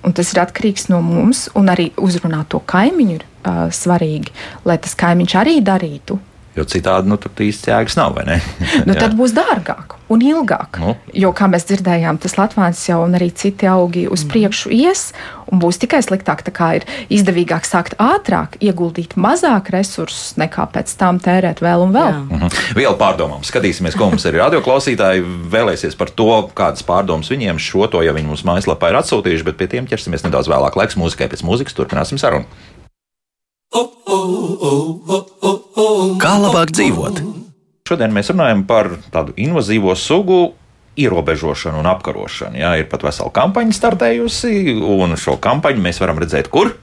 Un 0.03 0.11
tas 0.11 0.33
ir 0.33 0.41
atkarīgs 0.43 0.89
no 0.91 0.99
mums, 1.05 1.45
un 1.55 1.71
arī 1.71 1.93
uzrunāt 2.01 2.49
to 2.51 2.59
kaimiņu 2.59 3.15
ir 3.15 3.23
uh, 3.43 3.65
svarīgi, 3.73 4.33
lai 4.65 4.79
tas 4.81 4.95
kaimiņš 4.99 5.39
arī 5.43 5.59
darītu 5.63 6.19
Jo 6.53 6.67
citādi 6.69 7.09
nu, 7.09 7.17
tur 7.17 7.33
īsti 7.41 7.71
jēgas 7.71 7.95
nav. 7.97 8.19
nu, 8.87 8.93
tad 8.93 9.15
būs 9.17 9.33
dārgāk 9.33 9.95
un 10.13 10.21
ilgāk. 10.21 10.77
Nu. 10.77 10.91
Jo, 11.17 11.31
kā 11.33 11.47
mēs 11.49 11.65
dzirdējām, 11.65 12.19
tas 12.21 12.35
Latvijas 12.37 12.83
jau 12.85 12.99
un 13.01 13.17
arī 13.17 13.31
citi 13.33 13.65
augi 13.65 14.03
uz 14.05 14.21
mm. 14.21 14.29
priekšu 14.29 14.69
ies, 14.75 15.01
un 15.49 15.57
būs 15.63 15.81
tikai 15.81 16.03
sliktāk. 16.05 16.43
Tā 16.45 16.53
kā 16.53 16.67
ir 16.77 16.85
izdevīgāk 17.13 17.65
sākt 17.65 17.95
ātrāk, 17.97 18.59
ieguldīt 18.61 19.15
mazāk 19.17 19.71
resursus, 19.73 20.35
nekā 20.37 20.67
pēc 20.75 20.93
tam 20.99 21.17
tērēt 21.23 21.63
vēl 21.65 21.87
un 21.87 21.95
vēl. 21.97 22.11
-hmm. 22.29 22.61
Vēl 22.77 22.99
pārdomām, 23.01 23.41
skatīsimies, 23.41 23.97
ko 23.97 24.11
mums 24.13 24.25
ir 24.29 24.37
radioklausītāji 24.37 25.25
vēlēsies 25.49 25.97
par 25.97 26.13
to, 26.13 26.29
kādas 26.53 26.85
pārdomas 26.85 27.33
viņiem 27.33 27.57
šo 27.57 27.89
to, 27.89 28.05
ja 28.05 28.13
viņi 28.13 28.29
mums 28.29 28.45
mājaslapā 28.45 28.93
ir 28.93 29.01
atsūtījuši, 29.01 29.49
bet 29.49 29.57
pie 29.57 29.67
tiem 29.73 29.89
ķersimies 29.89 30.29
nedaudz 30.29 30.53
vēlāk. 30.53 30.77
Laiks 30.77 31.01
mūzikai 31.01 31.31
pēc 31.33 31.41
mūzikas 31.41 31.73
turpināsim 31.73 32.21
sarunu. 32.21 32.45
Kā 36.23 36.33
labāk 36.39 36.73
dzīvot? 36.75 37.23
Šodien 37.89 38.13
mēs 38.15 38.29
runājam 38.31 38.61
par 38.69 38.93
tādu 39.13 39.33
invazīvo 39.41 39.95
sugu 39.99 40.53
ierobežošanu 40.99 41.81
un 41.81 41.89
apkarošanu. 41.89 42.59
Jā, 42.61 42.75
ir 42.79 42.87
pat 42.91 43.03
vesela 43.07 43.33
kampaņa 43.33 43.73
startējusi, 43.75 44.77
un 44.77 45.17
šo 45.19 45.39
kampaņu 45.41 45.81
mēs 45.83 45.99
varam 46.03 46.21
redzēt, 46.21 46.51
kur 46.53 46.75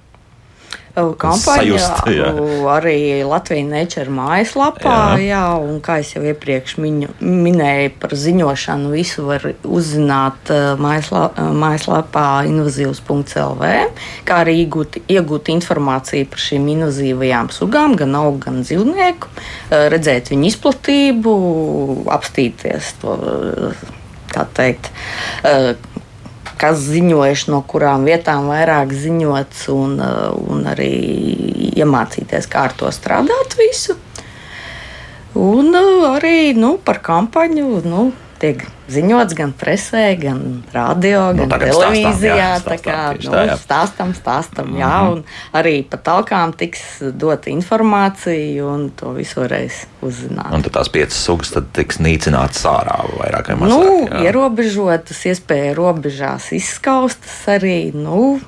kampaņa 0.94 1.78
Sajust, 1.78 2.08
jā. 2.10 2.30
arī 2.72 3.22
Latvijas 3.26 3.68
Nature 3.70 4.12
mājaslapā. 4.14 4.96
Jā. 5.20 5.28
Jā, 5.30 5.42
un 5.62 5.78
kā 5.84 6.00
jau 6.02 6.22
iepriekš 6.26 6.76
miņu, 6.82 7.12
minēju 7.20 7.92
par 8.02 8.14
ziņošanu, 8.18 8.90
visu 8.94 9.26
var 9.28 9.46
uzzināt 9.64 10.50
mājaslā, 10.80 11.26
mājaslapā 11.60 12.26
invazīvs.lv, 12.50 13.70
kā 14.28 14.40
arī 14.44 14.56
iegūt, 14.64 15.00
iegūt 15.10 15.52
informāciju 15.54 16.30
par 16.32 16.44
šīm 16.48 16.66
invazīvajām 16.74 17.52
sugām, 17.54 17.96
gan 18.00 18.18
augu, 18.18 18.42
gan 18.46 18.60
dzīvnieku, 18.66 19.30
redzēt 19.94 20.32
viņu 20.34 20.50
izplatību, 20.52 21.38
apstīties 22.18 22.94
to. 23.02 23.16
Kā 24.30 24.44
teikt, 24.54 24.92
kas 26.60 26.82
ziņojuši, 26.90 27.50
no 27.52 27.62
kurām 27.68 28.04
vietām 28.08 28.50
vairāk 28.52 28.92
ziņots, 28.92 29.66
un, 29.72 29.96
uh, 30.04 30.30
un 30.52 30.66
arī 30.68 30.92
iemācīties, 31.72 32.48
kā 32.50 32.66
ar 32.68 32.76
to 32.76 32.90
strādāt 32.94 33.56
visu. 33.58 33.96
Un 35.40 35.72
uh, 35.72 36.10
arī 36.14 36.52
nu, 36.58 36.74
par 36.84 37.00
kampaņu. 37.06 37.80
Nu, 37.86 38.10
tiek 38.40 38.62
ziņots 38.90 39.36
gan 39.38 39.52
presē, 39.56 40.04
gan 40.20 40.40
radio, 40.74 41.30
nu, 41.36 41.46
gan 41.50 41.62
televīzijā. 41.62 42.10
Stāstām, 42.10 42.38
jā, 42.40 42.48
stāstām, 42.56 42.66
tā 42.66 42.78
kā 42.84 42.98
nu, 43.12 43.32
tā, 43.34 43.42
jā. 43.46 43.56
stāstam, 43.60 44.14
stāstam, 44.16 44.66
mm 44.66 44.74
-hmm. 44.74 44.80
jā, 44.80 44.94
mhm. 45.02 45.12
un 45.12 45.58
arī 45.60 45.74
pa 45.90 46.00
talkām 46.10 46.54
tiks 46.56 46.82
dota 47.12 47.50
informācija, 47.50 48.64
un 48.66 48.90
to 48.96 49.12
visu 49.18 49.40
varēs 49.40 49.84
uzzināt. 50.02 50.54
Un 50.54 50.62
tad 50.62 50.72
tās 50.78 50.88
piecas 50.88 51.24
sugas 51.24 51.54
tiks 51.72 52.00
nīcinātas 52.00 52.64
ārā 52.64 52.98
vairāk 53.18 53.52
vai 53.52 53.56
mazāk. 53.56 53.68
Nu, 53.68 54.08
jā. 54.10 54.24
ierobežotas, 54.24 55.24
iespēja 55.26 55.74
robežās 55.74 56.52
izskaustas 56.52 57.44
arī. 57.46 57.92
Nu, 57.94 58.40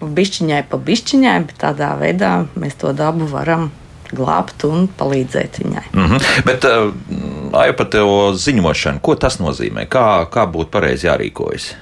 Bišķiņai 0.00 0.62
pa 0.70 0.78
bišķiņai, 0.80 1.38
bet 1.44 1.58
tādā 1.60 1.90
veidā 2.00 2.46
mēs 2.56 2.78
to 2.80 2.92
dabu 2.96 3.26
varam 3.28 3.68
glābt 4.16 4.64
un 4.66 4.88
palīdzēt 4.98 5.60
viņai. 5.62 5.84
Mm 5.92 6.06
-hmm. 6.06 6.44
Bet, 6.48 6.64
uh, 6.64 6.92
Aija, 7.52 7.74
par 7.74 7.88
to 7.90 8.30
ziņošanu, 8.38 9.02
ko 9.02 9.16
tas 9.18 9.40
nozīmē? 9.42 9.86
Kā, 9.90 10.24
kā 10.30 10.46
būtu 10.50 10.70
pareizi 10.70 11.08
jārīkojas? 11.08 11.72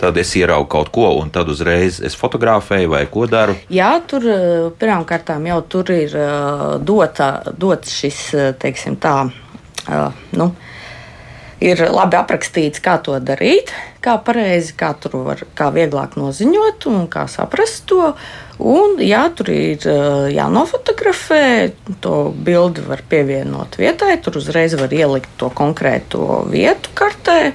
Tad 0.00 0.16
es 0.18 0.32
ieraugu 0.36 0.66
kaut 0.72 0.90
ko, 0.94 1.06
un 1.20 1.30
tad 1.32 1.48
uzreiz 1.52 2.00
es 2.04 2.16
fotografēju 2.18 2.90
vai 2.90 3.04
ko 3.10 3.28
daru. 3.30 3.54
Jā, 3.72 3.92
tur 4.08 4.26
eh, 4.26 4.66
pirmkārt 4.80 5.30
jau 5.46 5.60
tur 5.70 5.92
ir 5.94 6.16
uh, 6.18 6.64
dota, 6.82 7.28
dots 7.52 7.92
šis, 8.00 8.20
teiksim, 8.60 8.98
tā. 9.00 9.16
Nu, 10.32 10.48
ir 11.62 11.80
labi 11.90 12.18
aprakstīts, 12.18 12.82
kā 12.82 12.96
to 13.04 13.18
darīt, 13.22 13.72
kā 14.04 14.16
pareizi, 14.22 14.74
kā 14.78 14.92
tur 15.00 15.18
var, 15.26 15.44
kā 15.58 15.70
vieglāk 15.74 16.16
noziņot 16.20 16.88
un 16.90 17.06
kā 17.12 17.26
saprast 17.30 17.84
to. 17.90 18.12
Un, 18.58 18.98
jā, 19.02 19.24
tur 19.34 19.50
ir 19.50 19.86
jānofotografē, 20.34 21.72
to 22.04 22.30
bildi 22.46 22.84
var 22.86 23.02
pievienot 23.10 23.78
vietai, 23.80 24.14
tur 24.22 24.38
uzreiz 24.38 24.76
var 24.78 24.94
ielikt 24.94 25.32
to 25.40 25.50
konkrēto 25.50 26.44
vietu 26.50 26.94
kartē. 26.94 27.54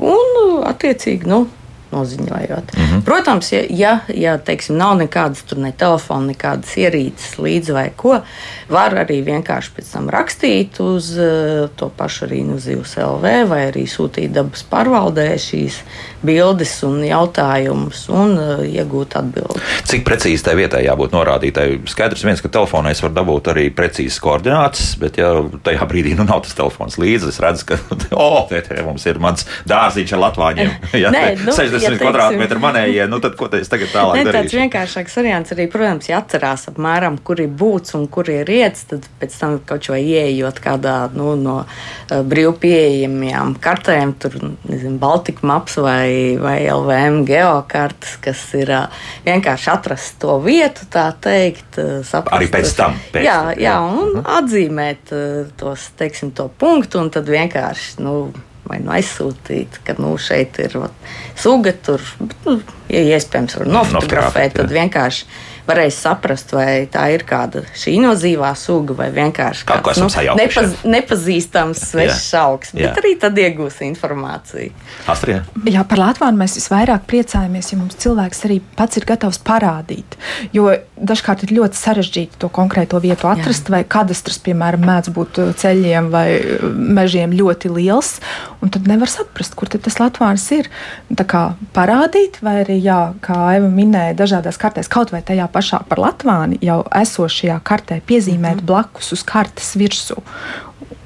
Un, 0.00 0.62
attiecīgi, 0.64 1.28
nu, 1.28 1.44
noziņojot. 1.92 2.74
Mm 2.76 2.82
-hmm. 2.82 3.02
Protams, 3.04 3.52
ja, 3.52 3.62
ja, 3.68 3.98
ja 4.14 4.38
teiksim, 4.38 4.76
nav 4.76 4.96
nekādas 4.98 5.44
ne 5.56 5.72
telefona, 5.72 6.32
nekādas 6.32 6.76
ierīces 6.76 7.38
līdzi 7.38 7.72
vai 7.72 7.90
ko, 7.96 8.20
var 8.68 8.94
arī 8.94 9.20
vienkārši 9.24 9.70
pēc 9.76 9.92
tam 9.92 10.08
rakstīt 10.10 10.80
uz 10.80 11.18
uh, 11.18 11.68
to 11.76 11.90
pašu 11.96 12.26
arī 12.26 12.40
Invazīvas 12.40 12.96
LV 12.96 13.48
vai 13.48 13.60
arī 13.70 13.86
sūtīt 13.86 14.32
dabas 14.32 14.64
pārvaldē 14.70 15.38
šīs 15.38 15.80
bildes 16.22 16.82
un 16.82 17.04
jautājumus 17.04 18.08
un 18.08 18.38
uh, 18.38 18.64
iegūt 18.64 19.16
atbildi. 19.16 19.60
Cik 19.84 20.04
precīzi 20.04 20.44
tai 20.44 20.54
vietai 20.54 20.84
jābūt 20.84 21.14
norādītai? 21.16 21.80
Skaidrs 21.90 22.24
viens, 22.24 22.40
ka 22.40 22.48
telefonā 22.48 22.90
es 22.90 23.02
varu 23.02 23.14
dabūt 23.14 23.50
arī 23.54 23.70
precīzas 23.74 24.20
koordinātas, 24.22 24.94
bet 25.00 25.18
ja 25.20 25.32
tajā 25.64 25.88
brīdī 25.90 26.14
nu, 26.18 26.24
nav 26.28 26.44
tas 26.44 26.54
telefons 26.58 26.98
līdzi, 27.00 27.32
es 27.32 27.40
redzu, 27.42 27.66
ka 27.72 27.78
oh, 28.24 28.46
te, 28.48 28.60
te 28.66 28.82
mums 28.86 29.06
ir 29.06 29.20
mans 29.22 29.46
dārziņš 29.70 30.16
ar 30.16 30.24
latvāņiem. 30.28 30.70
Ja, 31.00 31.08
Nē, 31.14 31.22
nu, 31.46 31.52
20 31.80 31.96
ja 31.96 32.00
kvadrātmetri 32.00 32.60
manējie, 32.62 33.06
nu 33.10 33.20
tad 33.22 33.36
ko 33.38 33.48
es 33.58 33.70
tagad 33.70 33.90
tālāk 33.92 34.18
ne, 34.18 34.24
darīšu? 34.26 34.46
Tāds 34.46 34.56
vienkāršāks 34.58 35.16
variants 35.20 35.54
arī, 35.54 35.66
protams, 35.72 36.08
ja 36.10 36.20
atcerās 36.20 36.68
apmēram, 36.70 37.18
kur 37.24 37.40
ir 37.42 37.50
būts 37.60 37.96
un 37.98 38.06
kur 38.12 38.30
ir 38.32 38.44
riets, 38.48 38.84
tad 38.90 39.06
pēc 39.20 39.36
tam 39.40 39.56
kaut 39.66 39.88
vai 39.90 40.00
ieejot 40.04 40.60
kādā 40.62 40.96
nu, 41.16 41.32
no 41.40 41.56
uh, 41.62 42.20
brīvpieejamajām 42.32 43.56
kartēm, 43.62 44.14
tur, 44.20 44.36
nezinu, 44.68 44.98
Baltika 45.00 45.46
maps 45.48 45.78
vai, 45.80 46.36
vai 46.40 46.58
LVM 46.70 47.24
geokartas, 47.28 48.16
kas 48.24 48.44
ir 48.58 48.74
uh, 48.76 49.02
vienkārši 49.26 49.72
atrast 49.72 50.20
to 50.22 50.38
vietu, 50.44 50.86
tā 50.92 51.08
teikt. 51.16 51.80
Uh, 51.80 52.00
saprast, 52.06 52.36
arī 52.36 52.50
pēc 52.52 52.76
tam. 52.76 53.00
Pēc 53.14 53.26
jā, 53.26 53.40
jā, 53.60 53.78
un 53.86 53.98
uh 53.98 54.20
-huh. 54.20 54.38
atzīmēt 54.40 55.14
tos, 55.56 55.90
teiksim, 55.96 56.30
to 56.30 56.50
punktu 56.58 57.00
un 57.00 57.10
tad 57.10 57.28
vienkārši, 57.28 58.00
nu, 58.04 58.32
vai 58.70 58.80
nu 58.84 58.94
aizsūtīt, 58.94 59.80
ka 59.86 59.96
nu, 59.98 60.14
šeit 60.20 60.58
ir 60.62 60.76
vat, 60.78 61.12
suga, 61.38 61.74
tur, 61.86 62.04
nu, 62.46 62.58
ja 62.92 63.04
iespējams, 63.16 63.58
var 63.60 63.72
nofotografēt, 63.78 64.56
tad 64.58 64.74
vienkārši 64.74 65.26
varēs 65.68 65.98
saprast, 66.04 66.54
vai 66.56 66.86
tā 66.90 67.06
ir 67.14 67.24
kāda 67.28 67.62
šī 67.76 67.96
nozīvā 68.02 68.50
suga 68.58 68.96
vai 68.98 69.10
vienkārši 69.14 69.66
kaut 69.68 69.84
kāds 69.88 70.00
nu, 70.02 70.08
nepaz, 70.38 70.76
nepazīstams 70.84 71.84
svešs 71.92 72.30
augs. 72.40 72.74
Bet 72.76 73.00
arī 73.02 73.14
tad 73.20 73.38
iegūs 73.40 73.80
informāciju. 73.86 74.72
Astrija? 75.10 75.44
Jā, 75.68 75.84
par 75.88 76.02
Latviju 76.02 76.38
mēs 76.40 76.56
visvairāk 76.58 77.06
priecājamies, 77.10 77.72
ja 77.72 77.80
mums 77.80 77.98
cilvēks 78.00 78.44
arī 78.48 78.60
pats 78.78 79.00
ir 79.00 79.06
gatavs 79.08 79.40
parādīt. 79.46 80.16
Jo 80.56 80.70
dažkārt 81.00 81.44
ir 81.46 81.54
ļoti 81.58 81.78
sarežģīti 81.80 82.40
to 82.40 82.50
konkrēto 82.52 83.00
vietu 83.02 83.28
atrast, 83.30 83.68
Jā. 83.68 83.76
vai 83.76 83.82
kadastrs, 83.88 84.40
piemēram, 84.44 84.84
mēdz 84.86 85.12
būt 85.16 85.40
ceļiem 85.60 86.10
vai 86.12 86.26
mežiem 86.70 87.32
ļoti 87.36 87.72
liels, 87.72 88.18
un 88.60 88.72
tad 88.72 88.88
nevar 88.90 89.10
saprast, 89.10 89.56
kur 89.58 89.70
tas 89.70 89.98
Latvijas 90.00 90.46
ir. 90.56 90.70
Tā 91.16 91.26
kā 91.28 91.42
parādīt, 91.76 92.40
vai 92.44 92.60
arī, 92.64 92.80
jā, 92.84 93.00
kā 93.24 93.38
Eva 93.56 93.70
minēja, 93.72 94.16
dažādās 94.18 94.60
kartēs, 94.60 94.90
kaut 94.92 95.12
vai 95.14 95.22
tajā 95.26 95.46
pašā 95.52 95.59
par 95.88 95.98
Latvāni 95.98 96.58
jau 96.64 96.80
esošajā 97.02 97.60
kartē 97.62 98.00
piezīmēt 98.06 98.54
mm 98.54 98.60
-hmm. 98.60 98.66
blakus 98.66 99.12
uz 99.12 99.22
kartes 99.22 99.76
virsū 99.76 100.18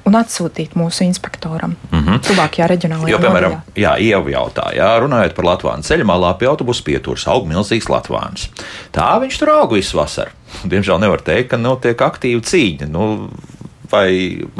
un 0.05 0.13
atsūtīt 0.19 0.75
mūsu 0.77 1.03
inspektoram. 1.05 1.75
Mm 1.91 1.99
-hmm. 1.99 2.19
Tuvākajā 2.27 2.67
reģionālajā 2.69 3.11
jo, 3.11 3.19
piemēram, 3.19 3.55
jā, 3.75 3.95
Ieva 3.99 4.29
jautāja, 4.29 4.99
runājot 5.01 5.33
par 5.35 5.45
Latvijas 5.45 5.87
ceļu 5.89 6.05
malā, 6.05 6.33
pie 6.37 6.47
autobusu 6.47 6.83
pieturas 6.83 7.27
aug 7.27 7.47
milzīgs 7.47 7.89
Latvijas. 7.89 8.49
Tā 8.91 9.19
viņš 9.21 9.39
tur 9.39 9.49
aug 9.49 9.73
visu 9.73 9.97
vasaru. 9.97 10.31
Diemžēl 10.63 10.99
nevar 10.99 11.21
teikt, 11.21 11.49
ka 11.49 11.57
notiek 11.57 12.01
aktīva 12.01 12.41
cīņa. 12.41 12.87
Nu, 12.87 13.29
vai 13.95 14.09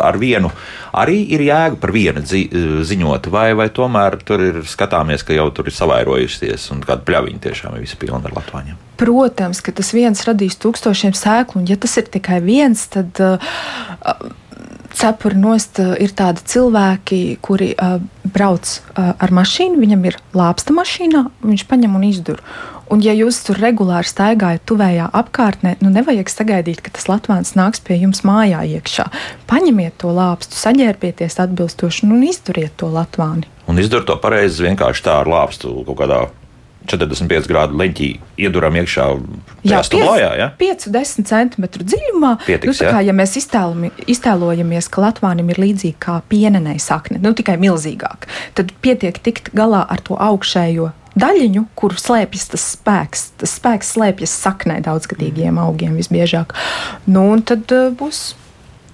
ar 0.01 0.17
vienu 0.21 0.51
arī 0.95 1.19
ir 1.35 1.43
jēga 1.45 1.79
par 1.81 1.93
vienu 1.95 2.23
zi, 2.25 2.45
ziņot, 2.87 3.29
vai, 3.33 3.49
vai 3.57 3.67
tomēr 3.73 4.19
tur 4.25 4.43
ir 4.43 4.61
skatāmies, 4.69 5.25
ka 5.27 5.35
jau 5.35 5.49
tur 5.55 5.69
ir 5.69 5.75
savairojusies 5.75 6.69
un 6.75 6.85
kāda 6.85 7.03
pļaviņa 7.07 7.43
tiešām 7.49 7.75
ir 7.75 7.85
visi 7.85 7.99
pilni 7.99 8.23
ar 8.23 8.35
Latvijiem? 8.39 8.79
Protams, 8.95 9.59
ka 9.59 9.75
tas 9.75 9.91
viens 9.91 10.23
radīs 10.23 10.55
tūkstošiem 10.63 11.15
sēklu, 11.17 11.61
un 11.61 11.67
ja 11.67 11.75
tas 11.75 11.97
ir 11.99 12.09
tikai 12.11 12.39
viens, 12.45 12.87
tad. 12.95 13.19
Uh, 13.19 14.33
cepuri 14.95 15.35
nost 15.35 15.79
eh, 15.79 15.91
ir 16.03 16.13
tādi 16.15 16.43
cilvēki, 16.47 17.19
kuri 17.43 17.73
uh, 17.75 17.97
brauc 18.23 18.63
uh, 18.63 19.11
ar 19.19 19.33
mašīnu, 19.35 19.79
viņam 19.81 20.07
ir 20.07 20.17
lāpsta 20.37 20.75
mašīnā, 20.75 21.25
viņš 21.43 21.65
paņem 21.69 21.97
un 21.99 22.05
izdur. 22.07 22.39
Un, 22.91 23.01
ja 23.01 23.15
jūs 23.17 23.39
tur 23.47 23.57
regulāri 23.57 24.05
staigājat 24.09 24.65
tuvējā 24.69 25.09
apkārtnē, 25.17 25.75
nu 25.81 25.89
nevajag 25.93 26.29
sagaidīt, 26.29 26.83
ka 26.85 26.93
tas 26.93 27.09
Latvijas 27.09 27.55
nāks 27.57 27.81
pie 27.81 27.97
jums 28.03 28.21
mājā 28.27 28.61
iekšā. 28.77 29.07
Paņemiet 29.49 29.97
to 30.03 30.13
lāpstu, 30.13 30.57
saģērbieties 30.59 31.39
atbilstoši 31.41 32.05
un 32.05 32.23
izduriet 32.27 32.77
to 32.77 32.91
Latvāni. 32.93 33.49
Un 33.65 33.81
izduriet 33.81 34.05
to 34.09 34.17
pareizi 34.21 34.67
vienkārši 34.67 35.07
tā 35.07 35.21
ar 35.23 35.29
lāpstu 35.31 35.79
kaut 35.87 35.97
kādā 36.03 36.25
45 36.85 37.47
grādu 37.49 37.77
leņķī 37.79 38.09
ieduram 38.45 38.75
iekšā. 38.77 39.05
Jā, 39.65 39.79
stublājā, 39.85 40.27
ja? 40.37 40.49
5-10 40.59 41.25
cm 41.25 41.65
dziļumā. 41.81 42.35
Pietiks, 42.45 42.83
nu, 42.83 42.91
kā, 42.93 43.01
ja 43.07 43.15
mēs 43.17 43.33
iztēlami, 43.41 43.89
iztēlojamies, 44.13 44.89
ka 44.93 45.07
Latvānim 45.07 45.49
ir 45.53 45.61
līdzīga 45.63 46.01
kā 46.05 46.19
pienenei 46.29 46.77
sakne, 46.81 47.17
nu 47.23 47.33
tikai 47.37 47.57
milzīgāk, 47.61 48.29
tad 48.57 48.75
pietiek 48.85 49.17
tikt 49.25 49.49
galā 49.57 49.81
ar 49.89 50.05
to 50.05 50.19
augšējo 50.21 50.91
daļiņu, 51.19 51.65
kur 51.77 51.95
slēpjas 51.99 52.49
tas 52.53 52.65
spēks. 52.75 53.27
Tas 53.41 53.57
spēks 53.59 53.93
slēpjas 53.95 54.33
saknē 54.45 54.79
daudzgadīgiem 54.85 55.59
augiem 55.61 55.95
visbiežāk. 55.99 56.55
Nu, 57.07 57.29
un 57.35 57.45
tad 57.47 57.71
uh, 57.75 57.91
būs 57.95 58.33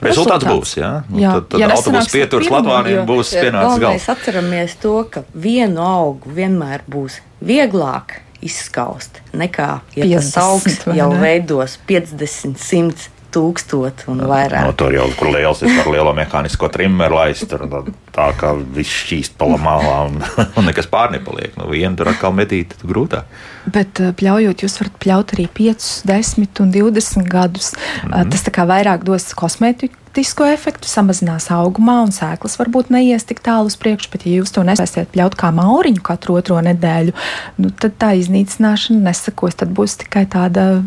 Rezultāts, 0.01 0.47
būs. 0.49 0.73
Jā, 0.79 0.91
nu, 1.11 1.19
jā. 1.21 1.35
tad, 1.37 1.47
tad 1.53 1.61
ja 1.61 1.69
autobusu 1.75 2.09
pieturs 2.15 2.49
Latvijam 2.49 3.05
būs 3.05 3.35
pienācis 3.37 3.81
gals. 3.83 3.99
Mēs 3.99 4.09
atceramies 4.09 4.75
to, 4.81 4.95
ka 5.13 5.21
vienu 5.37 5.83
augu 5.85 6.33
vienmēr 6.33 6.81
būs 6.89 7.19
vieglāk 7.45 8.17
izskaust 8.41 9.21
nekā, 9.37 9.69
ja 9.93 10.07
50, 10.07 10.17
tas 10.17 10.37
augs 10.41 10.79
jau 10.97 11.09
ne? 11.13 11.19
veidos 11.21 11.77
50, 11.85 12.57
100 12.57 13.20
tūkstoši 13.33 14.09
un 14.11 14.23
vairāk. 14.29 14.65
No, 14.65 14.73
tur 14.77 14.93
jau 14.95 15.07
kur 15.17 15.31
liels 15.33 15.61
ir 15.63 15.79
ar 15.81 15.89
lielo 15.91 16.13
mehānisko 16.17 16.69
trimmeru 16.73 17.17
laist, 17.19 17.47
tur 17.49 17.65
tā 18.11 18.27
kā 18.39 18.53
viss 18.75 19.01
šķīst 19.05 19.37
pa 19.39 19.47
malā 19.61 19.95
un, 20.09 20.19
un 20.57 20.67
nekas 20.67 20.89
pār 20.91 21.13
nepaliek. 21.15 21.55
Nu, 21.59 21.69
vienu 21.71 21.97
tur 21.99 22.11
atkal 22.11 22.35
metīt 22.35 22.75
grūtāk. 22.83 23.29
Bet 23.71 24.01
eh, 24.01 24.13
pļaujot, 24.17 24.63
jūs 24.65 24.77
varat 24.81 24.99
pļaut 25.03 25.33
arī 25.35 25.47
5, 25.61 25.89
10 26.09 26.61
un 26.63 26.71
20 26.75 27.27
gadus. 27.31 27.73
Mm 27.73 28.11
-hmm. 28.11 28.31
Tas 28.31 28.45
tā 28.47 28.53
kā 28.55 28.65
vairāk 28.67 29.03
dos 29.07 29.33
kosmētisko 29.37 30.45
efektu, 30.53 30.87
samazinās 30.87 31.51
augumā 31.51 32.01
un 32.03 32.11
sēklas 32.11 32.57
varbūt 32.59 32.89
neies 32.89 33.23
tik 33.23 33.39
tālu 33.39 33.69
uz 33.71 33.77
priekšu, 33.77 34.09
bet 34.11 34.25
ja 34.25 34.41
jūs 34.41 34.51
to 34.51 34.63
nespēsiet 34.63 35.13
pļaut 35.13 35.35
kā 35.35 35.51
mauriņu 35.51 36.01
katru 36.01 36.35
otro 36.35 36.61
nedēļu, 36.61 37.13
nu, 37.57 37.69
tad 37.69 37.91
tā 37.97 38.13
iznīcināšana 38.17 38.99
nesakos, 38.99 39.55
tad 39.55 39.69
būs 39.69 39.97
tikai 40.03 40.25
tāda 40.25 40.83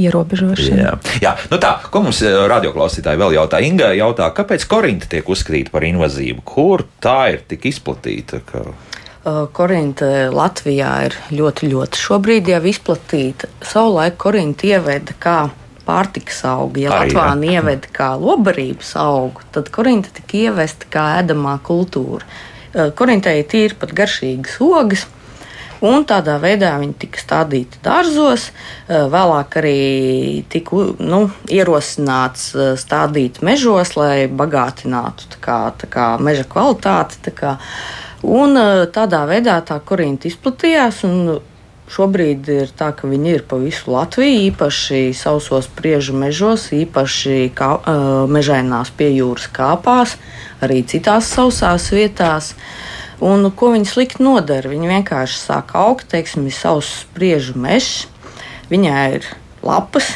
ierobežošana. 0.00 0.82
Jā, 0.82 0.94
Jā. 1.22 1.34
Nu 1.50 1.60
tā, 1.62 1.76
ko 1.90 2.04
mums 2.06 2.22
eh, 2.26 2.36
radioklausītāji 2.52 3.22
vēl 3.22 3.36
jautā? 3.38 3.60
Inga 3.64 3.92
jautā, 3.96 4.30
kāpēc 4.36 4.66
korinta 4.70 5.10
tiek 5.10 5.28
uzskatīta 5.28 5.72
par 5.74 5.86
invazīvu? 5.88 6.44
Kur 6.46 6.86
tā 7.02 7.18
ir 7.34 7.44
tik 7.48 7.68
izplatīta? 7.72 8.42
Ka... 8.46 8.66
Korinta 9.56 10.08
Latvijā 10.30 10.90
ir 11.08 11.16
ļoti, 11.34 11.70
ļoti 11.72 11.98
šobrīd 11.98 12.50
jau 12.52 12.60
izplatīta. 12.70 13.50
Savulaik 13.66 14.20
Korinta 14.22 14.68
ieveda 14.68 15.16
kā 15.18 15.38
pārtikas 15.86 16.44
augu. 16.46 16.84
Ja 16.84 16.94
Latvāna 16.94 17.56
ieveda 17.56 17.90
kā 17.94 18.12
lobarības 18.20 18.92
augu, 19.02 19.42
tad 19.54 19.72
Korinta 19.74 20.12
tika 20.14 20.38
ievesta 20.46 20.86
kā 20.90 21.08
ēdamā 21.20 21.56
kultūra. 21.66 22.26
Korintai 22.94 23.38
ir 23.40 23.50
tīri 23.50 23.76
pat 23.80 23.94
garšīgas 23.96 24.58
ogas, 24.62 25.06
Un 25.84 26.06
tādā 26.08 26.38
veidā 26.40 26.70
viņi 26.80 26.94
tika 27.02 27.20
stādīti 27.20 27.80
dārzos. 27.84 28.48
Eh, 28.88 29.04
vēlāk 29.12 29.58
arī 29.60 29.80
tika 30.48 30.86
nu, 31.04 31.26
ierosināts 31.52 32.54
eh, 32.54 32.70
stādīt 32.80 33.42
mežos, 33.44 33.92
lai 33.98 34.24
bagātinātu 34.26 35.28
tā 35.34 35.42
kā, 35.42 35.58
tā 35.76 35.90
kā 35.92 36.06
meža 36.16 36.46
kvalitāti. 36.48 37.20
Tā 37.28 37.34
kā. 37.36 37.52
Un 38.24 38.56
eh, 38.56 38.86
tādā 38.92 39.26
veidā 39.28 39.58
tā 39.66 39.76
korinta 39.84 40.30
izplatījās. 40.30 41.04
Šobrīd 41.86 42.48
ir 42.50 42.70
tā, 42.74 42.88
ka 42.98 43.06
viņi 43.06 43.28
ir 43.30 43.44
pa 43.46 43.60
visu 43.62 43.92
Latviju, 43.94 44.48
īpaši 44.48 45.12
sausos 45.14 45.68
priežu 45.70 46.16
mežos, 46.18 46.64
īpaši 46.74 47.52
kā, 47.54 47.68
mežainās 48.26 48.90
pie 48.90 49.12
jūras 49.12 49.46
kāpās, 49.54 50.16
arī 50.66 50.80
citās 50.82 51.30
sausās 51.30 51.86
vietās. 51.94 52.56
Uh, 52.56 52.95
Un 53.24 53.48
ko 53.56 53.70
viņi 53.72 53.88
slikti 53.88 54.24
nodara? 54.24 54.68
Viņi 54.68 54.90
vienkārši 54.90 55.38
sāk 55.40 55.72
augt, 55.78 56.10
teiksim, 56.12 56.44
ir 56.48 56.56
savs 56.56 56.90
spriežu 57.06 57.56
mežs, 57.56 58.06
viņai 58.68 59.04
ir 59.16 59.28
lapas, 59.64 60.10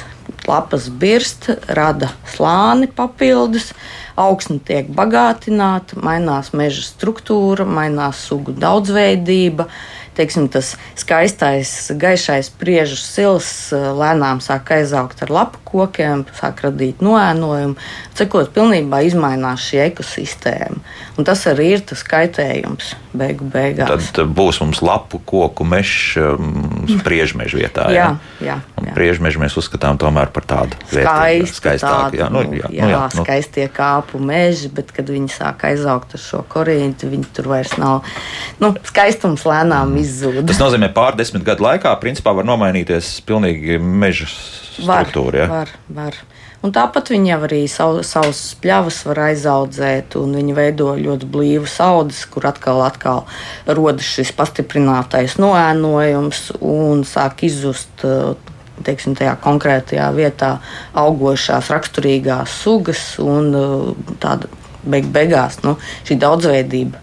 lapas 0.45 0.91
birst, 0.93 1.49
rada 1.69 2.11
slāni 2.29 2.91
papildus, 2.93 3.71
augsne 4.21 4.59
tiek 4.61 4.91
bagātināta, 4.93 5.97
mainās 5.97 6.53
meža 6.53 6.85
struktūra, 6.85 7.65
mainās 7.65 8.21
sugu 8.29 8.53
daudzveidība. 8.53 9.65
Uh, 9.65 10.00
teiksim, 10.21 10.49
tas 10.53 10.75
skaistais, 11.01 11.73
gaišais 11.97 12.53
priežu 12.61 12.99
sils 13.01 13.51
eh, 13.73 13.91
lēnām 13.97 14.43
sāk 14.45 14.75
aizaugt 14.77 15.25
ar 15.25 15.33
lapu 15.33 15.63
kokiem, 15.71 16.27
sāk 16.37 16.65
radīt 16.67 17.03
noēnojumu. 17.05 17.79
Cekot, 18.19 18.53
pilnībā 18.57 19.05
izmainās 19.07 19.65
šī 19.71 19.85
ekosistēma. 19.89 20.83
Un 21.17 21.27
tas 21.29 21.43
arī 21.49 21.73
ir 21.77 21.85
tas 21.89 22.03
kaitējums 22.07 22.95
beigu 23.17 23.47
beigās. 23.51 24.11
Tad 24.15 24.31
būs 24.37 24.61
mums 24.63 24.81
lapu 24.85 25.21
koku 25.27 25.65
mežs 25.67 26.17
um, 26.21 26.87
spriežmeža 26.91 27.59
vietā. 27.59 27.87
Jā, 28.01 28.13
jā. 28.41 28.59
jā. 28.61 28.93
Spriežmežu 28.93 29.43
mēs 29.43 29.57
uzskatām 29.59 29.99
tomēr 30.01 30.31
par 30.35 30.47
tādu 30.49 30.79
skaistu, 30.89 31.59
skaistāku. 31.59 32.21
Jā, 32.21 32.29
nu, 32.33 32.45
jā, 32.55 32.71
jā, 32.71 32.87
nu, 32.87 32.93
jā, 32.93 33.01
nu. 33.17 33.25
skaistie 33.25 33.67
kāpu 33.75 34.21
meži, 34.23 34.71
bet 34.73 34.93
kad 34.95 35.11
viņi 35.11 35.33
sāk 35.35 35.67
aizaugt 35.69 36.15
ar 36.17 36.23
šo 36.23 36.43
korintu, 36.51 37.11
viņi 37.11 37.29
tur 37.37 37.51
vairs 37.53 37.75
nav. 37.81 38.07
Nu, 38.63 38.73
skaistums 38.89 39.45
lēnām 39.49 39.91
mm. 39.91 39.97
Izzūd. 40.11 40.43
Tas 40.51 40.61
nozīmē, 40.61 40.91
ka 40.91 40.99
pār 40.99 41.19
desmit 41.21 41.47
gadu 41.47 41.65
laikā 41.67 41.95
principā 42.03 42.35
var 42.37 42.49
nomainīties 42.49 43.17
pilnīgi 43.29 43.79
meža 43.81 44.29
struktūra. 44.31 45.47
Var, 45.47 45.47
ja? 45.47 45.49
var, 45.55 45.75
var. 46.03 46.21
Un 46.61 46.75
tāpat 46.77 47.09
viņi 47.15 47.33
arī 47.39 47.63
savu, 47.73 48.03
savus 48.05 48.43
pļavas 48.61 48.99
var 49.09 49.23
aizaudzēt, 49.31 50.17
un 50.21 50.35
viņi 50.37 50.57
veido 50.57 50.91
ļoti 50.99 51.29
blīvas 51.33 51.79
audzes, 51.81 52.27
kur 52.29 52.45
atkal, 52.51 52.83
atkal 52.85 53.23
rodas 53.65 54.11
šis 54.19 54.35
pastiprinātais 54.37 55.39
noēnojums 55.41 56.51
un 56.61 57.07
sāk 57.09 57.47
izzust. 57.49 58.05
Teiksim, 58.81 59.13
tajā 59.13 59.35
konkrētajā 59.45 60.07
vietā 60.17 60.55
augošās 60.97 61.67
raksturīgās 61.69 62.55
sugas, 62.63 63.03
un 63.21 63.51
tāda 64.23 64.49
beig 64.81 65.11
beigās 65.13 65.59
nu, 65.65 65.75
šī 66.09 66.17
daudzveidība 66.21 67.03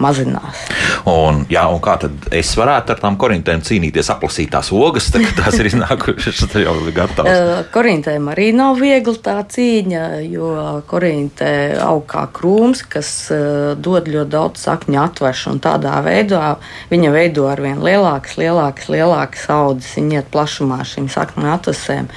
mazinās. 0.00 0.64
Un, 1.08 1.44
jā, 1.52 1.62
un 1.72 1.80
kā 1.82 1.94
tad 2.02 2.26
es 2.36 2.50
varētu 2.58 2.94
ar 2.94 3.00
tām 3.00 3.16
korintēm 3.20 3.62
cīnīties, 3.64 4.10
aplasīt 4.12 4.50
tās 4.52 4.68
ogas, 4.74 5.08
tad, 5.12 5.24
kad 5.28 5.46
tās 5.46 5.56
ir 5.60 5.70
iznākušas, 5.70 6.42
tad 6.52 6.64
jau 6.64 6.74
ir 6.82 6.92
gatavas? 6.96 7.40
Uh, 7.40 7.62
korintēm 7.72 8.28
arī 8.32 8.50
nav 8.56 8.80
viegli 8.80 9.16
tā 9.24 9.38
cīņa, 9.54 10.04
jo 10.28 10.52
korintē 10.90 11.52
aug 11.86 12.04
kā 12.10 12.26
krūms, 12.36 12.84
kas 12.92 13.12
uh, 13.32 13.72
dod 13.80 14.10
ļoti 14.12 14.34
daudz 14.36 14.66
sakņu 14.68 15.00
atvešu, 15.06 15.54
un 15.54 15.64
tādā 15.64 15.96
veidā 16.04 16.54
viņa 16.92 17.16
veido 17.16 17.48
arvien 17.50 17.80
lielākas, 17.84 18.36
lielākas, 18.40 18.92
lielākas 18.92 19.48
audzes, 19.56 19.96
viņa 19.96 20.20
iet 20.20 20.32
plašumā 20.34 20.82
šīm 20.84 21.08
sakņu 21.12 21.52
atvesēm. 21.56 22.12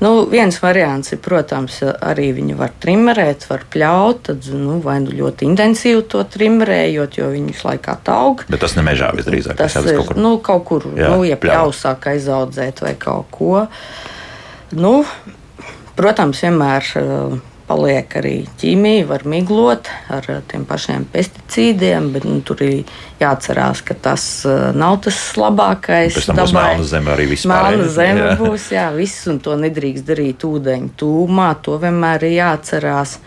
Nu, 0.00 0.24
viens 0.32 0.56
variants 0.62 1.12
ir, 1.12 1.20
protams, 1.20 1.82
arī 1.84 2.30
viņu 2.38 2.56
var 2.56 2.72
trimmerēt, 2.80 3.44
var 3.50 3.66
pļaut, 3.72 4.22
tad 4.30 4.48
nu, 4.56 4.78
vai 4.84 4.96
nu 5.04 5.12
ļoti 5.12 5.44
intensīvi 5.50 6.06
to 6.08 6.22
trimmerējot, 6.24 7.18
jo 7.20 7.28
viņi 7.34 7.52
visu 7.52 7.68
laiku 7.68 7.98
aug. 8.14 8.46
Bet 8.48 8.64
tas 8.64 8.78
ne 8.78 8.86
mežā 8.86 9.10
visdrīzāk. 9.16 9.58
Tas 9.60 9.76
ir 9.76 9.90
kaut 10.00 10.12
kur, 10.12 10.22
nu, 10.24 10.32
kaut 10.44 10.64
kur 10.70 10.88
Jā, 10.96 11.12
nu, 11.12 11.26
ja 11.28 11.36
pļausāk 11.40 12.08
aizaudzēt 12.14 12.80
vai 12.86 12.94
kaut 13.00 13.28
ko. 13.34 13.66
Nu, 14.80 14.94
protams, 16.00 16.40
vienmēr 16.46 16.92
paliek 17.70 18.16
arī 18.18 18.34
ķīmija, 18.58 19.06
var 19.06 19.24
miglot 19.30 19.88
ar 20.10 20.26
tiem 20.50 20.64
pašiem 20.66 21.06
pesticīdiem, 21.12 22.08
bet 22.14 22.26
nu, 22.26 22.40
tur 22.46 22.62
ir 22.66 22.96
jāatcerās, 23.20 23.84
ka 23.86 23.94
tas 24.08 24.24
uh, 24.48 24.70
nav 24.76 24.98
tas 25.06 25.18
labākais. 25.38 26.18
Tam 26.26 26.40
būs 26.40 26.54
melna 26.56 26.88
zeme 26.90 27.14
arī 27.14 27.28
viss 27.30 27.46
Melna 27.50 27.86
zeme 27.90 28.24
Jā. 28.24 28.38
būs, 28.40 28.70
jā, 28.74 28.88
viss, 28.96 29.28
un 29.30 29.38
to 29.44 29.54
nedrīkst 29.60 30.08
darīt 30.08 30.46
ūdeņu 30.48 30.90
tūmā. 31.00 31.52
To 31.66 31.78
vienmēr 31.82 32.26
ir 32.26 32.36
jāatcerās. 32.40 33.18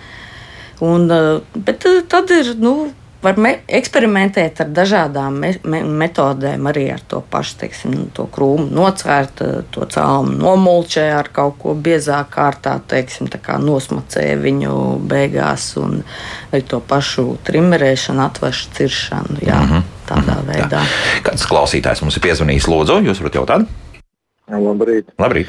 Un, 0.83 1.07
uh, 1.07 1.55
bet 1.55 1.87
uh, 1.87 2.01
tad 2.11 2.33
ir. 2.35 2.53
Nu, 2.59 2.75
Var 3.23 3.37
me 3.39 3.51
eksperimentēt 3.71 4.59
ar 4.59 4.71
dažādām 4.75 5.37
me 5.39 5.53
me 5.63 5.79
metodēm, 6.03 6.67
arī 6.67 6.89
ar 6.91 6.99
to 7.07 7.21
pašu 7.31 7.55
teiksim, 7.61 7.93
to 8.15 8.25
krūmu 8.33 8.67
nocērt, 8.75 9.43
uh, 9.45 9.61
to 9.71 9.87
cēlumu 9.87 10.35
nomulčē 10.41 11.05
ar 11.15 11.29
kaut 11.31 11.55
ko 11.61 11.75
biezā 11.75 12.19
kārtā, 12.29 12.75
teiksim, 12.91 13.31
tā 13.31 13.39
kā 13.43 13.57
nosmacē 13.63 14.25
viņu 14.43 14.75
beigās, 15.07 15.69
un 15.79 16.01
vai 16.51 16.61
to 16.67 16.81
pašu 16.83 17.37
trimerēšanu, 17.47 18.25
atvešu 18.27 18.71
ciršanu, 18.77 19.39
jā, 19.41 19.59
mm 19.59 19.69
-hmm. 19.71 19.91
tādā 20.09 20.39
veidā. 20.47 20.83
Kāds 21.23 21.47
klausītājs 21.47 22.01
mums 22.01 22.17
ir 22.17 22.27
piezvanījis? 22.27 22.67
Lūdzu, 22.67 23.03
jūs 23.07 23.23
varat 23.23 23.35
jautāt? 23.35 23.67
Labrīt. 24.51 25.15
Labrīt. 25.17 25.47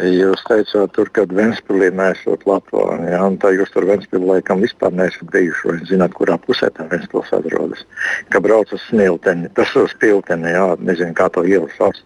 Jūs 0.00 0.40
teicāt, 0.48 0.94
tur, 0.96 1.10
kad 1.12 1.32
Ventspīlī 1.36 1.90
nesot 1.92 2.46
Latviju, 2.48 2.94
ja, 3.12 3.18
un 3.26 3.34
tā 3.42 3.50
jūs 3.52 3.68
tur 3.74 3.84
Ventspīlī 3.84 4.38
laikam 4.38 4.62
vispār 4.64 4.94
neesat 4.96 5.28
bijuši, 5.34 5.68
vai 5.68 5.88
zināt, 5.90 6.14
kurā 6.16 6.38
pusē 6.40 6.70
tā 6.72 6.86
Ventspils 6.88 7.28
atrodas. 7.36 7.82
Ka 8.32 8.40
brauc 8.40 8.72
uz 8.72 8.80
smilteni, 8.86 9.50
tas 9.58 9.74
uz 9.76 9.92
pilteni, 10.00 10.48
jā, 10.54 10.64
nezinu, 10.80 11.12
kā 11.18 11.28
to 11.34 11.44
ielu 11.44 11.68
sauc, 11.76 12.00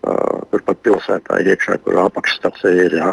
turpat 0.50 0.82
pilsētā 0.82 1.38
iekšā, 1.46 1.78
kur 1.84 2.00
apakšstācija 2.08 2.88
ir, 2.88 2.98
jā, 2.98 3.12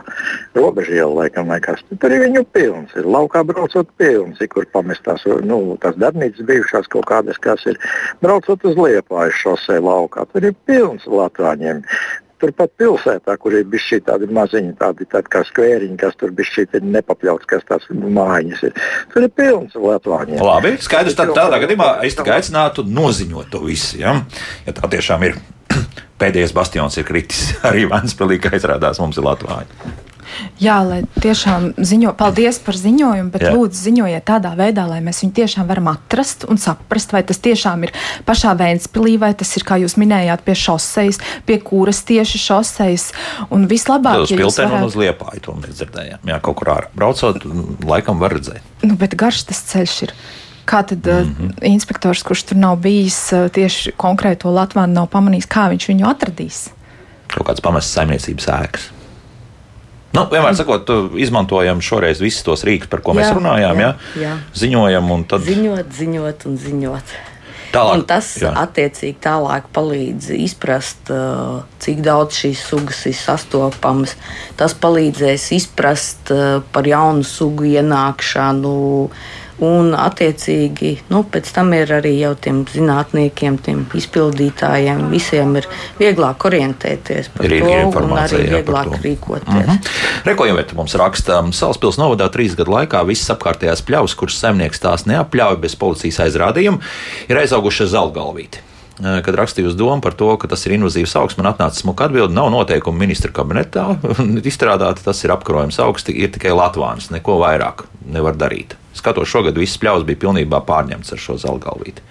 robeža 0.58 0.98
iela 0.98 1.22
laikam, 1.22 1.54
vai 1.54 1.62
kas. 1.62 1.86
Tur 1.94 2.10
arī 2.10 2.24
viņu 2.26 2.44
pilns 2.58 2.98
ir, 2.98 3.06
laukā 3.06 3.46
braucot 3.46 3.94
pilns, 4.02 4.42
ir, 4.42 4.50
kur 4.56 4.66
pamestās, 4.74 5.28
nu, 5.46 5.62
tās 5.86 6.02
darbnīcas 6.02 6.50
bijušās 6.50 6.90
kaut 6.90 7.06
kādas, 7.14 7.38
kas 7.46 7.62
ir, 7.70 7.78
braucot 8.26 8.66
uz 8.66 8.82
Liepāju 8.82 9.38
šosei 9.38 9.78
laukā, 9.86 10.26
tur 10.34 10.50
ir 10.50 10.58
pilns 10.66 11.06
latvāņiem. 11.06 11.86
Turpat 12.44 12.74
pilsētā, 12.76 13.38
kur 13.39 13.56
ir 13.56 13.64
bijis 13.72 13.86
šī 13.88 14.00
tāda 14.04 14.28
maziņa, 14.28 14.74
tādi, 14.82 15.08
tādi 15.08 15.32
kā 15.32 15.46
skvēriņi, 15.48 15.96
kas 16.02 16.18
tur 16.20 16.34
bija 16.36 16.50
šī 16.50 16.66
nepapļauts, 16.84 17.48
kas 17.48 17.64
tās 17.70 17.88
mājiņas 17.89 18.64
ir. 18.68 18.82
Tur 19.14 19.28
ir 19.28 19.32
pilns 19.32 19.78
latvāņiem. 19.80 20.44
Labi, 20.44 20.76
skaidrs. 20.84 21.16
Tad 21.16 21.32
tādā 21.38 21.62
gadījumā 21.64 21.89
es 22.04 22.18
tikai 22.20 22.41
aicinātu 22.41 22.84
noziņot 22.84 23.52
to 23.54 23.64
visu. 23.64 24.02
Ja, 24.02 24.18
ja 24.68 24.76
tā 24.76 24.91
tiešām 24.91 25.24
ir 25.30 25.39
pēdējais 26.22 26.56
bastions, 26.56 27.00
ir 27.00 27.08
kritis 27.08 27.54
arī 27.70 27.88
Vanspēlī, 27.91 28.41
kā 28.44 28.52
izrādās 28.60 29.00
mums 29.00 29.20
ir 29.20 29.30
Latvija. 29.30 29.64
Jā, 30.62 30.78
lai 30.88 31.02
tiešām 31.20 31.74
ziņo, 31.78 32.14
paldies 32.20 32.60
par 32.64 32.78
ziņojumu, 32.80 33.32
bet 33.34 33.46
Jā. 33.48 33.54
Lūdzu 33.56 33.88
ziņojiet 33.88 34.26
tādā 34.28 34.54
veidā, 34.60 34.86
lai 34.90 35.00
mēs 35.06 35.24
viņu 35.24 35.36
tiešām 35.40 35.68
varam 35.70 35.90
atrast 35.92 36.46
un 36.50 36.62
saprast, 36.62 37.14
vai 37.16 37.24
tas 37.28 37.42
tiešām 37.44 37.88
ir 37.88 37.94
pašā 38.28 38.54
Vēnspilī, 38.60 39.18
vai 39.22 39.34
tas 39.38 39.52
ir, 39.58 39.66
kā 39.68 39.80
jūs 39.82 39.98
minējāt, 40.02 40.46
pie 40.46 40.56
šoseis, 40.58 41.20
pie 41.48 41.60
kuras 41.64 42.04
tieši 42.08 42.42
šoseis. 42.42 43.10
Un 43.54 43.68
vislabāk, 43.72 44.24
ja 44.24 44.38
jūs 44.38 44.46
piltēm 44.46 44.70
un 44.70 44.78
varētu- 44.78 44.92
uz 44.92 45.00
liepāju 45.04 45.44
to 45.48 45.58
mēs 45.60 45.82
dzirdējām. 45.82 46.24
Jā, 46.32 46.40
kaut 46.42 46.60
kur 46.62 46.74
ārā 46.76 46.88
braucot, 46.96 47.44
laikam 47.84 48.20
var 48.20 48.38
redzēt. 48.38 48.62
Nu, 48.84 48.96
bet 49.00 49.16
garš 49.20 49.46
tas 49.50 49.62
ceļš 49.72 49.98
ir. 50.08 50.16
Kā 50.66 50.80
tad 50.88 51.04
mm. 51.04 51.36
-hmm. 51.36 51.66
inspektors, 51.68 52.24
kurš 52.24 52.44
tur 52.44 52.58
nav 52.58 52.78
bijis 52.80 53.34
eh, 53.34 53.50
tieši 53.50 53.92
konkrēto 54.00 54.52
Latviju, 54.54 54.88
nav 54.88 55.10
pamanījis, 55.12 55.48
kā 55.48 55.68
viņš 55.74 55.88
viņu 55.92 56.08
atradīs? 56.08 56.70
Kaut 57.28 57.48
kāds 57.48 57.62
pamests 57.62 57.92
saimniecības 57.92 58.48
ēkas. 58.48 58.90
Nu, 60.14 60.28
vienmēr 60.30 60.53
sakot, 60.53 60.89
izmantojam 61.18 61.80
šoreiz 61.82 62.20
visus 62.22 62.45
tos 62.45 62.61
rīkus, 62.68 62.89
par 62.91 63.01
ko 63.01 63.16
mēs 63.18 63.32
Jā, 63.32 63.36
runājām. 63.38 63.80
Jā, 63.82 63.91
jā, 64.14 64.22
jā. 64.22 64.34
Ziņojam, 64.61 65.07
un 65.16 65.24
tad 65.26 65.41
Ziņot, 65.47 65.88
ziņot 65.97 66.45
un 66.49 66.57
ziņot. 66.61 67.14
tālāk. 67.74 67.95
Un 67.97 68.03
tas 68.05 68.28
jā. 68.38 68.51
attiecīgi 68.61 69.18
tālāk 69.24 69.66
palīdz 69.74 70.30
izprast, 70.38 71.09
uh, 71.09 71.64
cik 71.82 72.03
daudz 72.05 72.38
šīs 72.43 72.61
sugas 72.70 72.99
ir 73.09 73.18
sastopamas. 73.18 74.14
Tas 74.59 74.78
palīdzēs 74.78 75.47
izprast 75.57 76.30
uh, 76.30 76.61
par 76.72 76.86
jaunu 76.86 77.26
sugu 77.26 77.66
ienākšanu. 77.74 78.76
Un, 79.62 79.91
attiecīgi, 79.93 80.95
nu, 81.14 81.24
pēc 81.30 81.51
tam 81.54 81.74
ir 81.78 81.91
arī 81.93 82.16
jau 82.20 82.34
tiem 82.36 82.64
zinātniekiem, 82.66 83.60
tiem 83.62 83.84
izpildītājiem, 83.93 85.04
visiem 85.12 85.56
ir 85.60 85.68
vieglāk 85.99 86.45
orientēties 86.49 87.30
par 87.36 87.45
Ir- 87.45 87.54
ir 87.54 87.62
to 87.62 87.70
un 87.70 87.86
informācija, 87.86 88.39
arī 88.39 88.49
jā, 88.49 88.58
vieglāk 88.64 88.89
to. 88.91 89.01
rīkoties. 89.04 89.68
Mhm. 89.68 89.78
Rekojumvieta 90.26 90.76
mums 90.76 90.95
raksta, 90.95 91.43
Salaspils 91.54 91.97
novadā 92.01 92.30
trīs 92.34 92.56
gadu 92.58 92.72
laikā 92.72 93.06
visas 93.06 93.30
apkārtējās 93.38 93.86
pļavas, 93.86 94.16
kuras 94.16 94.39
saimnieks 94.41 94.80
tās 94.82 95.06
neapļauj 95.06 95.58
bez 95.62 95.76
policijas 95.76 96.20
aizrādījuma, 96.20 96.80
ir 97.30 97.36
aizaugušas 97.38 97.93
zeltgalvīti. 97.93 98.58
Eh, 99.02 99.22
Kad 99.26 99.36
rakstīju 99.39 99.72
uz 99.72 99.76
domu 99.76 100.02
par 100.06 100.14
to, 100.14 100.28
ka 100.38 100.48
tas 100.52 100.68
ir 100.68 100.76
invazīvs 100.76 101.16
augs, 101.18 101.38
man 101.39 101.50
atnāca 101.50 101.80
smuka 101.80 102.06
atbilde. 102.06 102.36
Nav 102.36 102.52
noteikumu 102.54 103.02
ministra 103.02 103.32
kabinetā 103.34 103.88
izstrādāti, 104.50 105.02
tas 105.06 105.24
ir 105.26 105.34
apkarojums 105.34 105.80
augsts, 105.82 106.14
ir 106.14 106.30
tikai 106.34 106.54
Latvijas. 106.54 107.10
Neko 107.14 107.39
vairāk 107.41 107.88
nevar 108.14 108.38
darīt. 108.38 108.78
Skatos, 108.94 109.32
šogad 109.32 109.58
viss 109.58 109.80
pļaus 109.82 110.06
bija 110.06 110.22
pilnībā 110.28 110.62
pārņemts 110.68 111.16
ar 111.16 111.22
šo 111.22 111.39
zeltgalvīti. 111.41 112.06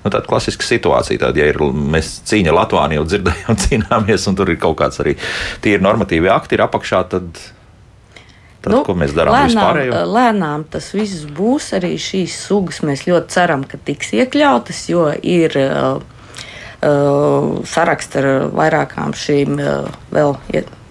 Nu, 0.00 0.08
tāda 0.08 0.22
klasiska 0.24 0.64
situācija, 0.64 1.18
tad, 1.20 1.36
ja 1.36 1.48
ir, 1.50 1.58
mēs 1.60 2.20
cīņa 2.30 2.54
Latvijā 2.54 3.00
jau 3.00 3.08
dzirdējām, 3.08 3.58
cīnāmies, 3.64 4.28
un 4.30 4.38
tur 4.38 4.54
ir 4.54 4.60
kaut 4.62 4.78
kāds 4.78 5.02
arī 5.02 5.16
tīri 5.64 5.82
normatīvi 5.82 6.30
akti 6.30 6.56
ir 6.56 6.62
apakšā, 6.68 7.02
tad, 7.10 7.42
tad 8.62 8.76
nu, 8.76 8.84
ko 8.86 8.94
mēs 9.02 9.16
darām 9.18 9.34
lēnām, 9.50 9.82
lēnām 10.14 10.64
tas 10.70 10.92
viss 10.94 11.26
būs. 11.26 11.72
Arī 11.80 11.96
šīs 11.98 12.38
sugas 12.46 12.80
mēs 12.86 13.04
ļoti 13.10 13.34
ceram, 13.34 13.66
ka 13.66 13.82
tiks 13.90 14.14
iekļautas, 14.22 14.86
jo 14.94 15.10
ir 15.26 15.58
uh, 15.58 16.19
saraksts 16.80 18.16
ar 18.20 18.28
vairākām 18.56 19.12
šīm 19.16 19.58
uh, 19.60 19.88
vēl 20.14 20.36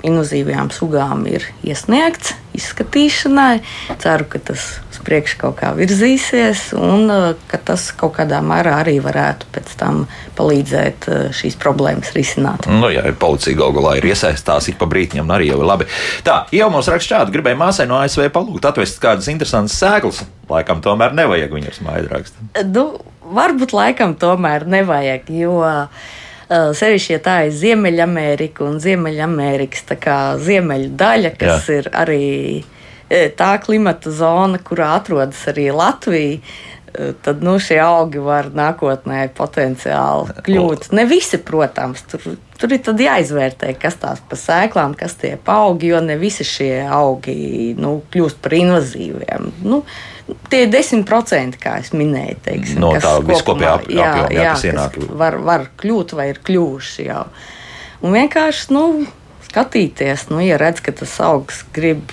invazīvajām 0.05 0.69
sugām 0.71 1.25
ir 1.27 1.43
iesniegts 1.65 2.35
izskatīšanai. 2.55 3.59
Ceru, 3.99 4.27
ka 4.31 4.39
tas 4.51 4.67
uz 4.91 4.99
priekšu 5.03 5.39
kaut 5.41 5.57
kā 5.59 5.73
virzīsies 5.75 6.69
un 6.77 7.09
uh, 7.11 7.25
ka 7.51 7.59
tas 7.71 7.89
kaut 7.97 8.15
kādā 8.19 8.39
mērā 8.45 8.77
arī 8.83 8.99
varētu 9.03 9.49
pēc 9.55 9.73
tam 9.79 10.05
palīdzēt 10.37 11.09
šīs 11.35 11.57
problēmas 11.59 12.13
risināt. 12.15 12.69
Nu, 12.71 12.91
jā, 12.93 13.03
policija 13.19 13.57
galu 13.59 13.79
galā 13.79 13.97
ir 13.99 14.09
iesaistīta 14.11 14.59
ik 14.71 14.79
pa 14.79 14.87
brītiņam, 14.89 15.35
arī 15.35 15.51
jau 15.51 15.59
ir 15.59 15.67
labi. 15.67 15.89
Tā, 16.23 16.43
jau 16.55 16.69
mums 16.71 16.89
raksta 16.91 17.17
šādi, 17.17 17.35
gribēja 17.35 17.59
māsai 17.59 17.89
no 17.89 17.99
ASV 17.99 18.29
palūgt 18.35 18.69
atvest 18.69 19.01
kādas 19.03 19.27
interesantas 19.31 19.79
sēklas. 19.81 20.23
Laikam 20.49 20.79
tomēr 20.85 21.13
nevajag 21.17 21.51
viņas 21.53 21.83
mājas 21.85 22.11
rakstīt. 22.13 22.61
Nu, 22.71 22.85
varbūt 23.35 23.75
laikam 23.75 24.15
tomēr 24.19 24.65
nevajag, 24.69 25.29
jo 25.41 25.61
sevišķi, 26.49 27.13
ja 27.13 27.21
tā 27.21 27.35
ir 27.47 27.53
Ziemeļamerika 27.53 28.65
un 28.65 28.79
Ziemeļamerikas 28.81 29.85
ziemeļu 30.41 30.89
daļa, 30.97 31.33
kas 31.37 31.69
Jā. 31.69 31.79
ir 31.81 31.89
arī 31.93 32.25
tā 33.37 33.53
klimata 33.61 34.11
zona, 34.13 34.59
kurā 34.61 34.95
atrodas 34.99 35.41
arī 35.49 35.69
Latvija. 35.73 36.41
Tad 37.21 37.43
nu, 37.45 37.53
šie 37.61 37.77
augi 37.83 38.17
var 38.17 38.47
nākotnē 38.49 39.27
potenciāli 39.37 40.41
kļūt. 40.47 40.87
Ne 40.97 41.03
visi, 41.05 41.37
protams, 41.45 42.01
tur, 42.09 42.23
tur 42.57 42.73
ir 42.73 43.03
jāizvērtē, 43.05 43.75
kas 43.77 43.99
tās 44.01 44.23
pa 44.25 44.37
sēklām, 44.39 44.95
kas 44.97 45.13
tie 45.21 45.35
augi, 45.53 45.91
jo 45.93 45.99
ne 46.01 46.17
visi 46.17 46.47
šie 46.49 46.71
augi 46.89 47.75
nu, 47.77 47.99
kļūst 48.09 48.41
par 48.41 48.57
invazīviem. 48.57 49.51
Nu, 49.69 49.83
tie 50.49 50.63
ir 50.65 50.71
10%, 50.73 51.59
kā 51.61 51.77
es 51.83 51.93
minēju, 51.95 52.39
teiksim, 52.45 52.81
No 52.81 52.93
tā 53.01 53.17
viskopējā 53.25 53.75
ap- 53.77 53.87
apjoma, 53.87 54.27
jā, 54.33 54.49
kas 54.53 54.65
ienāk. 54.69 54.99
Var, 55.21 55.39
var 55.45 55.69
kļūt 55.81 56.15
vai 56.17 56.29
ir 56.33 56.41
kļuvuši 56.45 57.07
jau. 57.09 57.23
Un 58.01 58.13
vienkārši, 58.15 58.69
nu, 58.75 58.83
skatīties, 59.49 60.27
nu, 60.29 60.39
ja 60.45 60.59
redz, 60.61 60.79
ka 60.85 60.93
tas 60.93 61.15
augs 61.25 61.63
grib 61.73 62.11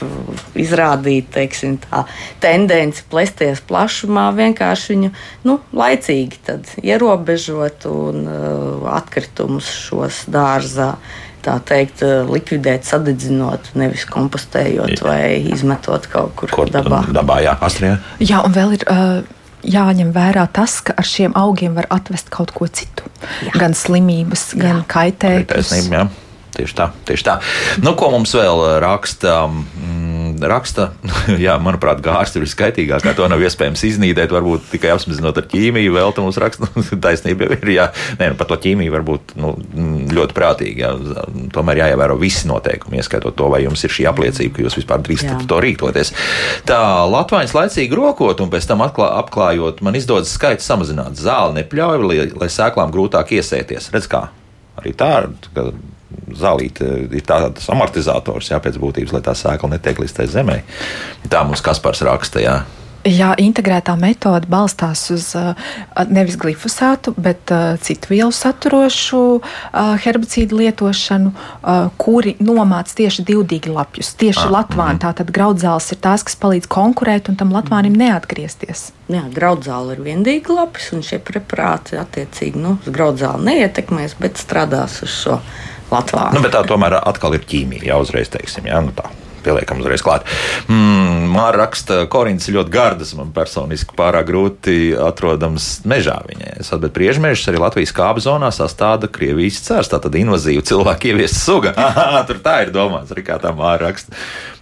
izrādīt 0.56 1.28
teiksim, 1.34 1.76
tā, 1.84 2.04
tendenci 2.40 3.04
plēsties 3.12 3.60
plašumā, 3.68 4.30
vienkārši 4.38 4.94
viņu 4.94 5.10
nu, 5.44 5.58
laicīgi 5.76 6.40
tad 6.48 6.70
ierobežot 6.82 7.84
un 7.90 8.24
uh, 8.24 8.88
atkritumus 8.96 9.68
šos 9.68 10.24
dārzā. 10.32 10.94
Tā 11.46 11.56
teikt, 11.62 12.02
uh, 12.02 12.26
likvidēt, 12.26 12.86
sadedzinot, 12.88 13.70
nevis 13.78 14.06
kompostējot 14.10 14.96
Jā. 14.96 15.02
vai 15.06 15.22
izmetot 15.54 16.08
kaut 16.10 16.34
kur 16.38 16.50
Kur 16.50 16.72
dabā. 16.74 17.04
dabā 17.14 17.40
jā, 17.44 17.54
Astrijā. 17.62 18.00
Jā, 18.18 18.42
un 18.46 18.56
vēl 18.56 18.78
ir. 18.80 18.86
Uh, 18.90 19.34
Jāņem 19.66 20.12
vērā 20.14 20.44
tas, 20.54 20.76
ka 20.84 20.94
ar 20.94 21.06
šiem 21.08 21.32
augiem 21.34 21.72
var 21.74 21.88
atvest 21.90 22.28
kaut 22.30 22.52
ko 22.54 22.68
citu. 22.70 23.08
Jā. 23.42 23.54
Gan 23.56 23.72
slimības, 23.74 24.52
gan 24.54 24.84
jā. 24.84 24.84
tieši 26.54 26.76
tā. 26.78 26.86
Tieši 27.08 27.26
tā. 27.26 27.34
Nu, 27.82 27.96
ko 27.98 28.12
mums 28.14 28.34
vēl 28.36 28.62
raksta? 28.84 29.40
Mm, 29.48 30.05
raksta, 30.42 30.90
jā, 31.46 31.56
manuprāt, 31.62 32.02
gārsts 32.04 32.38
ir 32.38 32.44
viskaitīgākā. 32.44 33.14
To 33.16 33.28
nav 33.30 33.42
iespējams 33.44 33.84
iznīdēt. 33.88 34.34
Varbūt 34.34 34.68
tikai 34.72 34.92
apmazinot 34.94 35.40
ar 35.40 35.48
ķīmiju. 35.50 35.94
Vēl 35.96 36.14
tam 36.16 36.28
mums 36.28 36.40
raksta, 36.42 36.68
taisnība 37.06 37.50
ir. 37.56 37.72
Jā, 37.76 37.88
Nē, 38.20 38.30
nu, 38.32 38.38
par 38.38 38.48
to 38.50 38.58
ķīmiju 38.62 38.94
varbūt 38.94 39.34
nu, 39.40 39.52
ļoti 40.16 40.36
prātīgi. 40.36 40.84
Jā. 40.84 40.92
Tomēr 41.54 41.82
jāievēro 41.84 42.18
visi 42.20 42.48
noteikumi, 42.50 43.00
ieskaitot 43.00 43.36
to, 43.38 43.50
vai 43.52 43.62
jums 43.64 43.82
ir 43.86 43.94
šī 43.96 44.08
apliecība, 44.10 44.54
ka 44.56 44.66
jūs 44.66 44.78
vispār 44.80 45.02
drīkstat 45.06 45.46
to 45.50 45.60
rīkoties. 45.62 46.12
Tā 46.68 46.80
Latvijas 47.10 47.56
laicīgi 47.56 47.96
rokot 47.96 48.40
un 48.44 48.52
pēc 48.52 48.68
tam 48.70 48.84
atklā, 48.86 49.10
apklājot, 49.22 49.82
man 49.86 49.98
izdodas 49.98 50.32
skaits 50.36 50.66
samazināt. 50.68 51.18
Zāle 51.20 51.60
nepļauj, 51.60 52.06
lai, 52.06 52.22
lai 52.44 52.50
sēklām 52.52 52.94
grūtāk 52.94 53.36
iesēties. 53.38 53.90
Redz 53.94 54.10
kā? 54.10 54.26
Arī 54.76 54.92
tā 54.96 55.12
ir 55.22 55.30
zālīte 56.36 56.88
ir 57.10 57.26
tāds 57.26 57.68
amortizators, 57.72 58.50
jā, 58.52 58.60
pēc 58.62 58.80
būtības, 58.82 59.14
lai 59.16 59.22
tā 59.26 59.36
sēkla 59.36 59.74
netiek 59.76 60.02
līdz 60.02 60.18
tai 60.20 60.30
zemē. 60.30 60.58
Tā 61.30 61.44
mums 61.46 61.64
Kaspars 61.64 62.04
raksta. 62.06 62.42
Jā. 62.44 62.60
Jā, 63.06 63.28
integrētā 63.38 63.94
metode 63.94 64.48
balstās 64.50 65.04
uz 65.14 65.28
uh, 65.38 65.52
nevis 66.10 66.34
glifosātu, 66.42 67.12
bet 67.14 67.52
uh, 67.54 67.76
citu 67.78 68.10
vielu 68.10 68.34
saturošu 68.34 69.20
herbicīdu 70.02 70.58
lietošanu, 70.58 71.30
kuri 72.00 72.34
nomāc 72.42 72.90
tieši 72.98 73.22
divdīgi 73.28 73.70
lapjus. 73.70 74.10
Tieši 74.18 74.42
ah, 74.48 74.52
latvāni, 74.56 74.96
mm. 74.96 75.02
tātad 75.04 75.30
graudzāles 75.34 75.86
ir 75.94 76.00
tās, 76.02 76.24
kas 76.26 76.38
palīdz 76.40 76.66
konkurēt 76.72 77.30
un 77.30 77.38
tam 77.38 77.54
latvānim 77.54 77.94
neatgriezties. 78.00 78.88
Jā, 79.12 79.22
graudzāle 79.34 79.94
ir 79.94 80.02
viendīgi 80.08 80.50
lapis, 80.50 80.90
un 80.96 81.06
šie 81.06 81.20
preparāti 81.22 82.00
attiecīgi 82.00 82.58
nu, 82.58 82.76
uz 82.82 82.90
graudzāli 82.90 83.52
neietekmēs, 83.52 84.18
bet 84.18 84.42
strādās 84.42 84.98
uz 85.06 85.14
šo 85.14 85.40
latvānu. 85.92 86.38
Nu, 86.38 86.42
bet 86.44 86.56
tā 86.56 86.64
tomēr 86.66 86.98
atkal 87.02 87.36
ir 87.36 87.46
ķīmija, 87.46 87.86
jau 87.92 88.02
uzreiz 88.04 88.32
teiksim. 88.32 88.68
Jā, 88.70 88.82
nu 88.84 88.94
tā 88.96 89.08
pieliekam 89.46 89.80
uzreiz 89.82 90.02
klāt. 90.02 90.26
Mm, 90.70 91.28
Māra 91.30 91.62
raksta, 91.62 92.00
ir 92.48 92.58
ļoti 92.58 92.72
gardas. 92.74 93.14
Man 93.18 93.32
personiski 93.36 93.94
pārāk 93.98 94.28
grūti 94.30 94.90
atrodams 94.98 95.68
mežā 95.88 96.18
viņai. 96.26 96.56
Es 96.62 96.72
atbildēju, 96.72 96.96
priežmežs 96.96 97.46
arī 97.50 97.62
Latvijas 97.62 97.94
kāpu 97.96 98.24
zonā 98.24 98.50
sastāda 98.54 99.10
Krievijas 99.12 99.62
cērs. 99.66 99.92
Tā 99.92 100.00
tad 100.02 100.18
invazīva 100.18 100.64
cilvēku 100.66 101.12
ieviesta 101.12 101.42
suga. 101.42 101.74
Aha, 101.86 102.24
tur 102.28 102.42
tā 102.44 102.60
ir 102.66 102.74
domāts, 102.74 103.14
arī 103.14 103.26
kā 103.26 103.38
tā 103.42 103.54
Māra 103.56 103.86
raksta. 103.86 104.16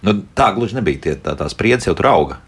Nu, 0.05 0.19
tā 0.37 0.51
gluži 0.55 0.77
nebija 0.77 1.07
tie, 1.07 1.15
tā, 1.21 1.37
tās 1.39 1.57
spriedzes 1.57 1.89
jau 1.89 1.97
tur 1.97 2.11
auga 2.11 2.43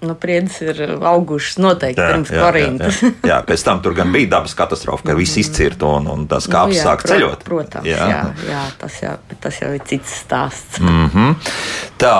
nu, 0.00 0.14
priedzes 0.14 0.60
ir 0.64 0.94
augušas 0.96 1.58
noteikti 1.60 2.00
jā, 2.00 2.12
pirms 2.12 2.30
Korintas. 2.32 3.00
Jā, 3.02 3.10
jā, 3.10 3.32
jā, 3.32 3.40
pēc 3.48 3.64
tam 3.66 3.82
tur 3.84 3.96
gan 3.98 4.12
bija 4.14 4.30
dabas 4.36 4.54
katastrofa, 4.58 5.10
ka 5.10 5.16
viss 5.18 5.40
izcirta 5.40 5.90
un, 5.98 6.08
un 6.10 6.24
tas 6.30 6.48
kāps 6.50 6.76
nu, 6.76 6.80
sāk 6.80 7.04
ceļot. 7.08 7.44
Protams, 7.46 7.88
jā, 7.88 8.06
jā, 8.12 8.22
jā 8.48 8.62
tas, 8.80 8.96
jau, 9.04 9.18
tas 9.42 9.60
jau 9.60 9.74
ir 9.76 9.84
cits 9.88 10.22
stāsts. 10.24 10.80
Mm 10.80 11.10
-hmm. 11.12 11.52
Tā. 11.98 12.16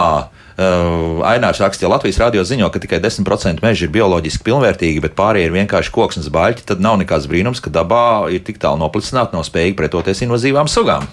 Uh, 0.60 1.24
Ainārs 1.24 1.60
raksta, 1.60 1.86
ja 1.86 1.88
Latvijas 1.88 2.18
radio 2.18 2.42
ziņo, 2.44 2.68
ka 2.70 2.78
tikai 2.78 3.00
10% 3.00 3.62
meža 3.62 3.84
ir 3.86 3.90
bioloģiski 3.90 4.44
pilnvērtīgi, 4.44 5.00
bet 5.00 5.14
pārējie 5.16 5.46
ir 5.46 5.52
vienkārši 5.52 5.90
koksnes 5.90 6.28
baļķi, 6.28 6.66
tad 6.68 6.80
nav 6.84 6.98
nekāds 7.00 7.28
brīnums, 7.30 7.62
ka 7.64 7.70
dabā 7.70 8.28
ir 8.28 8.44
tik 8.44 8.58
tālu 8.58 8.76
noplicināti, 8.76 9.32
nav 9.32 9.46
spējīgi 9.48 9.76
pretoties 9.78 10.20
invazīvām 10.20 10.68
sugām. 10.68 11.08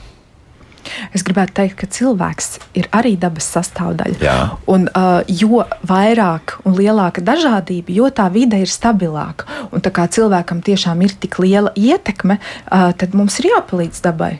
Es 1.16 1.26
gribētu 1.28 1.58
teikt, 1.62 1.78
ka 1.82 1.90
cilvēks 1.98 2.58
ir 2.80 2.90
arī 2.96 3.16
dabas 3.20 3.50
sastāvdaļa. 3.56 4.20
Jā. 4.24 4.38
Un, 4.70 4.90
uh, 4.92 5.22
jo 5.28 5.64
vairāk 5.88 6.58
un 6.68 6.78
lielāka 6.78 7.24
dažādība, 7.26 7.94
jo 7.94 8.10
tā 8.10 8.28
vide 8.34 8.60
ir 8.64 8.72
stabilāka. 8.72 9.48
Un 9.72 9.84
tā 9.84 9.94
kā 9.94 10.08
cilvēkam 10.12 10.64
tiešām 10.66 11.06
ir 11.06 11.16
tik 11.20 11.40
liela 11.44 11.74
ietekme, 11.76 12.40
uh, 12.40 12.92
tad 12.98 13.16
mums 13.18 13.40
ir 13.42 13.52
jāpalīdz 13.54 14.04
dabai. 14.04 14.38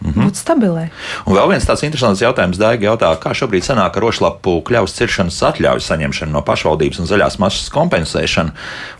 Mm 0.00 0.12
-hmm. 0.12 0.24
Būt 0.24 0.34
stabilai. 0.34 0.88
Un 1.26 1.36
vēl 1.36 1.48
viens 1.48 1.66
tāds 1.66 1.84
interesants 1.84 2.22
jautājums, 2.22 2.56
Daiga 2.56 2.86
jautā, 2.86 3.16
kā 3.20 3.34
šobrīd 3.36 3.60
sanāk 3.60 3.96
ar 3.96 4.02
rošlapu 4.02 4.62
kļavas 4.64 4.96
ciršanas 4.96 5.42
atļauju 5.42 5.80
saņemšanu 5.80 6.32
no 6.32 6.42
pašvaldības 6.42 6.98
un 6.98 7.06
zaļās 7.06 7.38
masas 7.38 7.68
kompensēšanu? 7.68 8.50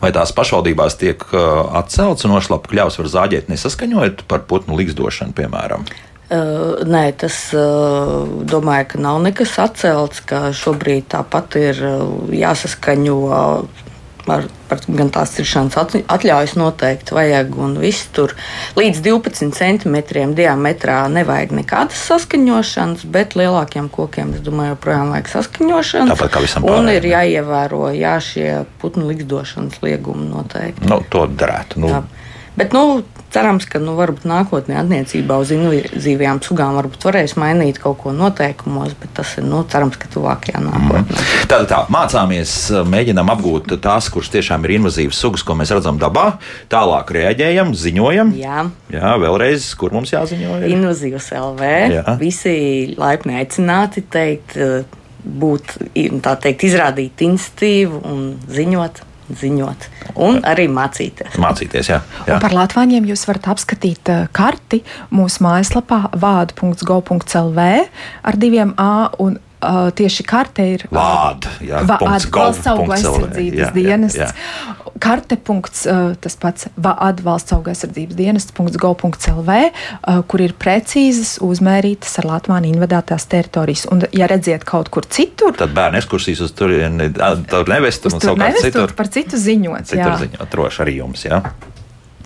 Vai 0.01 0.11
tās 0.11 0.31
pašvaldībās 0.31 0.95
tiek 0.97 1.23
uh, 1.33 1.75
atcelts 1.77 2.25
un 2.25 2.31
rošlapu 2.31 2.69
kļavas 2.69 2.97
var 2.97 3.07
zāģēt 3.07 3.49
nesaskaņojot 3.49 4.23
par 4.27 4.39
putnu 4.39 4.77
līgzdošanu, 4.77 5.33
piemēram? 5.33 5.85
Uh, 6.31 6.79
nē, 6.87 7.09
tas 7.19 7.37
uh, 7.51 8.23
domāju, 8.47 8.93
ka 8.93 8.99
nav 9.03 9.17
nekas 9.25 9.57
atcelts, 9.59 10.21
ka 10.23 10.53
šobrīd 10.55 11.09
tāpat 11.11 11.57
ir 11.59 11.81
uh, 11.83 12.05
jāsaskaņo 12.31 13.17
ar, 14.29 14.45
gan 14.87 15.09
tās 15.13 15.33
ciršanas 15.35 15.77
atļaujas 16.11 16.53
noteikti 16.59 17.15
vajag, 17.15 17.51
un 17.59 17.75
viss 17.81 18.09
tur 18.15 18.33
līdz 18.77 19.01
12 19.05 19.55
centimetriem 19.57 20.35
diametrā 20.37 21.03
nevajag 21.11 21.55
nekādas 21.61 22.03
saskaņošanas, 22.09 23.05
bet 23.11 23.35
lielākiem 23.39 23.89
kokiem, 23.91 24.35
es 24.37 24.45
domāju, 24.45 24.75
joprojām 24.75 25.13
vajag 25.15 25.31
saskaņošanu. 25.35 26.13
Tāpat 26.13 26.33
kā 26.35 26.43
visam 26.45 26.65
pārējiem. 26.65 26.87
Un 26.87 26.95
ir 26.95 27.09
jāievēro, 27.11 27.83
jā, 27.97 28.15
šie 28.23 28.49
putnu 28.83 29.09
likdošanas 29.11 29.81
liegumi 29.83 30.29
noteikti. 30.31 30.87
Nu, 30.91 31.01
to 31.11 31.27
darētu. 31.27 31.83
Nu. 31.83 31.95
Tā. 31.95 32.03
Bet, 32.59 32.73
nu, 32.75 33.01
cerams, 33.33 33.65
ka 33.69 33.79
nu, 33.81 33.95
varbūt 33.97 34.25
nākotnē 34.29 34.77
attiecībā 34.81 35.37
uz 35.41 35.51
invazīvajām 35.55 36.41
sugām 36.45 36.77
varbūt 36.79 37.07
varēs 37.07 37.35
mainīt 37.39 37.79
kaut 37.81 37.99
ko 38.03 38.13
noteikumos, 38.15 38.93
bet 38.99 39.13
tas 39.19 39.33
ir 39.39 39.47
nu, 39.47 39.63
cerams, 39.71 39.97
ka 40.01 40.09
tuvākajā 40.11 40.61
mhm. 40.61 40.69
nākotnē. 40.69 41.17
Mm. 41.17 41.49
Tātad 41.51 41.69
tā, 41.71 41.81
mācāmies, 41.93 42.55
mēģinām 42.91 43.33
apgūt 43.35 43.75
tās, 43.83 44.09
kuras 44.13 44.31
tiešām 44.33 44.67
ir 44.67 44.77
invazīvas 44.79 45.21
sugas, 45.25 45.45
ko 45.47 45.57
mēs 45.59 45.73
redzam 45.75 45.99
dabā, 46.01 46.27
tālāk 46.71 47.13
reaģējam, 47.17 47.75
ziņojam. 47.77 48.33
Jā, 48.39 48.65
Jā 48.93 49.13
vēlreiz, 49.21 49.69
kur 49.79 49.95
mums 49.95 50.13
jāziņo? 50.13 50.61
Ir? 50.61 50.71
Invazīvas 50.77 51.31
LV. 51.37 51.75
Jā. 51.97 52.17
Visi 52.21 52.55
laipni 52.99 53.39
aicināti 53.41 54.03
teikt, 54.11 54.57
būt, 55.21 55.77
tā 56.25 56.35
teikt, 56.41 56.67
izrādīt 56.67 57.23
institīvu 57.27 58.01
un 58.09 58.27
ziņot 58.51 59.05
ziņot 59.37 59.87
un 60.21 60.41
arī 60.47 60.67
mācīties. 60.71 61.37
Mācīties, 61.41 61.91
jā. 61.91 62.01
jā. 62.27 62.35
Un 62.35 62.43
par 62.43 62.55
Latvāņiem 62.55 63.07
jūs 63.11 63.25
varat 63.29 63.51
apskatīt 63.53 64.11
eh, 64.11 64.25
karti 64.35 64.81
mūsu 65.13 65.45
mājaslapā 65.45 66.03
vādu.go.lv 66.21 67.69
ar 68.31 68.41
diviem 68.41 68.75
A 68.81 68.91
un 69.21 69.39
Uh, 69.61 69.91
tieši 69.93 70.23
karte 70.25 70.63
ir 70.65 70.83
Vāda, 70.89 71.51
jā, 71.61 71.83
valsts 71.85 72.65
auga 72.71 72.95
aizsardzības 72.95 73.69
dienests. 73.75 74.17
Karte. 74.17 74.39
Punkts, 74.65 74.80
uh, 75.89 76.13
tas 76.21 76.37
pats 76.39 76.67
atbalsts 76.81 77.55
auga 77.55 77.73
aizsardzības 77.73 78.17
dienests.go.lv, 78.19 79.57
uh, 79.71 80.21
kur 80.29 80.43
ir 80.45 80.55
precīzas 80.59 81.37
uzmērītas 81.45 82.19
ar 82.21 82.29
Latviju 82.31 82.71
invadētās 82.71 83.27
teritorijas. 83.31 83.87
Un, 83.91 84.05
ja 84.15 84.29
redziet 84.31 84.65
kaut 84.67 84.91
kur 84.93 85.07
citur, 85.09 85.55
tad 85.57 85.73
bērnu 85.77 86.01
ekskursijas 86.01 86.45
uz 86.47 86.55
turieni 86.57 87.11
tur 87.51 87.69
nevest, 87.71 88.07
un 88.09 88.17
savukārt 88.17 88.61
citur 88.63 88.95
par 88.97 89.11
citu 89.13 89.39
ziņot. 89.41 89.91
Citur 89.91 90.17
ziņot, 90.25 90.47
droši 90.51 90.83
arī 90.85 90.97
jums, 91.01 91.25
jā. 91.27 91.41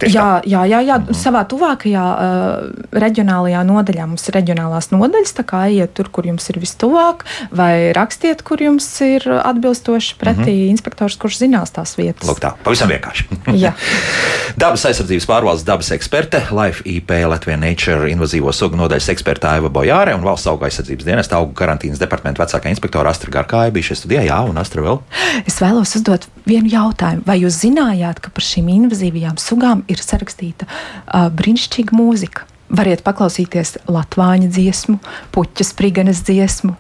Jā, 0.02 0.42
jā, 0.46 0.66
jā, 0.68 0.80
jā. 0.84 0.98
-hmm. 1.00 1.14
savā 1.16 1.46
tuvākajā 1.48 2.06
uh, 2.06 2.70
reģionālajā 2.92 3.64
nodaļā 3.64 4.08
mums 4.08 4.28
ir 4.28 4.36
reģionālās 4.40 4.92
nodaļas. 4.92 5.36
Tā 5.40 5.44
kā 5.48 5.66
ejiet 5.70 5.94
tur, 5.94 6.10
kur 6.12 6.26
jums 6.28 6.50
ir 6.50 6.60
vistuvāk, 6.60 7.26
vai 7.52 7.94
rakstiet, 7.94 8.42
kur 8.42 8.62
jums 8.62 8.88
ir 9.02 9.24
atbilstoši 9.26 10.16
pretī 10.20 10.56
-hmm. 10.56 10.74
inspektors, 10.76 11.16
kurš 11.18 11.40
zinās 11.46 11.72
tās 11.72 11.98
vietas. 11.98 12.28
Lūk, 12.30 12.40
tā 12.40 12.54
pavisam 12.64 12.90
vienkārši. 12.90 13.26
dabas 14.64 14.86
aizsardzības 14.86 15.28
pārvaldes 15.30 15.66
dabas 15.66 15.92
eksperte, 15.92 16.42
Life 16.52 16.84
IP 16.86 17.12
Latvijas 17.28 17.60
Nature 17.60 18.12
invazīvo 18.12 18.54
sugu 18.54 18.78
nodaļas 18.80 19.10
eksperta 19.14 19.56
Aiva 19.56 19.70
Bojāre 19.70 20.16
un 20.16 20.24
valsts 20.26 20.48
auga 20.52 20.70
aizsardzības 20.70 21.08
dienesta 21.08 21.40
augu 21.40 21.54
karantīnas 21.58 22.02
departamenta 22.02 22.44
vecākā 22.44 22.72
inspektora 22.72 23.14
Astra 23.14 23.32
Garkāja 23.32 23.74
bija 23.76 23.90
šeit 23.90 24.02
studijā. 24.02 24.26
Jā, 24.30 24.40
un 24.48 24.58
Astra 24.62 24.84
vēl. 24.86 25.00
Es 25.46 25.60
vēlos 25.62 25.96
uzdot 26.00 26.28
vienu 26.46 26.70
jautājumu. 26.72 27.26
Vai 27.28 27.40
jūs 27.42 27.60
zinājāt, 27.64 28.22
ka 28.24 28.34
par 28.34 28.46
šīm 28.46 28.70
invazīvajām 28.76 29.40
sugām 29.42 29.85
ir 29.92 30.02
sarakstīta 30.02 30.68
uh, 30.70 31.28
brīnišķīga 31.34 31.96
mūzika. 31.96 32.48
Variet 32.76 33.04
paklausīties 33.06 33.78
latvāņu 33.86 34.50
dziesmu, 34.50 34.98
puķa 35.36 35.68
spriganes 35.68 36.24
dziesmu. 36.26 36.74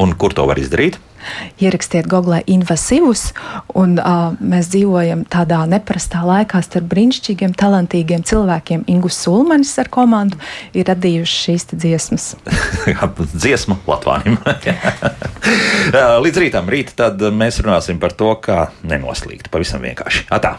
Un 0.00 0.12
kur 0.16 0.34
to 0.36 0.44
var 0.48 0.60
izdarīt? 0.60 0.98
Ierakstiet 1.62 2.08
Google 2.10 2.40
invasīvus, 2.50 3.28
un 3.78 3.94
uh, 4.00 4.34
mēs 4.42 4.72
dzīvojam 4.72 5.22
tādā 5.30 5.60
neparastā 5.70 6.24
laikā 6.26 6.62
starp 6.66 6.88
brīnišķīgiem, 6.90 7.54
talantīgiem 7.58 8.24
cilvēkiem. 8.26 8.82
Ingus 8.90 9.20
Sulmanis 9.22 9.70
ar 9.78 9.90
komandu 9.92 10.40
ir 10.74 10.88
radījuši 10.90 11.38
šīs 11.44 11.68
dziesmas. 11.76 12.28
Dziesmu 13.44 13.78
Latvāniem. 13.86 14.40
Līdz 16.26 16.42
rītam, 16.42 16.68
rīt, 16.72 16.96
tad 16.98 17.22
mēs 17.30 17.62
runāsim 17.62 18.02
par 18.02 18.18
to, 18.18 18.34
kā 18.42 18.66
nenoslīgt. 18.82 19.52
Pavisam 19.54 19.86
vienkārši. 19.86 20.26
Atā! 20.34 20.56